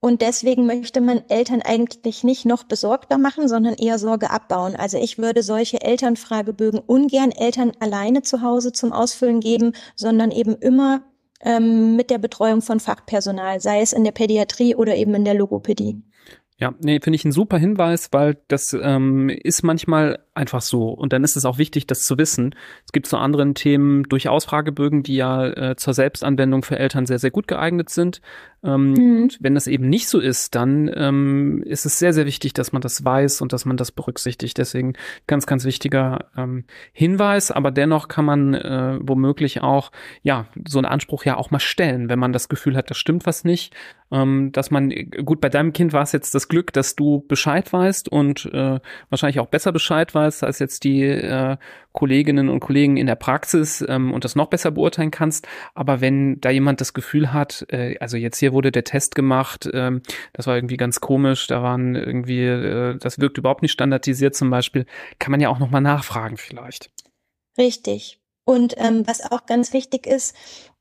Und 0.00 0.22
deswegen 0.22 0.66
möchte 0.66 1.00
man 1.00 1.22
Eltern 1.28 1.62
eigentlich 1.62 2.22
nicht 2.22 2.44
noch 2.44 2.64
besorgter 2.64 3.18
machen, 3.18 3.48
sondern 3.48 3.74
eher 3.74 3.98
Sorge 3.98 4.30
abbauen. 4.30 4.76
Also 4.76 4.98
ich 4.98 5.18
würde 5.18 5.42
solche 5.42 5.80
Elternfragebögen 5.80 6.78
ungern 6.78 7.32
Eltern 7.32 7.72
alleine 7.80 8.22
zu 8.22 8.40
Hause 8.40 8.72
zum 8.72 8.92
Ausfüllen 8.92 9.40
geben, 9.40 9.72
sondern 9.96 10.30
eben 10.30 10.54
immer 10.56 11.02
ähm, 11.40 11.96
mit 11.96 12.10
der 12.10 12.18
Betreuung 12.18 12.62
von 12.62 12.80
Fachpersonal, 12.80 13.60
sei 13.60 13.80
es 13.80 13.92
in 13.92 14.04
der 14.04 14.12
Pädiatrie 14.12 14.74
oder 14.74 14.96
eben 14.96 15.14
in 15.14 15.24
der 15.24 15.34
Logopädie. 15.34 16.02
Ja, 16.58 16.74
nee, 16.80 17.00
finde 17.00 17.16
ich 17.16 17.24
ein 17.24 17.32
super 17.32 17.58
Hinweis, 17.58 18.08
weil 18.12 18.38
das 18.48 18.72
ähm, 18.72 19.28
ist 19.28 19.62
manchmal 19.62 20.25
einfach 20.36 20.60
so. 20.60 20.88
Und 20.88 21.12
dann 21.12 21.24
ist 21.24 21.36
es 21.36 21.44
auch 21.44 21.58
wichtig, 21.58 21.86
das 21.86 22.04
zu 22.04 22.18
wissen. 22.18 22.54
Es 22.84 22.92
gibt 22.92 23.06
zu 23.06 23.16
anderen 23.16 23.54
Themen 23.54 24.04
durchaus 24.04 24.44
Fragebögen, 24.44 25.02
die 25.02 25.16
ja 25.16 25.46
äh, 25.46 25.76
zur 25.76 25.94
Selbstanwendung 25.94 26.62
für 26.62 26.78
Eltern 26.78 27.06
sehr, 27.06 27.18
sehr 27.18 27.30
gut 27.30 27.48
geeignet 27.48 27.90
sind. 27.90 28.20
Ähm, 28.62 28.92
mhm. 28.92 29.30
Wenn 29.40 29.54
das 29.54 29.66
eben 29.66 29.88
nicht 29.88 30.08
so 30.08 30.18
ist, 30.18 30.54
dann 30.54 30.90
ähm, 30.94 31.62
ist 31.64 31.86
es 31.86 31.98
sehr, 31.98 32.12
sehr 32.12 32.26
wichtig, 32.26 32.52
dass 32.52 32.72
man 32.72 32.82
das 32.82 33.04
weiß 33.04 33.40
und 33.40 33.52
dass 33.52 33.64
man 33.64 33.76
das 33.76 33.92
berücksichtigt. 33.92 34.58
Deswegen 34.58 34.94
ganz, 35.26 35.46
ganz 35.46 35.64
wichtiger 35.64 36.26
ähm, 36.36 36.64
Hinweis. 36.92 37.50
Aber 37.50 37.70
dennoch 37.70 38.08
kann 38.08 38.24
man 38.24 38.54
äh, 38.54 38.98
womöglich 39.00 39.62
auch, 39.62 39.92
ja, 40.22 40.46
so 40.66 40.78
einen 40.78 40.86
Anspruch 40.86 41.24
ja 41.24 41.36
auch 41.36 41.50
mal 41.50 41.60
stellen, 41.60 42.08
wenn 42.08 42.18
man 42.18 42.32
das 42.32 42.48
Gefühl 42.48 42.76
hat, 42.76 42.90
das 42.90 42.98
stimmt 42.98 43.26
was 43.26 43.44
nicht 43.44 43.74
ähm, 44.10 44.52
dass 44.52 44.70
man, 44.70 44.90
gut, 45.24 45.40
bei 45.40 45.48
deinem 45.48 45.72
Kind 45.72 45.92
war 45.92 46.02
es 46.02 46.12
jetzt 46.12 46.34
das 46.34 46.48
Glück, 46.48 46.72
dass 46.72 46.94
du 46.94 47.24
Bescheid 47.26 47.72
weißt 47.72 48.08
und 48.08 48.46
äh, 48.52 48.78
wahrscheinlich 49.10 49.40
auch 49.40 49.48
besser 49.48 49.72
Bescheid 49.72 50.14
weißt 50.14 50.25
als 50.26 50.58
jetzt 50.58 50.84
die 50.84 51.02
äh, 51.02 51.56
Kolleginnen 51.92 52.48
und 52.48 52.60
Kollegen 52.60 52.96
in 52.96 53.06
der 53.06 53.14
Praxis 53.14 53.84
ähm, 53.88 54.12
und 54.12 54.24
das 54.24 54.36
noch 54.36 54.48
besser 54.48 54.70
beurteilen 54.70 55.10
kannst. 55.10 55.46
Aber 55.74 56.00
wenn 56.00 56.40
da 56.40 56.50
jemand 56.50 56.80
das 56.80 56.94
Gefühl 56.94 57.32
hat, 57.32 57.66
äh, 57.70 57.96
also 57.98 58.16
jetzt 58.16 58.38
hier 58.38 58.52
wurde 58.52 58.72
der 58.72 58.84
Test 58.84 59.14
gemacht, 59.14 59.68
ähm, 59.72 60.02
das 60.32 60.46
war 60.46 60.56
irgendwie 60.56 60.76
ganz 60.76 61.00
komisch, 61.00 61.46
da 61.46 61.62
waren 61.62 61.94
irgendwie, 61.94 62.44
äh, 62.44 62.96
das 62.98 63.18
wirkt 63.18 63.38
überhaupt 63.38 63.62
nicht 63.62 63.72
standardisiert 63.72 64.34
zum 64.34 64.50
Beispiel, 64.50 64.86
kann 65.18 65.30
man 65.30 65.40
ja 65.40 65.48
auch 65.48 65.58
nochmal 65.58 65.80
nachfragen 65.80 66.36
vielleicht. 66.36 66.90
Richtig. 67.58 68.20
Und 68.44 68.74
ähm, 68.76 69.02
was 69.06 69.20
auch 69.32 69.46
ganz 69.46 69.72
wichtig 69.72 70.06
ist, 70.06 70.36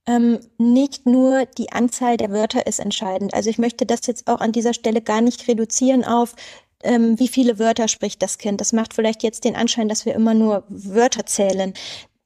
ähm, 0.07 0.39
nicht 0.57 1.05
nur 1.05 1.45
die 1.57 1.71
Anzahl 1.71 2.17
der 2.17 2.29
Wörter 2.29 2.67
ist 2.67 2.79
entscheidend. 2.79 3.33
Also 3.33 3.49
ich 3.49 3.57
möchte 3.57 3.85
das 3.85 4.05
jetzt 4.05 4.27
auch 4.27 4.39
an 4.39 4.51
dieser 4.51 4.73
Stelle 4.73 5.01
gar 5.01 5.21
nicht 5.21 5.47
reduzieren 5.47 6.03
auf, 6.03 6.35
ähm, 6.83 7.19
wie 7.19 7.27
viele 7.27 7.59
Wörter 7.59 7.87
spricht 7.87 8.21
das 8.21 8.37
Kind. 8.37 8.61
Das 8.61 8.73
macht 8.73 8.93
vielleicht 8.93 9.23
jetzt 9.23 9.43
den 9.43 9.55
Anschein, 9.55 9.89
dass 9.89 10.05
wir 10.05 10.13
immer 10.15 10.33
nur 10.33 10.63
Wörter 10.69 11.25
zählen. 11.25 11.73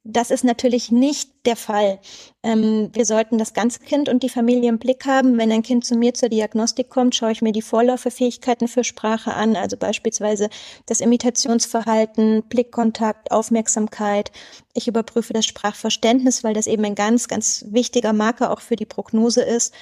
Das 0.05 0.31
ist 0.31 0.45
natürlich 0.45 0.91
nicht 0.91 1.29
der 1.45 1.57
Fall. 1.57 1.99
Ähm, 2.41 2.89
wir 2.93 3.05
sollten 3.05 3.37
das 3.37 3.53
ganze 3.53 3.81
Kind 3.81 4.07
und 4.07 4.23
die 4.23 4.29
Familie 4.29 4.69
im 4.69 4.79
Blick 4.79 5.05
haben. 5.05 5.37
Wenn 5.37 5.51
ein 5.51 5.61
Kind 5.61 5.83
zu 5.85 5.95
mir 5.95 6.13
zur 6.13 6.29
Diagnostik 6.29 6.89
kommt, 6.89 7.15
schaue 7.15 7.33
ich 7.33 7.41
mir 7.41 7.51
die 7.51 7.61
Vorläuferfähigkeiten 7.61 8.69
für 8.69 8.85
Sprache 8.85 9.33
an, 9.33 9.57
also 9.57 9.75
beispielsweise 9.75 10.49
das 10.85 11.01
Imitationsverhalten, 11.01 12.43
Blickkontakt, 12.43 13.31
Aufmerksamkeit. 13.31 14.31
Ich 14.73 14.87
überprüfe 14.87 15.33
das 15.33 15.45
Sprachverständnis, 15.45 16.45
weil 16.45 16.53
das 16.53 16.67
eben 16.67 16.85
ein 16.85 16.95
ganz, 16.95 17.27
ganz 17.27 17.65
wichtiger 17.69 18.13
Marker 18.13 18.51
auch 18.51 18.61
für 18.61 18.77
die 18.77 18.85
Prognose 18.85 19.41
ist. 19.41 19.73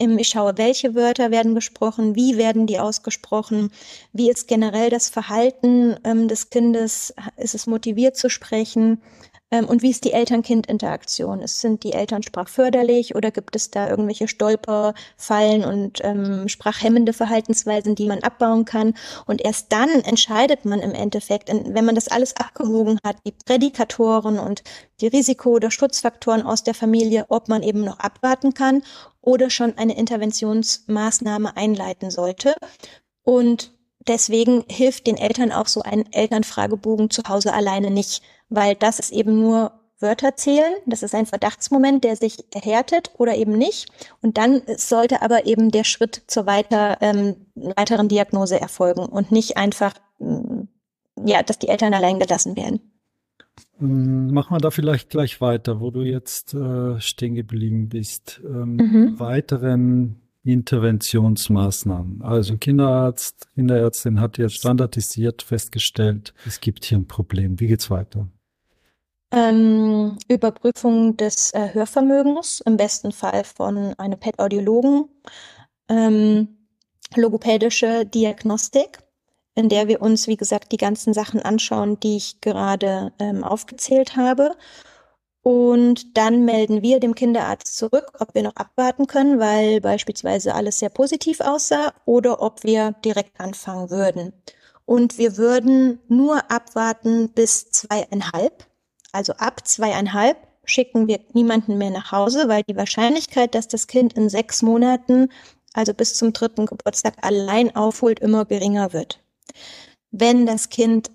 Ich 0.00 0.28
schaue, 0.28 0.56
welche 0.58 0.94
Wörter 0.94 1.32
werden 1.32 1.56
gesprochen, 1.56 2.14
wie 2.14 2.36
werden 2.36 2.68
die 2.68 2.78
ausgesprochen, 2.78 3.72
wie 4.12 4.30
ist 4.30 4.46
generell 4.46 4.90
das 4.90 5.08
Verhalten 5.08 5.96
ähm, 6.04 6.28
des 6.28 6.50
Kindes, 6.50 7.12
ist 7.36 7.56
es 7.56 7.66
motiviert 7.66 8.16
zu 8.16 8.30
sprechen, 8.30 9.02
und 9.50 9.82
wie 9.82 9.90
ist 9.90 10.04
die 10.04 10.12
Eltern-Kind-Interaktion? 10.12 11.46
Sind 11.46 11.82
die 11.82 11.94
Eltern 11.94 12.22
sprachförderlich 12.22 13.14
oder 13.14 13.30
gibt 13.30 13.56
es 13.56 13.70
da 13.70 13.88
irgendwelche 13.88 14.28
Stolperfallen 14.28 15.64
und 15.64 16.00
ähm, 16.04 16.48
sprachhemmende 16.48 17.14
Verhaltensweisen, 17.14 17.94
die 17.94 18.06
man 18.06 18.22
abbauen 18.22 18.66
kann? 18.66 18.94
Und 19.26 19.40
erst 19.42 19.72
dann 19.72 19.88
entscheidet 19.88 20.66
man 20.66 20.80
im 20.80 20.92
Endeffekt, 20.92 21.48
wenn 21.48 21.84
man 21.86 21.94
das 21.94 22.08
alles 22.08 22.36
abgewogen 22.36 22.98
hat, 23.02 23.16
die 23.24 23.32
Prädikatoren 23.32 24.38
und 24.38 24.62
die 25.00 25.06
Risiko- 25.06 25.52
oder 25.52 25.70
Schutzfaktoren 25.70 26.42
aus 26.42 26.62
der 26.62 26.74
Familie, 26.74 27.24
ob 27.30 27.48
man 27.48 27.62
eben 27.62 27.84
noch 27.84 28.00
abwarten 28.00 28.52
kann 28.52 28.82
oder 29.22 29.48
schon 29.48 29.78
eine 29.78 29.96
Interventionsmaßnahme 29.96 31.56
einleiten 31.56 32.10
sollte. 32.10 32.54
Und 33.22 33.72
deswegen 34.06 34.64
hilft 34.68 35.06
den 35.06 35.16
Eltern 35.16 35.52
auch 35.52 35.68
so 35.68 35.80
ein 35.82 36.10
Elternfragebogen 36.12 37.08
zu 37.08 37.22
Hause 37.28 37.52
alleine 37.52 37.90
nicht 37.90 38.22
weil 38.48 38.74
das 38.74 38.98
ist 38.98 39.12
eben 39.12 39.40
nur 39.40 39.72
Wörter 40.00 40.36
zählen. 40.36 40.74
Das 40.86 41.02
ist 41.02 41.14
ein 41.14 41.26
Verdachtsmoment, 41.26 42.04
der 42.04 42.16
sich 42.16 42.44
erhärtet 42.54 43.10
oder 43.18 43.36
eben 43.36 43.52
nicht. 43.52 43.88
Und 44.22 44.38
dann 44.38 44.62
sollte 44.76 45.22
aber 45.22 45.46
eben 45.46 45.70
der 45.70 45.84
Schritt 45.84 46.22
zur 46.26 46.46
weiter, 46.46 46.98
ähm, 47.00 47.46
weiteren 47.54 48.08
Diagnose 48.08 48.60
erfolgen 48.60 49.06
und 49.06 49.32
nicht 49.32 49.56
einfach, 49.56 49.94
mm, 50.18 50.62
ja, 51.24 51.42
dass 51.42 51.58
die 51.58 51.68
Eltern 51.68 51.94
allein 51.94 52.20
gelassen 52.20 52.56
werden. 52.56 52.80
Mm, 53.78 54.32
machen 54.32 54.54
wir 54.54 54.60
da 54.60 54.70
vielleicht 54.70 55.10
gleich 55.10 55.40
weiter, 55.40 55.80
wo 55.80 55.90
du 55.90 56.02
jetzt 56.02 56.54
äh, 56.54 57.00
stehen 57.00 57.34
geblieben 57.34 57.88
bist. 57.88 58.40
Ähm, 58.44 58.76
mhm. 58.76 59.18
Weiteren 59.18 60.20
Interventionsmaßnahmen. 60.44 62.22
Also 62.22 62.56
Kinderarzt, 62.56 63.48
Kinderärztin 63.54 64.20
hat 64.20 64.38
jetzt 64.38 64.54
standardisiert 64.54 65.42
festgestellt, 65.42 66.32
es 66.46 66.60
gibt 66.60 66.84
hier 66.84 66.98
ein 66.98 67.08
Problem. 67.08 67.58
Wie 67.58 67.66
geht's 67.66 67.90
weiter? 67.90 68.28
Ähm, 69.30 70.18
Überprüfung 70.28 71.16
des 71.16 71.52
äh, 71.52 71.74
Hörvermögens, 71.74 72.62
im 72.64 72.76
besten 72.78 73.12
Fall 73.12 73.44
von 73.44 73.94
einem 73.98 74.18
PET-Audiologen. 74.18 75.08
Ähm, 75.88 76.56
logopädische 77.14 78.06
Diagnostik, 78.06 78.98
in 79.54 79.68
der 79.68 79.88
wir 79.88 80.00
uns, 80.00 80.28
wie 80.28 80.36
gesagt, 80.36 80.72
die 80.72 80.76
ganzen 80.78 81.12
Sachen 81.12 81.42
anschauen, 81.42 82.00
die 82.00 82.16
ich 82.16 82.40
gerade 82.40 83.12
ähm, 83.18 83.44
aufgezählt 83.44 84.16
habe. 84.16 84.56
Und 85.42 86.16
dann 86.16 86.44
melden 86.44 86.82
wir 86.82 87.00
dem 87.00 87.14
Kinderarzt 87.14 87.76
zurück, 87.76 88.12
ob 88.18 88.34
wir 88.34 88.42
noch 88.42 88.56
abwarten 88.56 89.06
können, 89.06 89.38
weil 89.38 89.80
beispielsweise 89.80 90.54
alles 90.54 90.78
sehr 90.78 90.90
positiv 90.90 91.40
aussah 91.40 91.92
oder 92.04 92.42
ob 92.42 92.64
wir 92.64 92.92
direkt 93.04 93.40
anfangen 93.40 93.90
würden. 93.90 94.32
Und 94.84 95.18
wir 95.18 95.36
würden 95.36 96.00
nur 96.08 96.50
abwarten 96.50 97.30
bis 97.30 97.70
zweieinhalb 97.70 98.67
also 99.12 99.32
ab 99.34 99.66
zweieinhalb 99.66 100.36
schicken 100.64 101.08
wir 101.08 101.20
niemanden 101.32 101.78
mehr 101.78 101.90
nach 101.90 102.12
Hause, 102.12 102.48
weil 102.48 102.62
die 102.62 102.76
Wahrscheinlichkeit, 102.76 103.54
dass 103.54 103.68
das 103.68 103.86
Kind 103.86 104.12
in 104.12 104.28
sechs 104.28 104.62
Monaten, 104.62 105.30
also 105.72 105.94
bis 105.94 106.14
zum 106.14 106.32
dritten 106.32 106.66
Geburtstag, 106.66 107.14
allein 107.22 107.74
aufholt, 107.74 108.20
immer 108.20 108.44
geringer 108.44 108.92
wird. 108.92 109.20
Wenn 110.10 110.46
das 110.46 110.68
Kind 110.68 111.10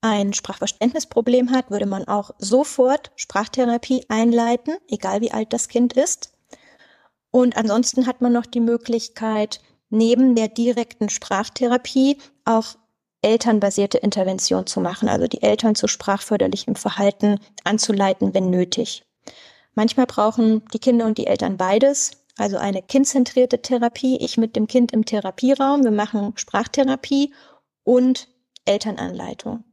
ein 0.00 0.32
Sprachverständnisproblem 0.32 1.50
hat, 1.50 1.70
würde 1.70 1.86
man 1.86 2.08
auch 2.08 2.30
sofort 2.38 3.12
Sprachtherapie 3.16 4.06
einleiten, 4.08 4.76
egal 4.88 5.20
wie 5.20 5.32
alt 5.32 5.52
das 5.52 5.68
Kind 5.68 5.92
ist. 5.92 6.32
Und 7.30 7.56
ansonsten 7.56 8.06
hat 8.06 8.20
man 8.20 8.32
noch 8.32 8.46
die 8.46 8.60
Möglichkeit, 8.60 9.60
neben 9.90 10.34
der 10.34 10.48
direkten 10.48 11.08
Sprachtherapie 11.08 12.18
auch 12.44 12.76
elternbasierte 13.22 13.98
Intervention 13.98 14.66
zu 14.66 14.80
machen, 14.80 15.08
also 15.08 15.26
die 15.26 15.42
Eltern 15.42 15.74
zu 15.74 15.88
sprachförderlichem 15.88 16.74
Verhalten 16.74 17.38
anzuleiten, 17.64 18.34
wenn 18.34 18.50
nötig. 18.50 19.04
Manchmal 19.74 20.06
brauchen 20.06 20.62
die 20.72 20.78
Kinder 20.78 21.06
und 21.06 21.18
die 21.18 21.26
Eltern 21.26 21.56
beides, 21.56 22.12
also 22.36 22.56
eine 22.56 22.82
kindzentrierte 22.82 23.60
Therapie, 23.60 24.16
ich 24.18 24.36
mit 24.36 24.56
dem 24.56 24.66
Kind 24.66 24.92
im 24.92 25.04
Therapieraum, 25.04 25.84
wir 25.84 25.90
machen 25.90 26.32
Sprachtherapie 26.36 27.34
und 27.84 28.28
Elternanleitung. 28.64 29.64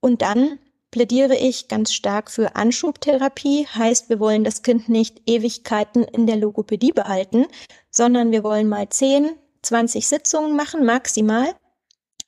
Und 0.00 0.22
dann 0.22 0.58
plädiere 0.90 1.36
ich 1.36 1.68
ganz 1.68 1.92
stark 1.92 2.30
für 2.30 2.56
Anschubtherapie, 2.56 3.66
heißt, 3.66 4.08
wir 4.08 4.20
wollen 4.20 4.42
das 4.42 4.62
Kind 4.62 4.88
nicht 4.88 5.22
Ewigkeiten 5.26 6.02
in 6.02 6.26
der 6.26 6.36
Logopädie 6.36 6.92
behalten, 6.92 7.46
sondern 7.90 8.32
wir 8.32 8.42
wollen 8.42 8.68
mal 8.68 8.88
10, 8.88 9.30
20 9.62 10.06
Sitzungen 10.06 10.56
machen, 10.56 10.84
maximal, 10.84 11.54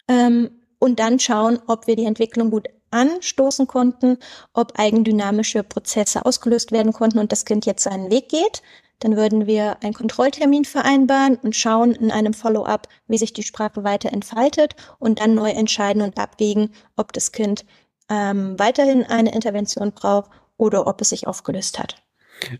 ähm, 0.08 0.59
und 0.80 0.98
dann 0.98 1.20
schauen, 1.20 1.60
ob 1.68 1.86
wir 1.86 1.94
die 1.94 2.06
Entwicklung 2.06 2.50
gut 2.50 2.68
anstoßen 2.90 3.68
konnten, 3.68 4.18
ob 4.52 4.76
eigendynamische 4.76 5.62
Prozesse 5.62 6.26
ausgelöst 6.26 6.72
werden 6.72 6.92
konnten 6.92 7.20
und 7.20 7.30
das 7.30 7.44
Kind 7.44 7.66
jetzt 7.66 7.84
seinen 7.84 8.10
Weg 8.10 8.28
geht. 8.28 8.62
Dann 8.98 9.16
würden 9.16 9.46
wir 9.46 9.82
einen 9.82 9.94
Kontrolltermin 9.94 10.64
vereinbaren 10.64 11.36
und 11.36 11.54
schauen 11.54 11.92
in 11.92 12.10
einem 12.10 12.34
Follow-up, 12.34 12.88
wie 13.06 13.18
sich 13.18 13.32
die 13.32 13.44
Sprache 13.44 13.84
weiter 13.84 14.12
entfaltet 14.12 14.74
und 14.98 15.20
dann 15.20 15.34
neu 15.34 15.50
entscheiden 15.50 16.02
und 16.02 16.18
abwägen, 16.18 16.72
ob 16.96 17.12
das 17.12 17.32
Kind 17.32 17.64
ähm, 18.10 18.58
weiterhin 18.58 19.04
eine 19.04 19.32
Intervention 19.32 19.92
braucht 19.92 20.30
oder 20.56 20.86
ob 20.86 21.00
es 21.00 21.10
sich 21.10 21.26
aufgelöst 21.26 21.78
hat. 21.78 22.02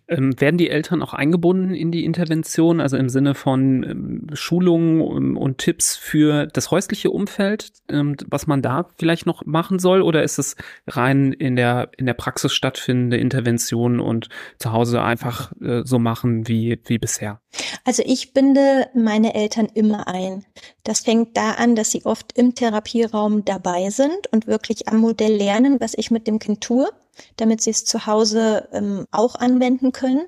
Ähm, 0.09 0.39
werden 0.41 0.57
die 0.57 0.71
Eltern 0.71 1.03
auch 1.03 1.15
eingebunden 1.15 1.75
in 1.75 1.91
die 1.91 2.05
Intervention, 2.05 2.81
also 2.81 2.97
im 2.97 3.09
Sinne 3.09 3.35
von 3.35 3.83
ähm, 3.85 4.27
Schulungen 4.35 5.01
und, 5.01 5.37
und, 5.37 5.59
Tipps 5.59 5.97
für 5.97 6.47
das 6.47 6.71
häusliche 6.71 7.11
Umfeld, 7.11 7.73
ähm, 7.89 8.17
was 8.29 8.47
man 8.47 8.63
da 8.63 8.89
vielleicht 8.99 9.27
noch 9.27 9.45
machen 9.45 9.79
soll? 9.79 10.03
Oder 10.03 10.23
ist 10.23 10.39
es 10.39 10.57
rein 10.87 11.33
in 11.33 11.57
der, 11.57 11.91
in 11.97 12.07
der 12.07 12.15
Praxis 12.15 12.53
stattfindende 12.53 13.17
Intervention 13.17 14.01
und 14.01 14.29
zu 14.59 14.73
Hause 14.73 15.03
einfach 15.03 15.53
äh, 15.61 15.83
so 15.85 15.99
machen 15.99 16.49
wie, 16.49 16.81
wie 16.87 16.99
bisher? 16.99 17.41
Also 17.85 18.03
ich 18.07 18.33
binde 18.33 18.89
meine 18.95 19.35
Eltern 19.35 19.69
immer 19.75 20.09
ein. 20.09 20.45
Das 20.85 21.01
fängt 21.01 21.37
da 21.37 21.53
an, 21.53 21.77
dass 21.77 21.91
sie 21.91 22.05
oft 22.05 22.37
im 22.37 22.55
Therapieraum 22.55 23.45
dabei 23.45 23.91
sind 23.91 24.33
und 24.33 24.47
wirklich 24.47 24.89
am 24.89 24.99
Modell 24.99 25.37
lernen, 25.37 25.81
was 25.81 25.95
ich 25.95 26.11
mit 26.11 26.27
dem 26.27 26.39
Kind 26.39 26.61
tue 26.61 26.89
damit 27.37 27.61
sie 27.61 27.71
es 27.71 27.85
zu 27.85 28.07
Hause 28.07 28.69
ähm, 28.73 29.07
auch 29.11 29.35
anwenden 29.35 29.93
können. 29.93 30.27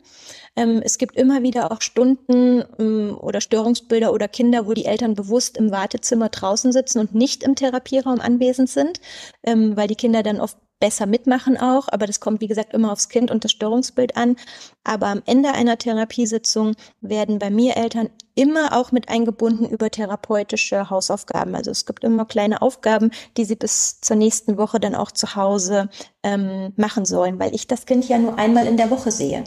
Ähm, 0.56 0.82
es 0.84 0.98
gibt 0.98 1.16
immer 1.16 1.42
wieder 1.42 1.72
auch 1.72 1.80
Stunden 1.80 2.64
ähm, 2.78 3.16
oder 3.18 3.40
Störungsbilder 3.40 4.12
oder 4.12 4.28
Kinder, 4.28 4.66
wo 4.66 4.74
die 4.74 4.84
Eltern 4.84 5.14
bewusst 5.14 5.56
im 5.56 5.70
Wartezimmer 5.70 6.28
draußen 6.28 6.72
sitzen 6.72 6.98
und 6.98 7.14
nicht 7.14 7.42
im 7.42 7.56
Therapieraum 7.56 8.20
anwesend 8.20 8.68
sind, 8.68 9.00
ähm, 9.42 9.76
weil 9.76 9.88
die 9.88 9.96
Kinder 9.96 10.22
dann 10.22 10.40
oft 10.40 10.56
besser 10.82 11.06
mitmachen 11.06 11.56
auch, 11.56 11.86
aber 11.92 12.08
das 12.08 12.18
kommt, 12.18 12.40
wie 12.40 12.48
gesagt, 12.48 12.74
immer 12.74 12.90
aufs 12.90 13.08
Kind 13.08 13.30
und 13.30 13.44
das 13.44 13.52
Störungsbild 13.52 14.16
an. 14.16 14.34
Aber 14.82 15.06
am 15.06 15.22
Ende 15.26 15.52
einer 15.52 15.78
Therapiesitzung 15.78 16.74
werden 17.00 17.38
bei 17.38 17.50
mir 17.50 17.76
Eltern 17.76 18.10
immer 18.34 18.76
auch 18.76 18.90
mit 18.90 19.08
eingebunden 19.08 19.68
über 19.68 19.90
therapeutische 19.90 20.90
Hausaufgaben. 20.90 21.54
Also 21.54 21.70
es 21.70 21.86
gibt 21.86 22.02
immer 22.02 22.24
kleine 22.24 22.62
Aufgaben, 22.62 23.12
die 23.36 23.44
sie 23.44 23.54
bis 23.54 24.00
zur 24.00 24.16
nächsten 24.16 24.58
Woche 24.58 24.80
dann 24.80 24.96
auch 24.96 25.12
zu 25.12 25.36
Hause 25.36 25.88
ähm, 26.24 26.72
machen 26.74 27.04
sollen, 27.04 27.38
weil 27.38 27.54
ich 27.54 27.68
das 27.68 27.86
Kind 27.86 28.08
ja 28.08 28.18
nur 28.18 28.36
einmal 28.36 28.66
in 28.66 28.76
der 28.76 28.90
Woche 28.90 29.12
sehe. 29.12 29.44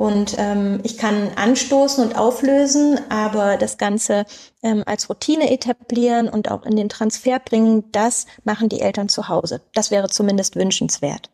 Und 0.00 0.36
ähm, 0.38 0.80
ich 0.82 0.96
kann 0.96 1.28
anstoßen 1.36 2.02
und 2.02 2.16
auflösen, 2.16 2.98
aber 3.10 3.58
das 3.58 3.76
Ganze 3.76 4.24
ähm, 4.62 4.82
als 4.86 5.10
Routine 5.10 5.52
etablieren 5.52 6.26
und 6.26 6.50
auch 6.50 6.64
in 6.64 6.74
den 6.74 6.88
Transfer 6.88 7.38
bringen, 7.38 7.84
das 7.92 8.24
machen 8.42 8.70
die 8.70 8.80
Eltern 8.80 9.10
zu 9.10 9.28
Hause. 9.28 9.60
Das 9.74 9.90
wäre 9.90 10.08
zumindest 10.08 10.56
wünschenswert. 10.56 11.28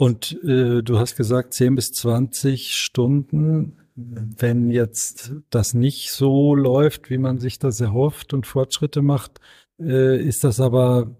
Und 0.00 0.36
äh, 0.42 0.82
du 0.82 0.98
hast 0.98 1.14
gesagt 1.14 1.54
10 1.54 1.76
bis 1.76 1.92
20 1.92 2.74
Stunden. 2.74 3.78
Wenn 3.94 4.72
jetzt 4.72 5.30
das 5.50 5.72
nicht 5.72 6.10
so 6.10 6.56
läuft, 6.56 7.10
wie 7.10 7.18
man 7.18 7.38
sich 7.38 7.60
das 7.60 7.80
erhofft 7.80 8.34
und 8.34 8.44
Fortschritte 8.44 9.02
macht, 9.02 9.38
äh, 9.78 10.20
ist 10.20 10.42
das 10.42 10.58
aber 10.58 11.14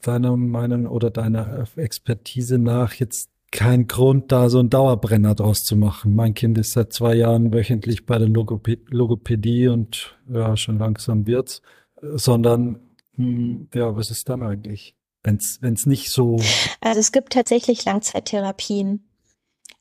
deiner 0.00 0.36
Meinung 0.36 0.86
oder 0.86 1.10
deiner 1.10 1.66
Expertise 1.74 2.58
nach 2.58 2.94
jetzt 2.94 3.29
kein 3.52 3.86
Grund, 3.86 4.30
da 4.32 4.48
so 4.48 4.60
einen 4.60 4.70
Dauerbrenner 4.70 5.34
draus 5.34 5.64
zu 5.64 5.76
machen. 5.76 6.14
Mein 6.14 6.34
Kind 6.34 6.56
ist 6.58 6.72
seit 6.72 6.92
zwei 6.92 7.14
Jahren 7.14 7.52
wöchentlich 7.52 8.06
bei 8.06 8.18
der 8.18 8.28
Logopädie 8.28 9.68
und 9.68 10.16
ja, 10.32 10.56
schon 10.56 10.78
langsam 10.78 11.26
wird's, 11.26 11.62
sondern 12.00 12.80
hm, 13.16 13.68
ja, 13.74 13.96
was 13.96 14.10
ist 14.10 14.28
dann 14.28 14.42
eigentlich? 14.42 14.94
wenn 15.22 15.36
es 15.36 15.86
nicht 15.86 16.10
so. 16.10 16.40
Also 16.80 17.00
es 17.00 17.12
gibt 17.12 17.34
tatsächlich 17.34 17.84
Langzeittherapien. 17.84 19.09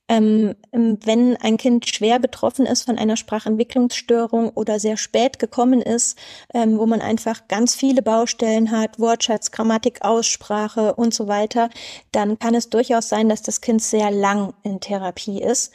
Ähm, 0.09 0.55
ähm, 0.73 0.97
wenn 1.05 1.37
ein 1.37 1.57
Kind 1.57 1.87
schwer 1.87 2.17
betroffen 2.17 2.65
ist 2.65 2.83
von 2.83 2.97
einer 2.97 3.15
Sprachentwicklungsstörung 3.15 4.49
oder 4.49 4.79
sehr 4.79 4.97
spät 4.97 5.37
gekommen 5.37 5.83
ist, 5.83 6.17
ähm, 6.51 6.79
wo 6.79 6.87
man 6.87 6.99
einfach 6.99 7.47
ganz 7.47 7.75
viele 7.75 8.01
Baustellen 8.01 8.71
hat, 8.71 8.99
Wortschatz, 8.99 9.51
Grammatik, 9.51 9.99
Aussprache 10.01 10.95
und 10.95 11.13
so 11.13 11.27
weiter, 11.27 11.69
dann 12.11 12.39
kann 12.39 12.55
es 12.55 12.71
durchaus 12.71 13.07
sein, 13.07 13.29
dass 13.29 13.43
das 13.43 13.61
Kind 13.61 13.83
sehr 13.83 14.09
lang 14.09 14.53
in 14.63 14.79
Therapie 14.79 15.43
ist. 15.43 15.71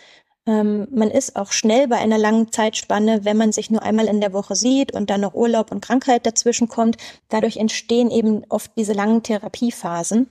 Ähm, 0.47 0.89
man 0.91 1.13
ist 1.13 1.37
auch 1.37 1.53
schnell 1.53 1.87
bei 1.87 1.99
einer 1.99 2.19
langen 2.19 2.51
Zeitspanne, 2.51 3.25
wenn 3.25 3.37
man 3.37 3.53
sich 3.53 3.71
nur 3.71 3.83
einmal 3.83 4.07
in 4.07 4.21
der 4.21 4.33
Woche 4.33 4.57
sieht 4.57 4.93
und 4.93 5.11
dann 5.11 5.21
noch 5.21 5.35
Urlaub 5.35 5.71
und 5.71 5.81
Krankheit 5.81 6.27
dazwischen 6.27 6.67
kommt. 6.67 6.97
Dadurch 7.29 7.57
entstehen 7.57 8.11
eben 8.11 8.43
oft 8.49 8.73
diese 8.77 8.95
langen 8.95 9.23
Therapiephasen 9.23 10.29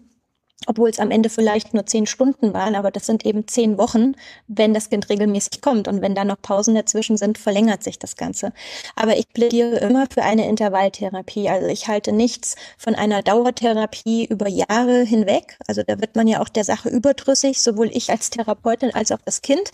obwohl 0.68 0.90
es 0.90 1.00
am 1.00 1.12
Ende 1.12 1.30
vielleicht 1.30 1.74
nur 1.74 1.86
zehn 1.86 2.06
Stunden 2.06 2.54
waren, 2.54 2.76
aber 2.76 2.92
das 2.92 3.06
sind 3.06 3.26
eben 3.26 3.48
zehn 3.48 3.78
Wochen, 3.78 4.14
wenn 4.48 4.74
das 4.74 4.90
Kind 4.90 5.10
regelmäßig 5.10 5.62
kommt. 5.62 5.88
Und 5.88 6.02
wenn 6.02 6.16
da 6.16 6.24
noch 6.24 6.42
Pausen 6.42 6.76
dazwischen 6.76 7.18
sind, 7.18 7.38
verlängert 7.38 7.84
sich 7.84 8.00
das 8.00 8.16
Ganze. 8.16 8.54
Aber 8.96 9.18
ich 9.18 9.30
plädiere 9.30 9.78
immer 9.78 10.06
für 10.12 10.24
eine 10.24 10.48
Intervalltherapie. 10.48 11.50
Also 11.50 11.68
ich 11.68 11.88
halte 11.88 12.12
nichts 12.12 12.56
von 12.78 12.96
einer 12.96 13.22
Dauertherapie 13.22 14.26
über 14.26 14.48
Jahre 14.48 15.04
hinweg. 15.04 15.58
Also 15.68 15.84
da 15.84 16.00
wird 16.00 16.16
man 16.16 16.28
ja 16.28 16.42
auch 16.42 16.50
der 16.50 16.64
Sache 16.64 16.90
überdrüssig, 16.90 17.62
sowohl 17.62 17.90
ich 17.94 18.10
als 18.10 18.30
Therapeutin 18.30 18.94
als 18.94 19.12
auch 19.12 19.22
das 19.26 19.42
Kind. 19.42 19.72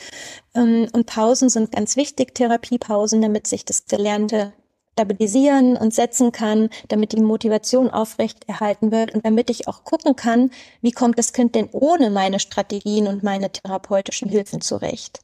Ähm, 0.56 0.88
und 0.94 1.06
Pausen 1.06 1.50
sind 1.50 1.72
ganz 1.72 1.96
wichtig, 1.96 2.36
Therapiepausen, 2.36 3.22
damit 3.22 3.48
sich 3.48 3.66
das 3.66 3.86
Gelernte 3.86 4.54
stabilisieren 5.00 5.78
und 5.78 5.93
setzen 5.93 6.32
kann, 6.34 6.70
damit 6.89 7.14
die 7.14 7.22
Motivation 7.22 7.89
aufrecht 7.89 8.47
erhalten 8.50 8.91
wird 8.91 9.14
und 9.16 9.26
damit 9.26 9.50
ich 9.50 9.68
auch 9.68 9.86
gucken 9.86 10.16
kann, 10.18 10.52
wie 10.82 10.91
kommt 10.91 11.18
das 11.18 11.32
Kind 11.32 11.56
denn 11.56 11.70
ohne 11.72 12.10
meine 12.10 12.39
Strategien 12.39 13.08
und 13.08 13.24
meine 13.24 13.50
therapeutischen 13.50 14.28
Hilfen 14.28 14.60
zurecht. 14.60 15.22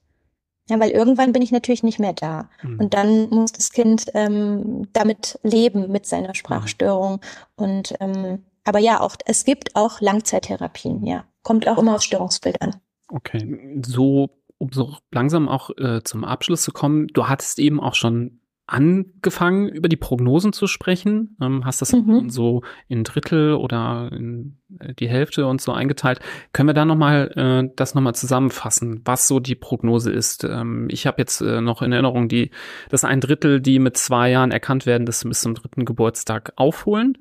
Ja, 0.69 0.79
weil 0.79 0.91
irgendwann 0.91 1.33
bin 1.33 1.41
ich 1.41 1.51
natürlich 1.51 1.83
nicht 1.83 1.99
mehr 1.99 2.13
da. 2.13 2.49
Mhm. 2.63 2.79
Und 2.79 2.93
dann 2.93 3.29
muss 3.29 3.51
das 3.51 3.71
Kind 3.71 4.05
ähm, 4.13 4.87
damit 4.93 5.39
leben, 5.43 5.91
mit 5.91 6.07
seiner 6.07 6.33
Sprachstörung. 6.33 7.19
Und 7.55 7.93
ähm, 7.99 8.45
aber 8.63 8.79
ja, 8.79 8.99
auch 8.99 9.15
es 9.25 9.43
gibt 9.43 9.75
auch 9.75 10.01
Langzeittherapien, 10.01 11.05
ja. 11.05 11.25
Kommt 11.43 11.67
auch 11.67 11.77
immer 11.77 11.95
aufs 11.95 12.05
Störungsbild 12.05 12.59
an. 12.63 12.77
Okay. 13.09 13.79
So, 13.85 14.29
um 14.57 14.71
so 14.71 14.95
langsam 15.11 15.47
auch 15.47 15.69
äh, 15.77 16.01
zum 16.03 16.23
Abschluss 16.23 16.63
zu 16.63 16.71
kommen, 16.71 17.07
du 17.09 17.27
hattest 17.27 17.59
eben 17.59 17.79
auch 17.79 17.93
schon 17.93 18.39
angefangen, 18.67 19.69
über 19.69 19.87
die 19.89 19.95
Prognosen 19.95 20.51
zu 20.51 20.67
sprechen. 20.67 21.37
Ähm, 21.41 21.65
hast 21.65 21.81
das 21.81 21.93
mhm. 21.93 22.29
so 22.29 22.63
in 22.87 23.03
Drittel 23.03 23.53
oder 23.53 24.09
in 24.11 24.57
äh, 24.79 24.93
die 24.95 25.07
Hälfte 25.07 25.45
und 25.45 25.61
so 25.61 25.71
eingeteilt. 25.71 26.19
Können 26.51 26.69
wir 26.69 26.73
da 26.73 26.85
nochmal 26.85 27.31
äh, 27.35 27.71
das 27.75 27.93
nochmal 27.93 28.15
zusammenfassen, 28.15 29.01
was 29.05 29.27
so 29.27 29.39
die 29.39 29.55
Prognose 29.55 30.11
ist? 30.11 30.43
Ähm, 30.43 30.87
ich 30.89 31.05
habe 31.05 31.21
jetzt 31.21 31.41
äh, 31.41 31.61
noch 31.61 31.81
in 31.81 31.91
Erinnerung, 31.91 32.27
die, 32.27 32.51
dass 32.89 33.03
ein 33.03 33.21
Drittel, 33.21 33.61
die 33.61 33.77
mit 33.77 33.97
zwei 33.97 34.31
Jahren 34.31 34.51
erkannt 34.51 34.85
werden, 34.85 35.05
das 35.05 35.23
bis 35.23 35.41
zum 35.41 35.53
dritten 35.53 35.85
Geburtstag 35.85 36.53
aufholen. 36.55 37.19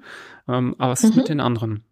Ähm, 0.49 0.75
aber 0.79 0.93
was 0.93 1.03
mhm. 1.03 1.11
ist 1.11 1.17
mit 1.17 1.29
den 1.29 1.41
anderen? 1.41 1.85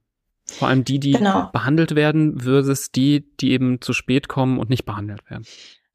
Vor 0.47 0.69
allem 0.69 0.85
die, 0.85 0.99
die 0.99 1.13
genau. 1.13 1.51
behandelt 1.53 1.95
werden, 1.95 2.41
versus 2.41 2.91
die, 2.91 3.25
die 3.39 3.53
eben 3.53 3.81
zu 3.81 3.93
spät 3.93 4.29
kommen 4.29 4.59
und 4.59 4.71
nicht 4.71 4.85
behandelt 4.85 5.29
werden. 5.31 5.45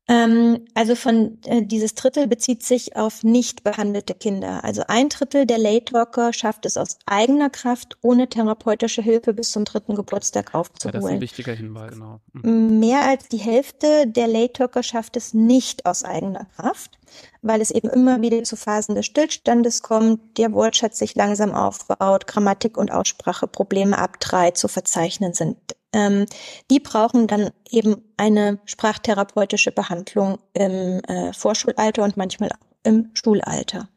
Ähm, 0.10 0.66
also 0.74 0.96
von 0.96 1.38
äh, 1.46 1.64
dieses 1.64 1.94
Drittel 1.94 2.28
bezieht 2.28 2.64
sich 2.64 2.96
auf 2.96 3.24
nicht 3.24 3.66
behandelte 3.66 4.14
Kinder. 4.14 4.64
Also 4.64 4.84
ein 4.88 5.10
Drittel 5.10 5.46
der 5.46 5.58
Late 5.58 5.92
Walker 5.92 6.32
schafft 6.32 6.66
es 6.66 6.78
aus 6.78 6.98
eigener 7.06 7.50
Kraft 7.50 7.98
ohne 8.02 8.30
therapeutische 8.30 9.02
Hilfe 9.02 9.34
bis 9.34 9.52
zum 9.52 9.66
dritten 9.66 9.96
Geburtstag 9.96 10.56
aufzuholen. 10.56 10.94
Ja, 10.94 11.00
das 11.02 11.10
ist 11.10 11.16
ein 11.16 11.22
wichtiger 11.22 11.54
Hinweis, 11.54 11.92
genau. 11.92 12.22
Mhm. 12.32 12.80
Mehr 12.80 13.02
als 13.02 13.28
die 13.28 13.38
Hälfte 13.38 14.08
der 14.08 14.28
Late 14.28 14.62
Walker 14.62 14.82
schafft 14.82 15.18
es 15.18 15.34
nicht 15.34 15.86
aus 15.86 16.06
eigener 16.06 16.46
Kraft, 16.56 16.98
weil 17.42 17.60
es 17.60 17.72
eben 17.72 17.90
immer 17.90 18.22
wieder 18.22 18.42
zu 18.44 18.56
Phasen 18.56 18.96
des 18.96 19.06
Stillstandes 19.06 19.82
kommt, 19.82 20.38
der 20.38 20.54
Wortschatz 20.54 21.00
sich 21.00 21.16
langsam 21.16 21.54
aufbaut, 21.54 22.28
Grammatik 22.28 22.78
und 22.78 22.94
Ausspracheprobleme 22.94 23.98
ab 23.98 24.22
drei 24.22 24.52
zu 24.52 24.70
verzeichnen 24.70 25.34
sind 25.34 25.58
ähm, 25.98 26.28
die 26.70 26.80
brauchen 26.80 27.26
dann 27.26 27.50
eben 27.70 28.04
eine 28.18 28.60
sprachtherapeutische 28.66 29.72
Behandlung 29.72 30.38
im 30.54 31.02
äh, 31.08 31.34
Vorschulalter 31.34 32.04
und 32.04 32.18
manchmal 32.18 32.52
auch 32.52 32.68
im 32.84 33.10
Schulalter. 33.14 33.90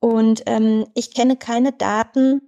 Und 0.00 0.42
ähm, 0.46 0.86
ich 0.94 1.12
kenne 1.12 1.36
keine 1.36 1.72
Daten, 1.72 2.40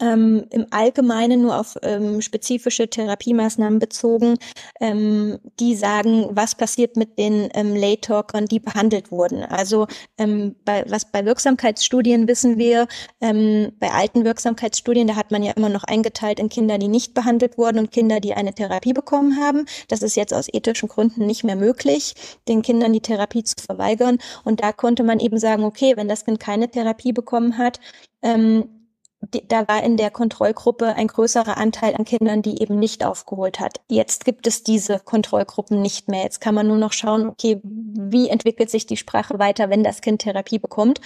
ähm, 0.00 0.46
im 0.50 0.66
Allgemeinen 0.70 1.42
nur 1.42 1.58
auf 1.58 1.76
ähm, 1.82 2.20
spezifische 2.20 2.88
Therapiemaßnahmen 2.88 3.78
bezogen, 3.78 4.36
ähm, 4.80 5.38
die 5.58 5.74
sagen, 5.74 6.28
was 6.30 6.54
passiert 6.54 6.96
mit 6.96 7.18
den 7.18 7.48
ähm, 7.54 7.74
Lay-Talkern, 7.74 8.46
die 8.46 8.60
behandelt 8.60 9.10
wurden. 9.10 9.44
Also 9.44 9.86
ähm, 10.18 10.56
bei, 10.64 10.84
was 10.88 11.10
bei 11.10 11.24
Wirksamkeitsstudien 11.24 12.26
wissen 12.28 12.58
wir, 12.58 12.88
ähm, 13.20 13.72
bei 13.78 13.90
alten 13.90 14.24
Wirksamkeitsstudien, 14.24 15.06
da 15.06 15.16
hat 15.16 15.30
man 15.30 15.42
ja 15.42 15.52
immer 15.52 15.68
noch 15.68 15.84
eingeteilt 15.84 16.40
in 16.40 16.48
Kinder, 16.48 16.78
die 16.78 16.88
nicht 16.88 17.14
behandelt 17.14 17.58
wurden 17.58 17.78
und 17.78 17.92
Kinder, 17.92 18.20
die 18.20 18.34
eine 18.34 18.54
Therapie 18.54 18.92
bekommen 18.92 19.38
haben. 19.38 19.66
Das 19.88 20.02
ist 20.02 20.16
jetzt 20.16 20.32
aus 20.32 20.48
ethischen 20.52 20.88
Gründen 20.88 21.26
nicht 21.26 21.44
mehr 21.44 21.56
möglich, 21.56 22.14
den 22.48 22.62
Kindern 22.62 22.92
die 22.92 23.00
Therapie 23.00 23.44
zu 23.44 23.56
verweigern. 23.64 24.18
Und 24.44 24.62
da 24.62 24.72
konnte 24.72 25.02
man 25.02 25.20
eben 25.20 25.38
sagen, 25.38 25.64
okay, 25.64 25.96
wenn 25.96 26.08
das 26.08 26.24
Kind 26.24 26.40
keine 26.40 26.70
Therapie 26.70 27.12
bekommen 27.12 27.58
hat, 27.58 27.80
ähm, 28.22 28.79
da 29.20 29.68
war 29.68 29.82
in 29.82 29.96
der 29.96 30.10
Kontrollgruppe 30.10 30.94
ein 30.94 31.06
größerer 31.06 31.58
Anteil 31.58 31.94
an 31.94 32.04
Kindern, 32.04 32.40
die 32.40 32.62
eben 32.62 32.78
nicht 32.78 33.04
aufgeholt 33.04 33.60
hat. 33.60 33.80
Jetzt 33.88 34.24
gibt 34.24 34.46
es 34.46 34.62
diese 34.62 34.98
Kontrollgruppen 34.98 35.82
nicht 35.82 36.08
mehr. 36.08 36.22
Jetzt 36.22 36.40
kann 36.40 36.54
man 36.54 36.66
nur 36.66 36.78
noch 36.78 36.92
schauen, 36.92 37.28
okay, 37.28 37.60
wie 37.62 38.28
entwickelt 38.28 38.70
sich 38.70 38.86
die 38.86 38.96
Sprache 38.96 39.38
weiter, 39.38 39.68
wenn 39.68 39.84
das 39.84 40.00
Kind 40.00 40.22
Therapie 40.22 40.58
bekommt. 40.58 41.00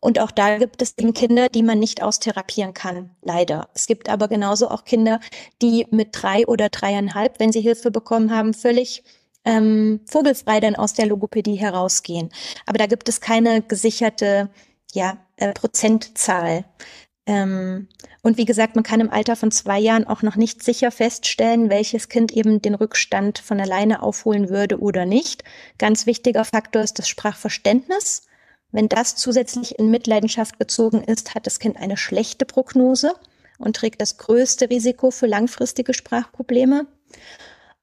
Und 0.00 0.18
auch 0.18 0.30
da 0.30 0.58
gibt 0.58 0.82
es 0.82 0.96
eben 0.98 1.14
Kinder, 1.14 1.48
die 1.48 1.62
man 1.62 1.78
nicht 1.78 2.02
austherapieren 2.02 2.74
kann, 2.74 3.10
leider. 3.22 3.68
Es 3.74 3.86
gibt 3.86 4.08
aber 4.08 4.28
genauso 4.28 4.68
auch 4.68 4.84
Kinder, 4.84 5.20
die 5.62 5.86
mit 5.90 6.08
drei 6.12 6.46
oder 6.46 6.70
dreieinhalb, 6.70 7.38
wenn 7.38 7.52
sie 7.52 7.60
Hilfe 7.60 7.90
bekommen 7.90 8.34
haben, 8.34 8.54
völlig 8.54 9.04
ähm, 9.44 10.00
vogelfrei 10.06 10.60
dann 10.60 10.74
aus 10.74 10.94
der 10.94 11.06
Logopädie 11.06 11.56
herausgehen. 11.56 12.30
Aber 12.66 12.78
da 12.78 12.86
gibt 12.86 13.08
es 13.08 13.20
keine 13.20 13.62
gesicherte 13.62 14.50
ja, 14.92 15.18
äh, 15.36 15.52
Prozentzahl. 15.52 16.64
Ähm, 17.30 17.86
und 18.22 18.38
wie 18.38 18.44
gesagt, 18.44 18.74
man 18.74 18.82
kann 18.82 18.98
im 18.98 19.08
Alter 19.08 19.36
von 19.36 19.52
zwei 19.52 19.78
Jahren 19.78 20.04
auch 20.04 20.22
noch 20.22 20.34
nicht 20.34 20.64
sicher 20.64 20.90
feststellen, 20.90 21.70
welches 21.70 22.08
Kind 22.08 22.32
eben 22.32 22.60
den 22.60 22.74
Rückstand 22.74 23.38
von 23.38 23.60
alleine 23.60 24.02
aufholen 24.02 24.48
würde 24.48 24.80
oder 24.80 25.06
nicht. 25.06 25.44
Ganz 25.78 26.06
wichtiger 26.06 26.44
Faktor 26.44 26.82
ist 26.82 26.98
das 26.98 27.08
Sprachverständnis. 27.08 28.26
Wenn 28.72 28.88
das 28.88 29.14
zusätzlich 29.14 29.78
in 29.78 29.92
Mitleidenschaft 29.92 30.58
gezogen 30.58 31.04
ist, 31.04 31.36
hat 31.36 31.46
das 31.46 31.60
Kind 31.60 31.76
eine 31.76 31.96
schlechte 31.96 32.44
Prognose 32.46 33.14
und 33.58 33.76
trägt 33.76 34.00
das 34.00 34.18
größte 34.18 34.68
Risiko 34.68 35.12
für 35.12 35.26
langfristige 35.26 35.94
Sprachprobleme. 35.94 36.88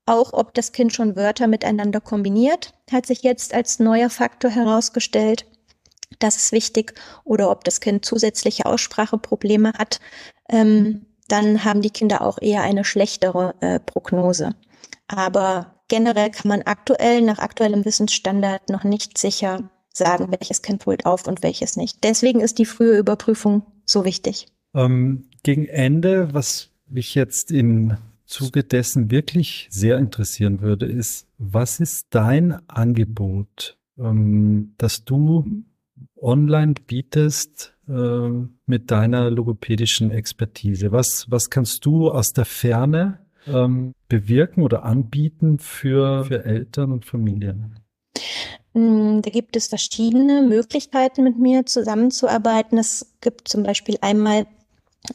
Auch 0.06 0.34
ob 0.34 0.54
das 0.56 0.74
Kind 0.74 0.92
schon 0.92 1.16
Wörter 1.16 1.48
miteinander 1.48 2.02
kombiniert, 2.02 2.74
hat 2.92 3.06
sich 3.06 3.24
jetzt 3.24 3.54
als 3.54 3.80
neuer 3.80 4.10
Faktor 4.10 4.52
herausgestellt. 4.52 5.46
Das 6.20 6.36
ist 6.36 6.52
wichtig. 6.52 6.94
Oder 7.24 7.50
ob 7.52 7.64
das 7.64 7.80
Kind 7.80 8.06
zusätzliche 8.06 8.66
Ausspracheprobleme 8.66 9.74
hat, 9.74 10.00
ähm, 10.50 11.06
dann 11.28 11.64
haben 11.64 11.82
die 11.82 11.90
Kinder 11.90 12.22
auch 12.22 12.38
eher 12.42 12.62
eine 12.62 12.84
schlechtere 12.84 13.56
äh, 13.60 13.80
Prognose. 13.80 14.56
Aber 15.08 15.82
generell 15.88 16.32
kann 16.32 16.50
man 16.50 16.62
aktuell 16.64 17.22
nach 17.22 17.40
aktuellem 17.40 17.86
Wissensstandard 17.86 18.70
noch 18.70 18.84
nicht 18.84 19.18
sicher 19.18 19.70
sagen, 19.94 20.28
welches 20.30 20.62
Kind 20.62 20.86
holt 20.86 21.06
auf 21.06 21.28
und 21.28 21.44
welches 21.44 21.76
nicht. 21.76 22.04
Deswegen 22.04 22.40
ist 22.40 22.60
die 22.60 22.66
frühe 22.66 22.98
Überprüfung 22.98 23.64
so 23.86 24.06
wichtig. 24.06 24.48
Ähm, 24.74 25.26
gegen 25.44 25.66
Ende, 25.66 26.34
was 26.34 26.70
mich 26.88 27.16
jetzt 27.16 27.52
im 27.52 27.98
Zuge 28.26 28.64
dessen 28.64 29.10
wirklich 29.10 29.68
sehr 29.72 29.98
interessieren 29.98 30.62
würde, 30.62 30.86
ist, 30.86 31.28
was 31.38 31.80
ist 31.80 32.08
dein 32.12 32.68
Angebot, 32.70 33.78
ähm, 33.98 34.76
dass 34.78 35.04
du 35.06 35.64
online 36.22 36.76
bietest 36.86 37.74
äh, 37.88 38.30
mit 38.66 38.92
deiner 38.92 39.30
logopädischen 39.30 40.12
Expertise? 40.12 40.92
Was, 40.92 41.26
was 41.30 41.50
kannst 41.50 41.86
du 41.86 42.10
aus 42.10 42.34
der 42.34 42.46
Ferne 42.46 43.20
ähm, 43.48 43.94
bewirken 44.10 44.62
oder 44.62 44.84
anbieten 44.84 45.60
für, 45.60 46.26
für 46.26 46.46
Eltern 46.46 46.92
und 46.92 47.06
Familien? 47.06 47.80
Mm, 48.74 49.22
da 49.22 49.30
gibt 49.30 49.56
es 49.56 49.68
verschiedene 49.68 50.42
Möglichkeiten, 50.42 51.24
mit 51.24 51.40
mir 51.40 51.66
zusammenzuarbeiten. 51.66 52.78
Es 52.78 53.16
gibt 53.22 53.48
zum 53.48 53.64
Beispiel 53.64 53.98
einmal 54.02 54.46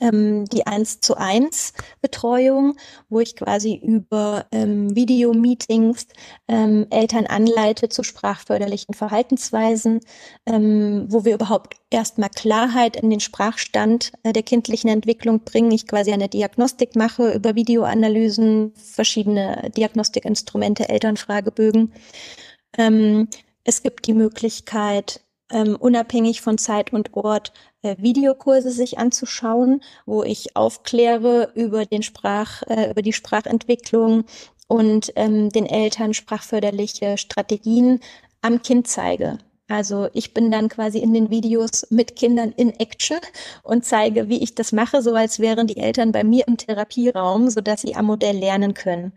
ähm, 0.00 0.44
die 0.46 0.66
1 0.66 1.00
zu 1.00 1.16
1 1.16 1.72
Betreuung, 2.00 2.76
wo 3.08 3.20
ich 3.20 3.36
quasi 3.36 3.74
über 3.74 4.46
ähm, 4.52 4.94
Videomeetings 4.94 6.06
ähm, 6.48 6.86
Eltern 6.90 7.26
anleite 7.26 7.88
zu 7.88 8.02
sprachförderlichen 8.02 8.94
Verhaltensweisen, 8.94 10.00
ähm, 10.46 11.06
wo 11.08 11.24
wir 11.24 11.34
überhaupt 11.34 11.76
erstmal 11.90 12.30
Klarheit 12.30 12.96
in 12.96 13.10
den 13.10 13.20
Sprachstand 13.20 14.12
äh, 14.22 14.32
der 14.32 14.42
kindlichen 14.42 14.90
Entwicklung 14.90 15.40
bringen. 15.44 15.72
Ich 15.72 15.86
quasi 15.86 16.12
eine 16.12 16.28
Diagnostik 16.28 16.96
mache 16.96 17.32
über 17.32 17.54
Videoanalysen, 17.54 18.72
verschiedene 18.74 19.70
Diagnostikinstrumente, 19.76 20.88
Elternfragebögen. 20.88 21.92
Ähm, 22.78 23.28
es 23.64 23.82
gibt 23.82 24.06
die 24.06 24.14
Möglichkeit, 24.14 25.21
ähm, 25.52 25.76
unabhängig 25.76 26.40
von 26.40 26.58
Zeit 26.58 26.92
und 26.92 27.14
Ort 27.14 27.52
äh, 27.82 27.96
Videokurse 27.98 28.70
sich 28.70 28.98
anzuschauen, 28.98 29.82
wo 30.06 30.22
ich 30.22 30.56
aufkläre 30.56 31.52
über 31.54 31.84
den 31.86 32.02
Sprach, 32.02 32.62
äh, 32.68 32.90
über 32.90 33.02
die 33.02 33.12
Sprachentwicklung 33.12 34.24
und 34.68 35.12
ähm, 35.16 35.50
den 35.50 35.66
Eltern 35.66 36.14
sprachförderliche 36.14 37.18
Strategien 37.18 38.00
am 38.40 38.62
Kind 38.62 38.88
zeige. 38.88 39.38
Also 39.68 40.08
ich 40.12 40.34
bin 40.34 40.50
dann 40.50 40.68
quasi 40.68 40.98
in 40.98 41.14
den 41.14 41.30
Videos 41.30 41.86
mit 41.90 42.16
Kindern 42.16 42.52
in 42.56 42.78
Action 42.78 43.18
und 43.62 43.84
zeige, 43.84 44.28
wie 44.28 44.42
ich 44.42 44.54
das 44.54 44.72
mache, 44.72 45.00
so 45.00 45.14
als 45.14 45.38
wären 45.38 45.66
die 45.66 45.78
Eltern 45.78 46.12
bei 46.12 46.24
mir 46.24 46.46
im 46.46 46.58
Therapieraum, 46.58 47.48
so 47.48 47.60
dass 47.60 47.80
sie 47.80 47.94
am 47.94 48.06
Modell 48.06 48.36
lernen 48.36 48.74
können. 48.74 49.12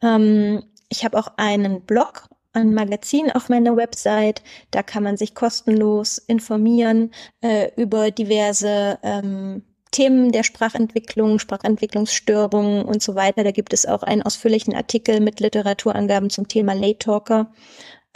Ähm, 0.00 0.62
ich 0.88 1.04
habe 1.04 1.18
auch 1.18 1.28
einen 1.36 1.82
Blog 1.82 2.28
ein 2.54 2.74
Magazin 2.74 3.30
auf 3.30 3.48
meiner 3.48 3.76
Website. 3.76 4.42
Da 4.70 4.82
kann 4.82 5.02
man 5.02 5.16
sich 5.16 5.34
kostenlos 5.34 6.18
informieren 6.18 7.12
äh, 7.40 7.70
über 7.76 8.10
diverse 8.10 8.98
ähm, 9.02 9.62
Themen 9.90 10.32
der 10.32 10.42
Sprachentwicklung, 10.42 11.38
Sprachentwicklungsstörungen 11.38 12.84
und 12.84 13.02
so 13.02 13.14
weiter. 13.14 13.44
Da 13.44 13.52
gibt 13.52 13.72
es 13.72 13.86
auch 13.86 14.02
einen 14.02 14.22
ausführlichen 14.22 14.74
Artikel 14.74 15.20
mit 15.20 15.38
Literaturangaben 15.38 16.30
zum 16.30 16.48
Thema 16.48 16.74
Late 16.74 16.98
Talker. 16.98 17.52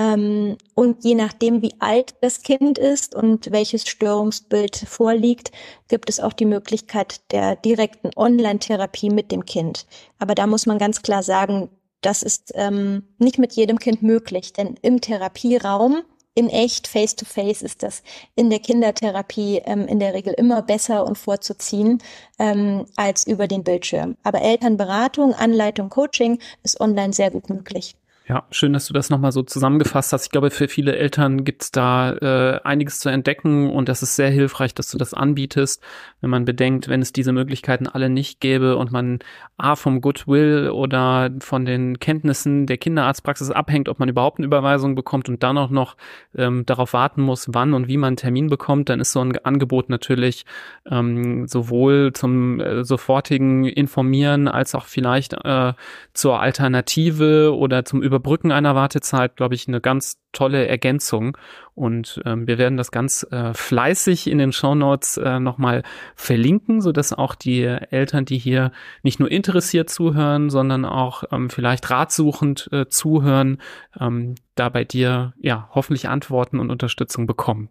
Ähm, 0.01 0.57
und 0.74 1.05
je 1.05 1.14
nachdem, 1.14 1.62
wie 1.62 1.74
alt 1.80 2.14
das 2.20 2.43
Kind 2.43 2.78
ist 2.78 3.14
und 3.14 3.51
welches 3.51 3.86
Störungsbild 3.89 4.76
vorliegt, 4.76 5.51
gibt 5.89 6.09
es 6.09 6.20
auch 6.20 6.32
die 6.32 6.47
Möglichkeit 6.47 7.20
der 7.32 7.57
direkten 7.57 8.11
Online-Therapie 8.16 9.11
mit 9.11 9.32
dem 9.32 9.45
Kind. 9.45 9.86
Aber 10.18 10.34
da 10.34 10.47
muss 10.47 10.66
man 10.66 10.78
ganz 10.78 11.03
klar 11.03 11.22
sagen, 11.22 11.68
das 12.01 12.22
ist 12.22 12.53
ähm, 12.55 13.03
nicht 13.18 13.38
mit 13.38 13.53
jedem 13.55 13.78
Kind 13.78 14.03
möglich, 14.03 14.53
denn 14.53 14.76
im 14.82 15.01
Therapieraum 15.01 16.03
in 16.34 16.49
echt, 16.49 16.86
face 16.86 17.16
to 17.16 17.24
face, 17.24 17.62
ist 17.62 17.82
das 17.82 18.05
in 18.36 18.49
der 18.49 18.61
Kindertherapie 18.61 19.61
ähm, 19.64 19.88
in 19.88 19.99
der 19.99 20.14
Regel 20.14 20.32
immer 20.34 20.62
besser 20.62 21.05
und 21.05 21.18
vorzuziehen 21.18 22.01
ähm, 22.38 22.86
als 22.94 23.26
über 23.26 23.49
den 23.49 23.64
Bildschirm. 23.64 24.16
Aber 24.22 24.40
Elternberatung, 24.40 25.34
Anleitung, 25.34 25.90
Coaching 25.90 26.38
ist 26.62 26.80
online 26.80 27.12
sehr 27.12 27.32
gut 27.32 27.51
möglich. 27.51 27.96
Ja, 28.29 28.45
schön, 28.51 28.74
dass 28.74 28.87
du 28.87 28.93
das 28.93 29.09
nochmal 29.09 29.33
so 29.33 29.43
zusammengefasst 29.43 30.12
hast. 30.12 30.26
Ich 30.26 30.31
glaube, 30.31 30.51
für 30.51 30.68
viele 30.68 30.95
Eltern 30.95 31.45
gibt's 31.45 31.72
da 31.72 32.12
äh, 32.12 32.61
einiges 32.62 32.99
zu 32.99 33.09
entdecken 33.09 33.70
und 33.70 33.89
das 33.89 34.03
ist 34.03 34.16
sehr 34.16 34.29
hilfreich, 34.29 34.74
dass 34.74 34.91
du 34.91 34.99
das 34.99 35.14
anbietest, 35.14 35.83
wenn 36.20 36.29
man 36.29 36.45
bedenkt, 36.45 36.89
wenn 36.89 37.01
es 37.01 37.14
diese 37.14 37.33
Möglichkeiten 37.33 37.87
alle 37.87 38.11
nicht 38.11 38.41
gäbe 38.41 38.76
und 38.76 38.93
man 38.93 39.20
A 39.57 39.76
vom 39.76 40.03
Goodwill 40.03 40.68
oder 40.68 41.31
von 41.41 41.64
den 41.64 42.01
Kenntnissen 42.01 42.66
der 42.66 42.76
Kinderarztpraxis 42.76 43.51
abhängt, 43.51 43.89
ob 43.89 43.99
man 43.99 44.11
überhaupt 44.11 44.39
eine 44.39 44.47
Überweisung 44.47 44.95
bekommt 44.95 45.31
und 45.31 45.43
dann 45.43 45.57
auch 45.57 45.70
noch 45.70 45.97
ähm, 46.37 46.66
darauf 46.66 46.93
warten 46.93 47.22
muss, 47.22 47.49
wann 47.55 47.72
und 47.72 47.89
wie 47.89 47.97
man 47.97 48.09
einen 48.09 48.16
Termin 48.18 48.49
bekommt, 48.49 48.91
dann 48.91 49.01
ist 49.01 49.12
so 49.12 49.20
ein 49.20 49.39
Angebot 49.39 49.89
natürlich 49.89 50.45
ähm, 50.91 51.49
sowohl 51.49 52.12
zum 52.12 52.61
äh, 52.61 52.85
sofortigen 52.85 53.64
Informieren 53.64 54.49
als 54.49 54.74
auch 54.74 54.85
vielleicht 54.85 55.33
äh, 55.33 55.72
zur 56.12 56.41
Alternative 56.41 57.57
oder 57.57 57.87
zum 57.87 58.03
Über 58.03 58.17
Überbrücken 58.18 58.50
einer 58.50 58.74
Wartezeit, 58.74 59.36
glaube 59.36 59.54
ich, 59.54 59.68
eine 59.68 59.80
ganz 59.80 60.18
tolle 60.32 60.66
Ergänzung. 60.66 61.38
Und 61.74 62.20
ähm, 62.24 62.46
wir 62.46 62.58
werden 62.58 62.76
das 62.76 62.90
ganz 62.90 63.26
äh, 63.30 63.54
fleißig 63.54 64.26
in 64.28 64.38
den 64.38 64.52
Show 64.52 64.74
Notes 64.74 65.16
äh, 65.16 65.38
nochmal 65.38 65.84
verlinken, 66.16 66.80
so 66.80 66.92
dass 66.92 67.12
auch 67.12 67.34
die 67.34 67.62
Eltern, 67.62 68.24
die 68.24 68.38
hier 68.38 68.72
nicht 69.02 69.20
nur 69.20 69.30
interessiert 69.30 69.88
zuhören, 69.88 70.50
sondern 70.50 70.84
auch 70.84 71.24
ähm, 71.30 71.48
vielleicht 71.48 71.88
ratsuchend 71.90 72.68
äh, 72.72 72.88
zuhören, 72.88 73.58
ähm, 73.98 74.34
da 74.54 74.68
bei 74.68 74.84
dir 74.84 75.34
ja 75.40 75.68
hoffentlich 75.72 76.08
Antworten 76.08 76.58
und 76.58 76.70
Unterstützung 76.70 77.26
bekommen. 77.26 77.70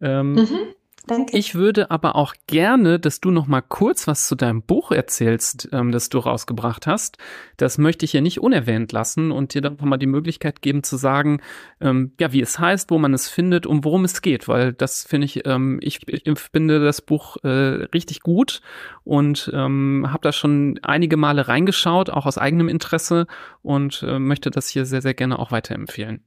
Ähm, 0.00 0.34
mhm. 0.34 0.58
Danke. 1.06 1.36
Ich 1.36 1.56
würde 1.56 1.90
aber 1.90 2.14
auch 2.14 2.34
gerne, 2.46 3.00
dass 3.00 3.20
du 3.20 3.32
noch 3.32 3.48
mal 3.48 3.60
kurz 3.60 4.06
was 4.06 4.24
zu 4.24 4.36
deinem 4.36 4.62
Buch 4.62 4.92
erzählst, 4.92 5.68
ähm, 5.72 5.90
das 5.90 6.10
du 6.10 6.18
rausgebracht 6.18 6.86
hast. 6.86 7.18
Das 7.56 7.76
möchte 7.76 8.04
ich 8.04 8.12
ja 8.12 8.20
nicht 8.20 8.40
unerwähnt 8.40 8.92
lassen 8.92 9.32
und 9.32 9.54
dir 9.54 9.62
dann 9.62 9.76
mal 9.82 9.96
die 9.96 10.06
Möglichkeit 10.06 10.62
geben 10.62 10.84
zu 10.84 10.96
sagen, 10.96 11.40
ähm, 11.80 12.12
ja, 12.20 12.32
wie 12.32 12.40
es 12.40 12.58
heißt, 12.58 12.90
wo 12.90 12.98
man 12.98 13.14
es 13.14 13.28
findet 13.28 13.66
und 13.66 13.84
worum 13.84 14.04
es 14.04 14.22
geht, 14.22 14.46
weil 14.46 14.72
das 14.72 15.02
finde 15.02 15.24
ich, 15.24 15.44
ähm, 15.44 15.80
ich, 15.82 16.06
ich 16.06 16.22
finde 16.38 16.84
das 16.84 17.02
Buch 17.02 17.36
äh, 17.42 17.48
richtig 17.48 18.20
gut 18.20 18.60
und 19.02 19.50
ähm, 19.52 20.06
habe 20.08 20.22
da 20.22 20.32
schon 20.32 20.78
einige 20.82 21.16
Male 21.16 21.48
reingeschaut, 21.48 22.10
auch 22.10 22.26
aus 22.26 22.38
eigenem 22.38 22.68
Interesse 22.68 23.26
und 23.62 24.04
äh, 24.06 24.20
möchte 24.20 24.50
das 24.50 24.68
hier 24.68 24.84
sehr, 24.84 25.02
sehr 25.02 25.14
gerne 25.14 25.40
auch 25.40 25.50
weiterempfehlen. 25.50 26.22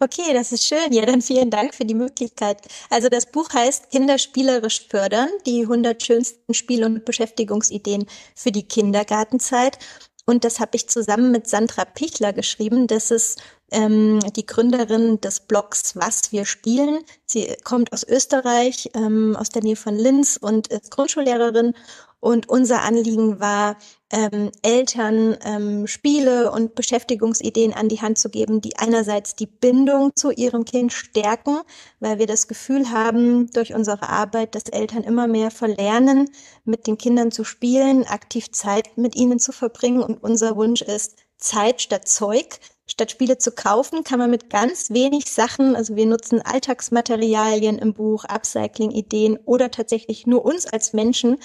Okay, 0.00 0.32
das 0.32 0.52
ist 0.52 0.64
schön. 0.64 0.92
Ja, 0.92 1.04
dann 1.06 1.22
vielen 1.22 1.50
Dank 1.50 1.74
für 1.74 1.84
die 1.84 1.94
Möglichkeit. 1.94 2.62
Also 2.90 3.08
das 3.08 3.26
Buch 3.26 3.52
heißt 3.52 3.90
Kinder 3.90 4.18
spielerisch 4.18 4.86
fördern, 4.88 5.28
die 5.46 5.62
100 5.62 6.02
schönsten 6.02 6.54
Spiel- 6.54 6.84
und 6.84 7.04
Beschäftigungsideen 7.04 8.06
für 8.34 8.52
die 8.52 8.62
Kindergartenzeit. 8.62 9.78
Und 10.24 10.44
das 10.44 10.60
habe 10.60 10.72
ich 10.74 10.88
zusammen 10.88 11.32
mit 11.32 11.48
Sandra 11.48 11.84
Pichler 11.86 12.32
geschrieben. 12.34 12.86
Das 12.86 13.10
ist 13.10 13.40
ähm, 13.70 14.20
die 14.36 14.44
Gründerin 14.46 15.20
des 15.20 15.40
Blogs 15.40 15.96
Was 15.96 16.32
wir 16.32 16.44
spielen. 16.44 17.00
Sie 17.24 17.56
kommt 17.64 17.92
aus 17.92 18.04
Österreich, 18.04 18.90
ähm, 18.94 19.36
aus 19.36 19.48
der 19.48 19.62
Nähe 19.62 19.76
von 19.76 19.96
Linz 19.96 20.38
und 20.40 20.68
ist 20.68 20.90
Grundschullehrerin 20.90 21.74
und 22.20 22.48
unser 22.48 22.82
Anliegen 22.82 23.40
war, 23.40 23.76
ähm, 24.10 24.50
Eltern 24.62 25.36
ähm, 25.44 25.86
Spiele 25.86 26.50
und 26.50 26.74
Beschäftigungsideen 26.74 27.74
an 27.74 27.88
die 27.88 28.00
Hand 28.00 28.18
zu 28.18 28.30
geben, 28.30 28.60
die 28.60 28.76
einerseits 28.76 29.36
die 29.36 29.46
Bindung 29.46 30.16
zu 30.16 30.30
ihrem 30.30 30.64
Kind 30.64 30.92
stärken, 30.92 31.60
weil 32.00 32.18
wir 32.18 32.26
das 32.26 32.48
Gefühl 32.48 32.90
haben 32.90 33.50
durch 33.50 33.74
unsere 33.74 34.08
Arbeit, 34.08 34.54
dass 34.54 34.64
Eltern 34.64 35.04
immer 35.04 35.28
mehr 35.28 35.50
verlernen, 35.50 36.30
mit 36.64 36.86
den 36.86 36.98
Kindern 36.98 37.30
zu 37.30 37.44
spielen, 37.44 38.04
aktiv 38.04 38.50
Zeit 38.50 38.96
mit 38.96 39.14
ihnen 39.14 39.38
zu 39.38 39.52
verbringen. 39.52 40.02
Und 40.02 40.22
unser 40.22 40.56
Wunsch 40.56 40.82
ist 40.82 41.16
Zeit 41.36 41.82
statt 41.82 42.08
Zeug. 42.08 42.58
Statt 42.90 43.10
Spiele 43.10 43.36
zu 43.36 43.52
kaufen, 43.52 44.02
kann 44.02 44.18
man 44.18 44.30
mit 44.30 44.48
ganz 44.48 44.88
wenig 44.88 45.30
Sachen, 45.30 45.76
also 45.76 45.94
wir 45.94 46.06
nutzen 46.06 46.40
Alltagsmaterialien 46.40 47.78
im 47.78 47.92
Buch, 47.92 48.24
Upcycling-Ideen 48.24 49.38
oder 49.44 49.70
tatsächlich 49.70 50.26
nur 50.26 50.42
uns 50.42 50.64
als 50.64 50.94
Menschen, 50.94 51.36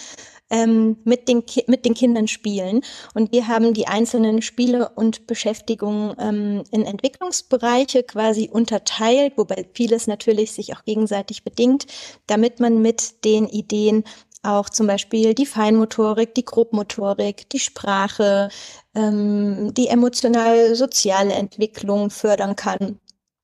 ähm, 0.49 0.97
mit, 1.03 1.27
den 1.27 1.43
mit 1.67 1.85
den 1.85 1.93
Kindern 1.93 2.27
spielen. 2.27 2.81
Und 3.13 3.31
wir 3.31 3.47
haben 3.47 3.73
die 3.73 3.87
einzelnen 3.87 4.41
Spiele 4.41 4.89
und 4.89 5.27
Beschäftigungen 5.27 6.15
ähm, 6.19 6.63
in 6.71 6.85
Entwicklungsbereiche 6.85 8.03
quasi 8.03 8.49
unterteilt, 8.51 9.33
wobei 9.37 9.67
vieles 9.73 10.07
natürlich 10.07 10.51
sich 10.51 10.75
auch 10.75 10.83
gegenseitig 10.83 11.43
bedingt, 11.43 11.87
damit 12.27 12.59
man 12.59 12.81
mit 12.81 13.25
den 13.25 13.47
Ideen 13.47 14.03
auch 14.43 14.69
zum 14.69 14.87
Beispiel 14.87 15.33
die 15.33 15.45
Feinmotorik, 15.45 16.35
die 16.35 16.45
Grobmotorik, 16.45 17.49
die 17.49 17.59
Sprache, 17.59 18.49
ähm, 18.93 19.73
die 19.73 19.87
emotional-soziale 19.87 21.33
Entwicklung 21.33 22.09
fördern 22.09 22.55
kann. 22.55 22.99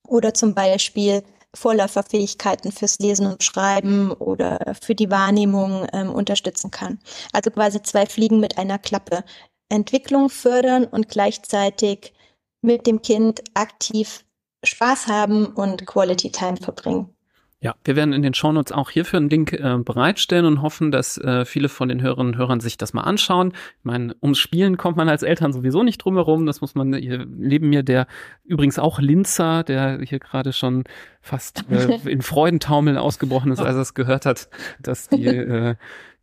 Oder 0.07 0.33
zum 0.33 0.53
Beispiel 0.53 1.23
Vorläuferfähigkeiten 1.55 2.71
fürs 2.71 2.99
Lesen 2.99 3.25
und 3.25 3.43
Schreiben 3.43 4.11
oder 4.11 4.75
für 4.81 4.95
die 4.95 5.09
Wahrnehmung 5.09 5.87
ähm, 5.93 6.11
unterstützen 6.11 6.71
kann. 6.71 6.99
Also 7.33 7.49
quasi 7.51 7.81
zwei 7.81 8.05
Fliegen 8.05 8.39
mit 8.39 8.57
einer 8.57 8.77
Klappe. 8.77 9.23
Entwicklung 9.69 10.29
fördern 10.29 10.85
und 10.85 11.09
gleichzeitig 11.09 12.13
mit 12.61 12.87
dem 12.87 13.01
Kind 13.01 13.43
aktiv 13.53 14.25
Spaß 14.63 15.07
haben 15.07 15.47
und 15.47 15.85
Quality 15.85 16.31
Time 16.31 16.57
verbringen. 16.57 17.15
Ja, 17.61 17.75
wir 17.83 17.97
werden 17.97 18.13
in 18.13 18.21
den 18.21 18.33
Shownotes 18.33 18.71
auch 18.71 18.89
hierfür 18.89 19.17
einen 19.17 19.29
Link 19.29 19.51
äh, 19.51 19.77
bereitstellen 19.83 20.45
und 20.45 20.61
hoffen, 20.61 20.91
dass 20.91 21.17
äh, 21.17 21.43
viele 21.43 21.67
von 21.67 21.89
den 21.89 22.01
Hörerinnen 22.01 22.33
und 22.33 22.39
Hörern 22.39 22.61
sich 22.61 22.77
das 22.77 22.93
mal 22.93 23.01
anschauen. 23.01 23.51
Ich 23.79 23.83
meine, 23.83 24.15
ums 24.21 24.39
Spielen 24.39 24.77
kommt 24.77 24.95
man 24.95 25.09
als 25.09 25.23
Eltern 25.23 25.51
sowieso 25.51 25.83
nicht 25.83 25.97
drum 25.97 26.15
herum. 26.15 26.45
Das 26.45 26.61
muss 26.61 26.73
man 26.73 26.93
hier 26.93 27.25
neben 27.27 27.67
mir, 27.67 27.83
der 27.83 28.07
übrigens 28.45 28.79
auch 28.79 28.99
Linzer, 28.99 29.63
der 29.63 29.99
hier 30.01 30.19
gerade 30.19 30.53
schon 30.53 30.85
fast 31.19 31.65
äh, 31.69 31.99
in 32.09 32.21
Freudentaumel 32.21 32.97
ausgebrochen 32.97 33.51
ist, 33.51 33.59
als 33.59 33.75
er 33.75 33.81
es 33.81 33.93
gehört 33.93 34.25
hat, 34.25 34.49
dass 34.81 35.09
die 35.09 35.25
äh, 35.25 35.75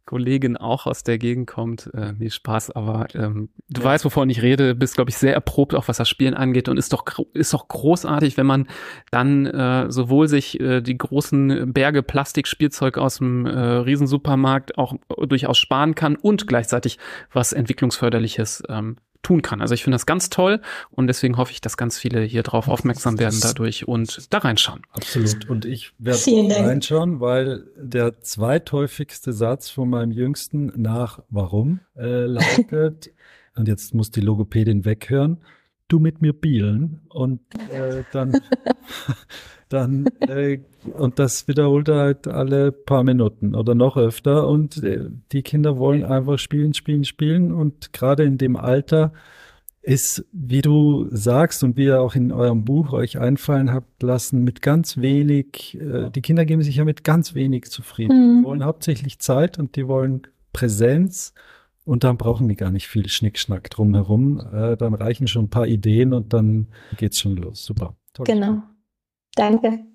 Kollegin 0.07 0.57
auch 0.57 0.86
aus 0.86 1.02
der 1.02 1.18
Gegend 1.18 1.46
kommt. 1.46 1.90
Äh, 1.92 2.14
nee, 2.16 2.30
Spaß, 2.30 2.70
aber 2.70 3.09
ähm, 3.14 3.50
du 3.68 3.82
ja. 3.82 3.88
weißt, 3.88 4.04
wovon 4.04 4.30
ich 4.30 4.40
rede, 4.40 4.74
bist, 4.74 4.94
glaube 4.94 5.11
ich, 5.11 5.16
sehr 5.16 5.34
erprobt, 5.34 5.74
auch 5.74 5.88
was 5.88 5.98
das 5.98 6.09
Spielen 6.09 6.34
angeht 6.34 6.68
und 6.68 6.78
ist 6.78 6.92
doch 6.92 7.04
ist 7.34 7.52
doch 7.52 7.68
großartig, 7.68 8.36
wenn 8.36 8.46
man 8.46 8.68
dann 9.11 9.46
äh, 9.46 9.90
sowohl 9.90 10.28
sich 10.28 10.59
äh, 10.61 10.80
die 10.80 10.96
großen 10.96 11.72
Berge 11.72 12.02
Plastikspielzeug 12.02 12.98
aus 12.98 13.18
dem 13.18 13.46
äh, 13.46 13.59
Riesensupermarkt 13.59 14.78
auch 14.78 14.94
durchaus 15.28 15.59
sparen 15.59 15.94
kann 15.94 16.16
und 16.16 16.46
gleichzeitig 16.46 16.98
was 17.32 17.52
entwicklungsförderliches 17.52 18.62
ähm, 18.68 18.96
tun 19.22 19.42
kann. 19.42 19.60
Also 19.60 19.74
ich 19.74 19.84
finde 19.84 19.96
das 19.96 20.06
ganz 20.06 20.30
toll 20.30 20.60
und 20.90 21.06
deswegen 21.06 21.36
hoffe 21.36 21.52
ich, 21.52 21.60
dass 21.60 21.76
ganz 21.76 21.98
viele 21.98 22.22
hier 22.22 22.42
drauf 22.42 22.68
aufmerksam 22.68 23.18
werden 23.18 23.38
dadurch 23.40 23.86
und 23.86 24.32
da 24.32 24.38
reinschauen. 24.38 24.82
Absolut. 24.92 25.48
Und 25.48 25.64
ich 25.64 25.92
werde 25.98 26.64
reinschauen, 26.64 27.20
weil 27.20 27.64
der 27.76 28.20
zweithäufigste 28.20 29.32
Satz 29.32 29.70
von 29.70 29.90
meinem 29.90 30.12
Jüngsten 30.12 30.72
nach 30.76 31.20
Warum 31.28 31.80
äh, 31.96 32.26
lautet, 32.26 33.10
und 33.56 33.68
jetzt 33.68 33.94
muss 33.94 34.10
die 34.10 34.20
Logopädin 34.20 34.84
weghören, 34.84 35.38
du 35.88 35.98
mit 35.98 36.20
mir 36.20 36.32
bielen 36.32 37.00
und 37.08 37.40
äh, 37.70 38.02
dann 38.12 38.32
dann 39.68 40.06
äh, 40.20 40.60
und 40.94 41.18
das 41.18 41.48
wiederholt 41.48 41.88
er 41.88 41.96
halt 41.96 42.28
alle 42.28 42.72
paar 42.72 43.02
Minuten 43.02 43.54
oder 43.54 43.74
noch 43.74 43.96
öfter 43.96 44.48
und 44.48 44.82
äh, 44.82 45.10
die 45.32 45.42
Kinder 45.42 45.78
wollen 45.78 46.04
einfach 46.04 46.38
spielen, 46.38 46.74
spielen, 46.74 47.04
spielen 47.04 47.52
und 47.52 47.92
gerade 47.92 48.24
in 48.24 48.38
dem 48.38 48.56
Alter 48.56 49.12
ist, 49.82 50.24
wie 50.32 50.62
du 50.62 51.06
sagst 51.10 51.62
und 51.62 51.76
wie 51.76 51.84
ihr 51.84 52.00
auch 52.00 52.16
in 52.16 52.32
eurem 52.32 52.64
Buch 52.64 52.92
euch 52.92 53.20
einfallen 53.20 53.72
habt 53.72 54.02
lassen, 54.02 54.42
mit 54.42 54.60
ganz 54.60 54.96
wenig, 54.96 55.78
äh, 55.80 56.10
die 56.10 56.22
Kinder 56.22 56.44
geben 56.44 56.62
sich 56.62 56.76
ja 56.76 56.84
mit 56.84 57.04
ganz 57.04 57.34
wenig 57.34 57.66
zufrieden. 57.66 58.38
Mhm. 58.38 58.40
Die 58.40 58.44
wollen 58.46 58.64
hauptsächlich 58.64 59.20
Zeit 59.20 59.60
und 59.60 59.76
die 59.76 59.86
wollen 59.86 60.22
Präsenz 60.52 61.34
und 61.84 62.02
dann 62.02 62.16
brauchen 62.16 62.48
die 62.48 62.56
gar 62.56 62.72
nicht 62.72 62.88
viel 62.88 63.08
Schnickschnack 63.08 63.70
drumherum. 63.70 64.40
Äh, 64.52 64.76
dann 64.76 64.94
reichen 64.94 65.28
schon 65.28 65.44
ein 65.44 65.50
paar 65.50 65.68
Ideen 65.68 66.12
und 66.12 66.32
dann 66.32 66.66
geht's 66.96 67.20
schon 67.20 67.36
los. 67.36 67.64
Super. 67.64 67.94
Toll. 68.12 68.26
Genau. 68.26 68.62
Danke. 69.37 69.87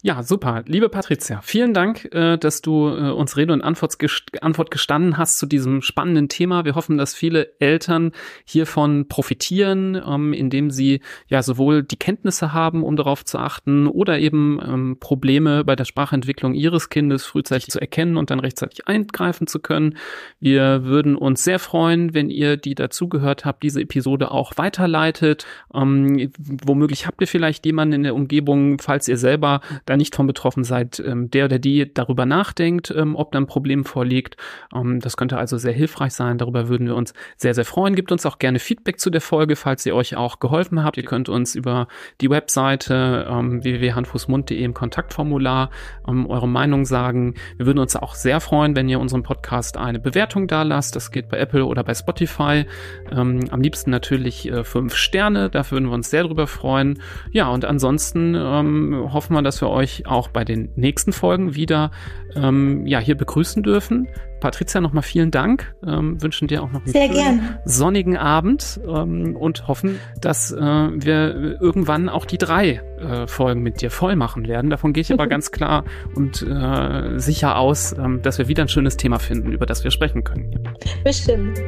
Ja, 0.00 0.22
super. 0.22 0.62
Liebe 0.64 0.88
Patricia, 0.88 1.40
vielen 1.42 1.74
Dank, 1.74 2.04
äh, 2.14 2.38
dass 2.38 2.62
du 2.62 2.86
äh, 2.86 3.10
uns 3.10 3.36
Rede 3.36 3.52
und 3.52 3.62
Antwort, 3.62 3.96
Antwort 4.40 4.70
gestanden 4.70 5.18
hast 5.18 5.38
zu 5.38 5.46
diesem 5.46 5.82
spannenden 5.82 6.28
Thema. 6.28 6.64
Wir 6.64 6.76
hoffen, 6.76 6.98
dass 6.98 7.16
viele 7.16 7.58
Eltern 7.58 8.12
hiervon 8.44 9.08
profitieren, 9.08 10.00
ähm, 10.06 10.32
indem 10.32 10.70
sie 10.70 11.00
ja 11.26 11.42
sowohl 11.42 11.82
die 11.82 11.96
Kenntnisse 11.96 12.52
haben, 12.52 12.84
um 12.84 12.94
darauf 12.94 13.24
zu 13.24 13.38
achten, 13.38 13.88
oder 13.88 14.20
eben 14.20 14.60
ähm, 14.64 14.96
Probleme 15.00 15.64
bei 15.64 15.74
der 15.74 15.84
Sprachentwicklung 15.84 16.54
ihres 16.54 16.90
Kindes 16.90 17.26
frühzeitig 17.26 17.66
zu 17.66 17.80
erkennen 17.80 18.16
und 18.16 18.30
dann 18.30 18.38
rechtzeitig 18.38 18.86
eingreifen 18.86 19.48
zu 19.48 19.58
können. 19.58 19.96
Wir 20.38 20.84
würden 20.84 21.16
uns 21.16 21.42
sehr 21.42 21.58
freuen, 21.58 22.14
wenn 22.14 22.30
ihr, 22.30 22.56
die 22.56 22.76
dazugehört 22.76 23.44
habt, 23.44 23.64
diese 23.64 23.80
Episode 23.80 24.30
auch 24.30 24.52
weiterleitet. 24.58 25.44
Ähm, 25.74 26.30
womöglich 26.38 27.08
habt 27.08 27.20
ihr 27.20 27.26
vielleicht 27.26 27.66
jemanden 27.66 27.94
in 27.94 28.02
der 28.04 28.14
Umgebung, 28.14 28.78
falls 28.78 29.08
ihr 29.08 29.16
selber 29.16 29.60
da 29.88 29.96
nicht 29.96 30.14
von 30.14 30.26
betroffen 30.26 30.64
seid, 30.64 31.00
ähm, 31.00 31.30
der 31.30 31.46
oder 31.46 31.58
die 31.58 31.92
darüber 31.92 32.26
nachdenkt, 32.26 32.92
ähm, 32.96 33.16
ob 33.16 33.32
da 33.32 33.38
ein 33.38 33.46
Problem 33.46 33.84
vorliegt. 33.84 34.36
Ähm, 34.74 35.00
das 35.00 35.16
könnte 35.16 35.38
also 35.38 35.56
sehr 35.56 35.72
hilfreich 35.72 36.12
sein. 36.12 36.38
Darüber 36.38 36.68
würden 36.68 36.86
wir 36.86 36.94
uns 36.94 37.14
sehr, 37.36 37.54
sehr 37.54 37.64
freuen. 37.64 37.94
Gebt 37.94 38.12
uns 38.12 38.26
auch 38.26 38.38
gerne 38.38 38.58
Feedback 38.58 39.00
zu 39.00 39.10
der 39.10 39.20
Folge, 39.20 39.56
falls 39.56 39.86
ihr 39.86 39.94
euch 39.94 40.16
auch 40.16 40.40
geholfen 40.40 40.84
habt. 40.84 40.96
Ihr 40.98 41.04
könnt 41.04 41.28
uns 41.28 41.54
über 41.54 41.88
die 42.20 42.28
Webseite 42.28 43.26
ähm, 43.30 43.64
www.handfußmund.de 43.64 44.62
im 44.62 44.74
Kontaktformular 44.74 45.70
ähm, 46.06 46.26
eure 46.26 46.48
Meinung 46.48 46.84
sagen. 46.84 47.34
Wir 47.56 47.66
würden 47.66 47.78
uns 47.78 47.96
auch 47.96 48.14
sehr 48.14 48.40
freuen, 48.40 48.76
wenn 48.76 48.88
ihr 48.88 49.00
unserem 49.00 49.22
Podcast 49.22 49.76
eine 49.76 49.98
Bewertung 49.98 50.48
da 50.48 50.62
lasst. 50.62 50.96
Das 50.96 51.10
geht 51.10 51.28
bei 51.28 51.38
Apple 51.38 51.64
oder 51.64 51.82
bei 51.82 51.94
Spotify. 51.94 52.66
Ähm, 53.10 53.44
am 53.50 53.60
liebsten 53.62 53.90
natürlich 53.90 54.50
äh, 54.50 54.64
fünf 54.64 54.94
Sterne. 54.94 55.48
Da 55.48 55.70
würden 55.70 55.86
wir 55.86 55.94
uns 55.94 56.10
sehr 56.10 56.24
drüber 56.24 56.46
freuen. 56.46 57.00
Ja, 57.30 57.48
und 57.48 57.64
ansonsten 57.64 58.34
ähm, 58.34 59.08
hoffen 59.12 59.34
wir, 59.34 59.42
dass 59.42 59.62
wir 59.62 59.70
euch 59.70 59.77
euch 59.78 60.06
auch 60.06 60.28
bei 60.28 60.44
den 60.44 60.70
nächsten 60.76 61.12
Folgen 61.12 61.54
wieder 61.54 61.90
ähm, 62.34 62.86
ja, 62.86 62.98
hier 62.98 63.16
begrüßen 63.16 63.62
dürfen. 63.62 64.08
Patricia, 64.40 64.80
nochmal 64.80 65.02
vielen 65.02 65.30
Dank. 65.30 65.74
Ähm, 65.84 66.20
wünschen 66.22 66.48
dir 66.48 66.62
auch 66.62 66.70
noch 66.70 66.80
einen 66.80 66.92
Sehr 66.92 67.08
gern. 67.08 67.58
sonnigen 67.64 68.16
Abend 68.16 68.80
ähm, 68.86 69.36
und 69.36 69.66
hoffen, 69.66 69.98
dass 70.20 70.52
äh, 70.52 70.56
wir 70.60 71.60
irgendwann 71.60 72.08
auch 72.08 72.24
die 72.24 72.38
drei 72.38 72.80
äh, 73.00 73.26
Folgen 73.26 73.62
mit 73.62 73.80
dir 73.80 73.90
voll 73.90 74.16
machen 74.16 74.46
werden. 74.46 74.70
Davon 74.70 74.92
gehe 74.92 75.00
ich 75.00 75.12
aber 75.12 75.26
ganz 75.28 75.50
klar 75.50 75.84
und 76.14 76.42
äh, 76.42 77.18
sicher 77.18 77.56
aus, 77.56 77.92
ähm, 77.98 78.22
dass 78.22 78.38
wir 78.38 78.48
wieder 78.48 78.62
ein 78.62 78.68
schönes 78.68 78.96
Thema 78.96 79.18
finden, 79.18 79.52
über 79.52 79.66
das 79.66 79.84
wir 79.84 79.90
sprechen 79.90 80.24
können. 80.24 80.58
Bestimmt. 81.04 81.58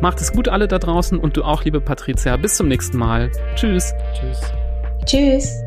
Macht 0.00 0.20
es 0.20 0.32
gut 0.32 0.48
alle 0.48 0.68
da 0.68 0.78
draußen 0.78 1.18
und 1.18 1.36
du 1.36 1.42
auch, 1.42 1.64
liebe 1.64 1.80
Patricia. 1.80 2.36
Bis 2.36 2.56
zum 2.56 2.68
nächsten 2.68 2.98
Mal. 2.98 3.30
Tschüss. 3.54 3.94
Tschüss. 4.14 4.40
Tschüss. 5.06 5.65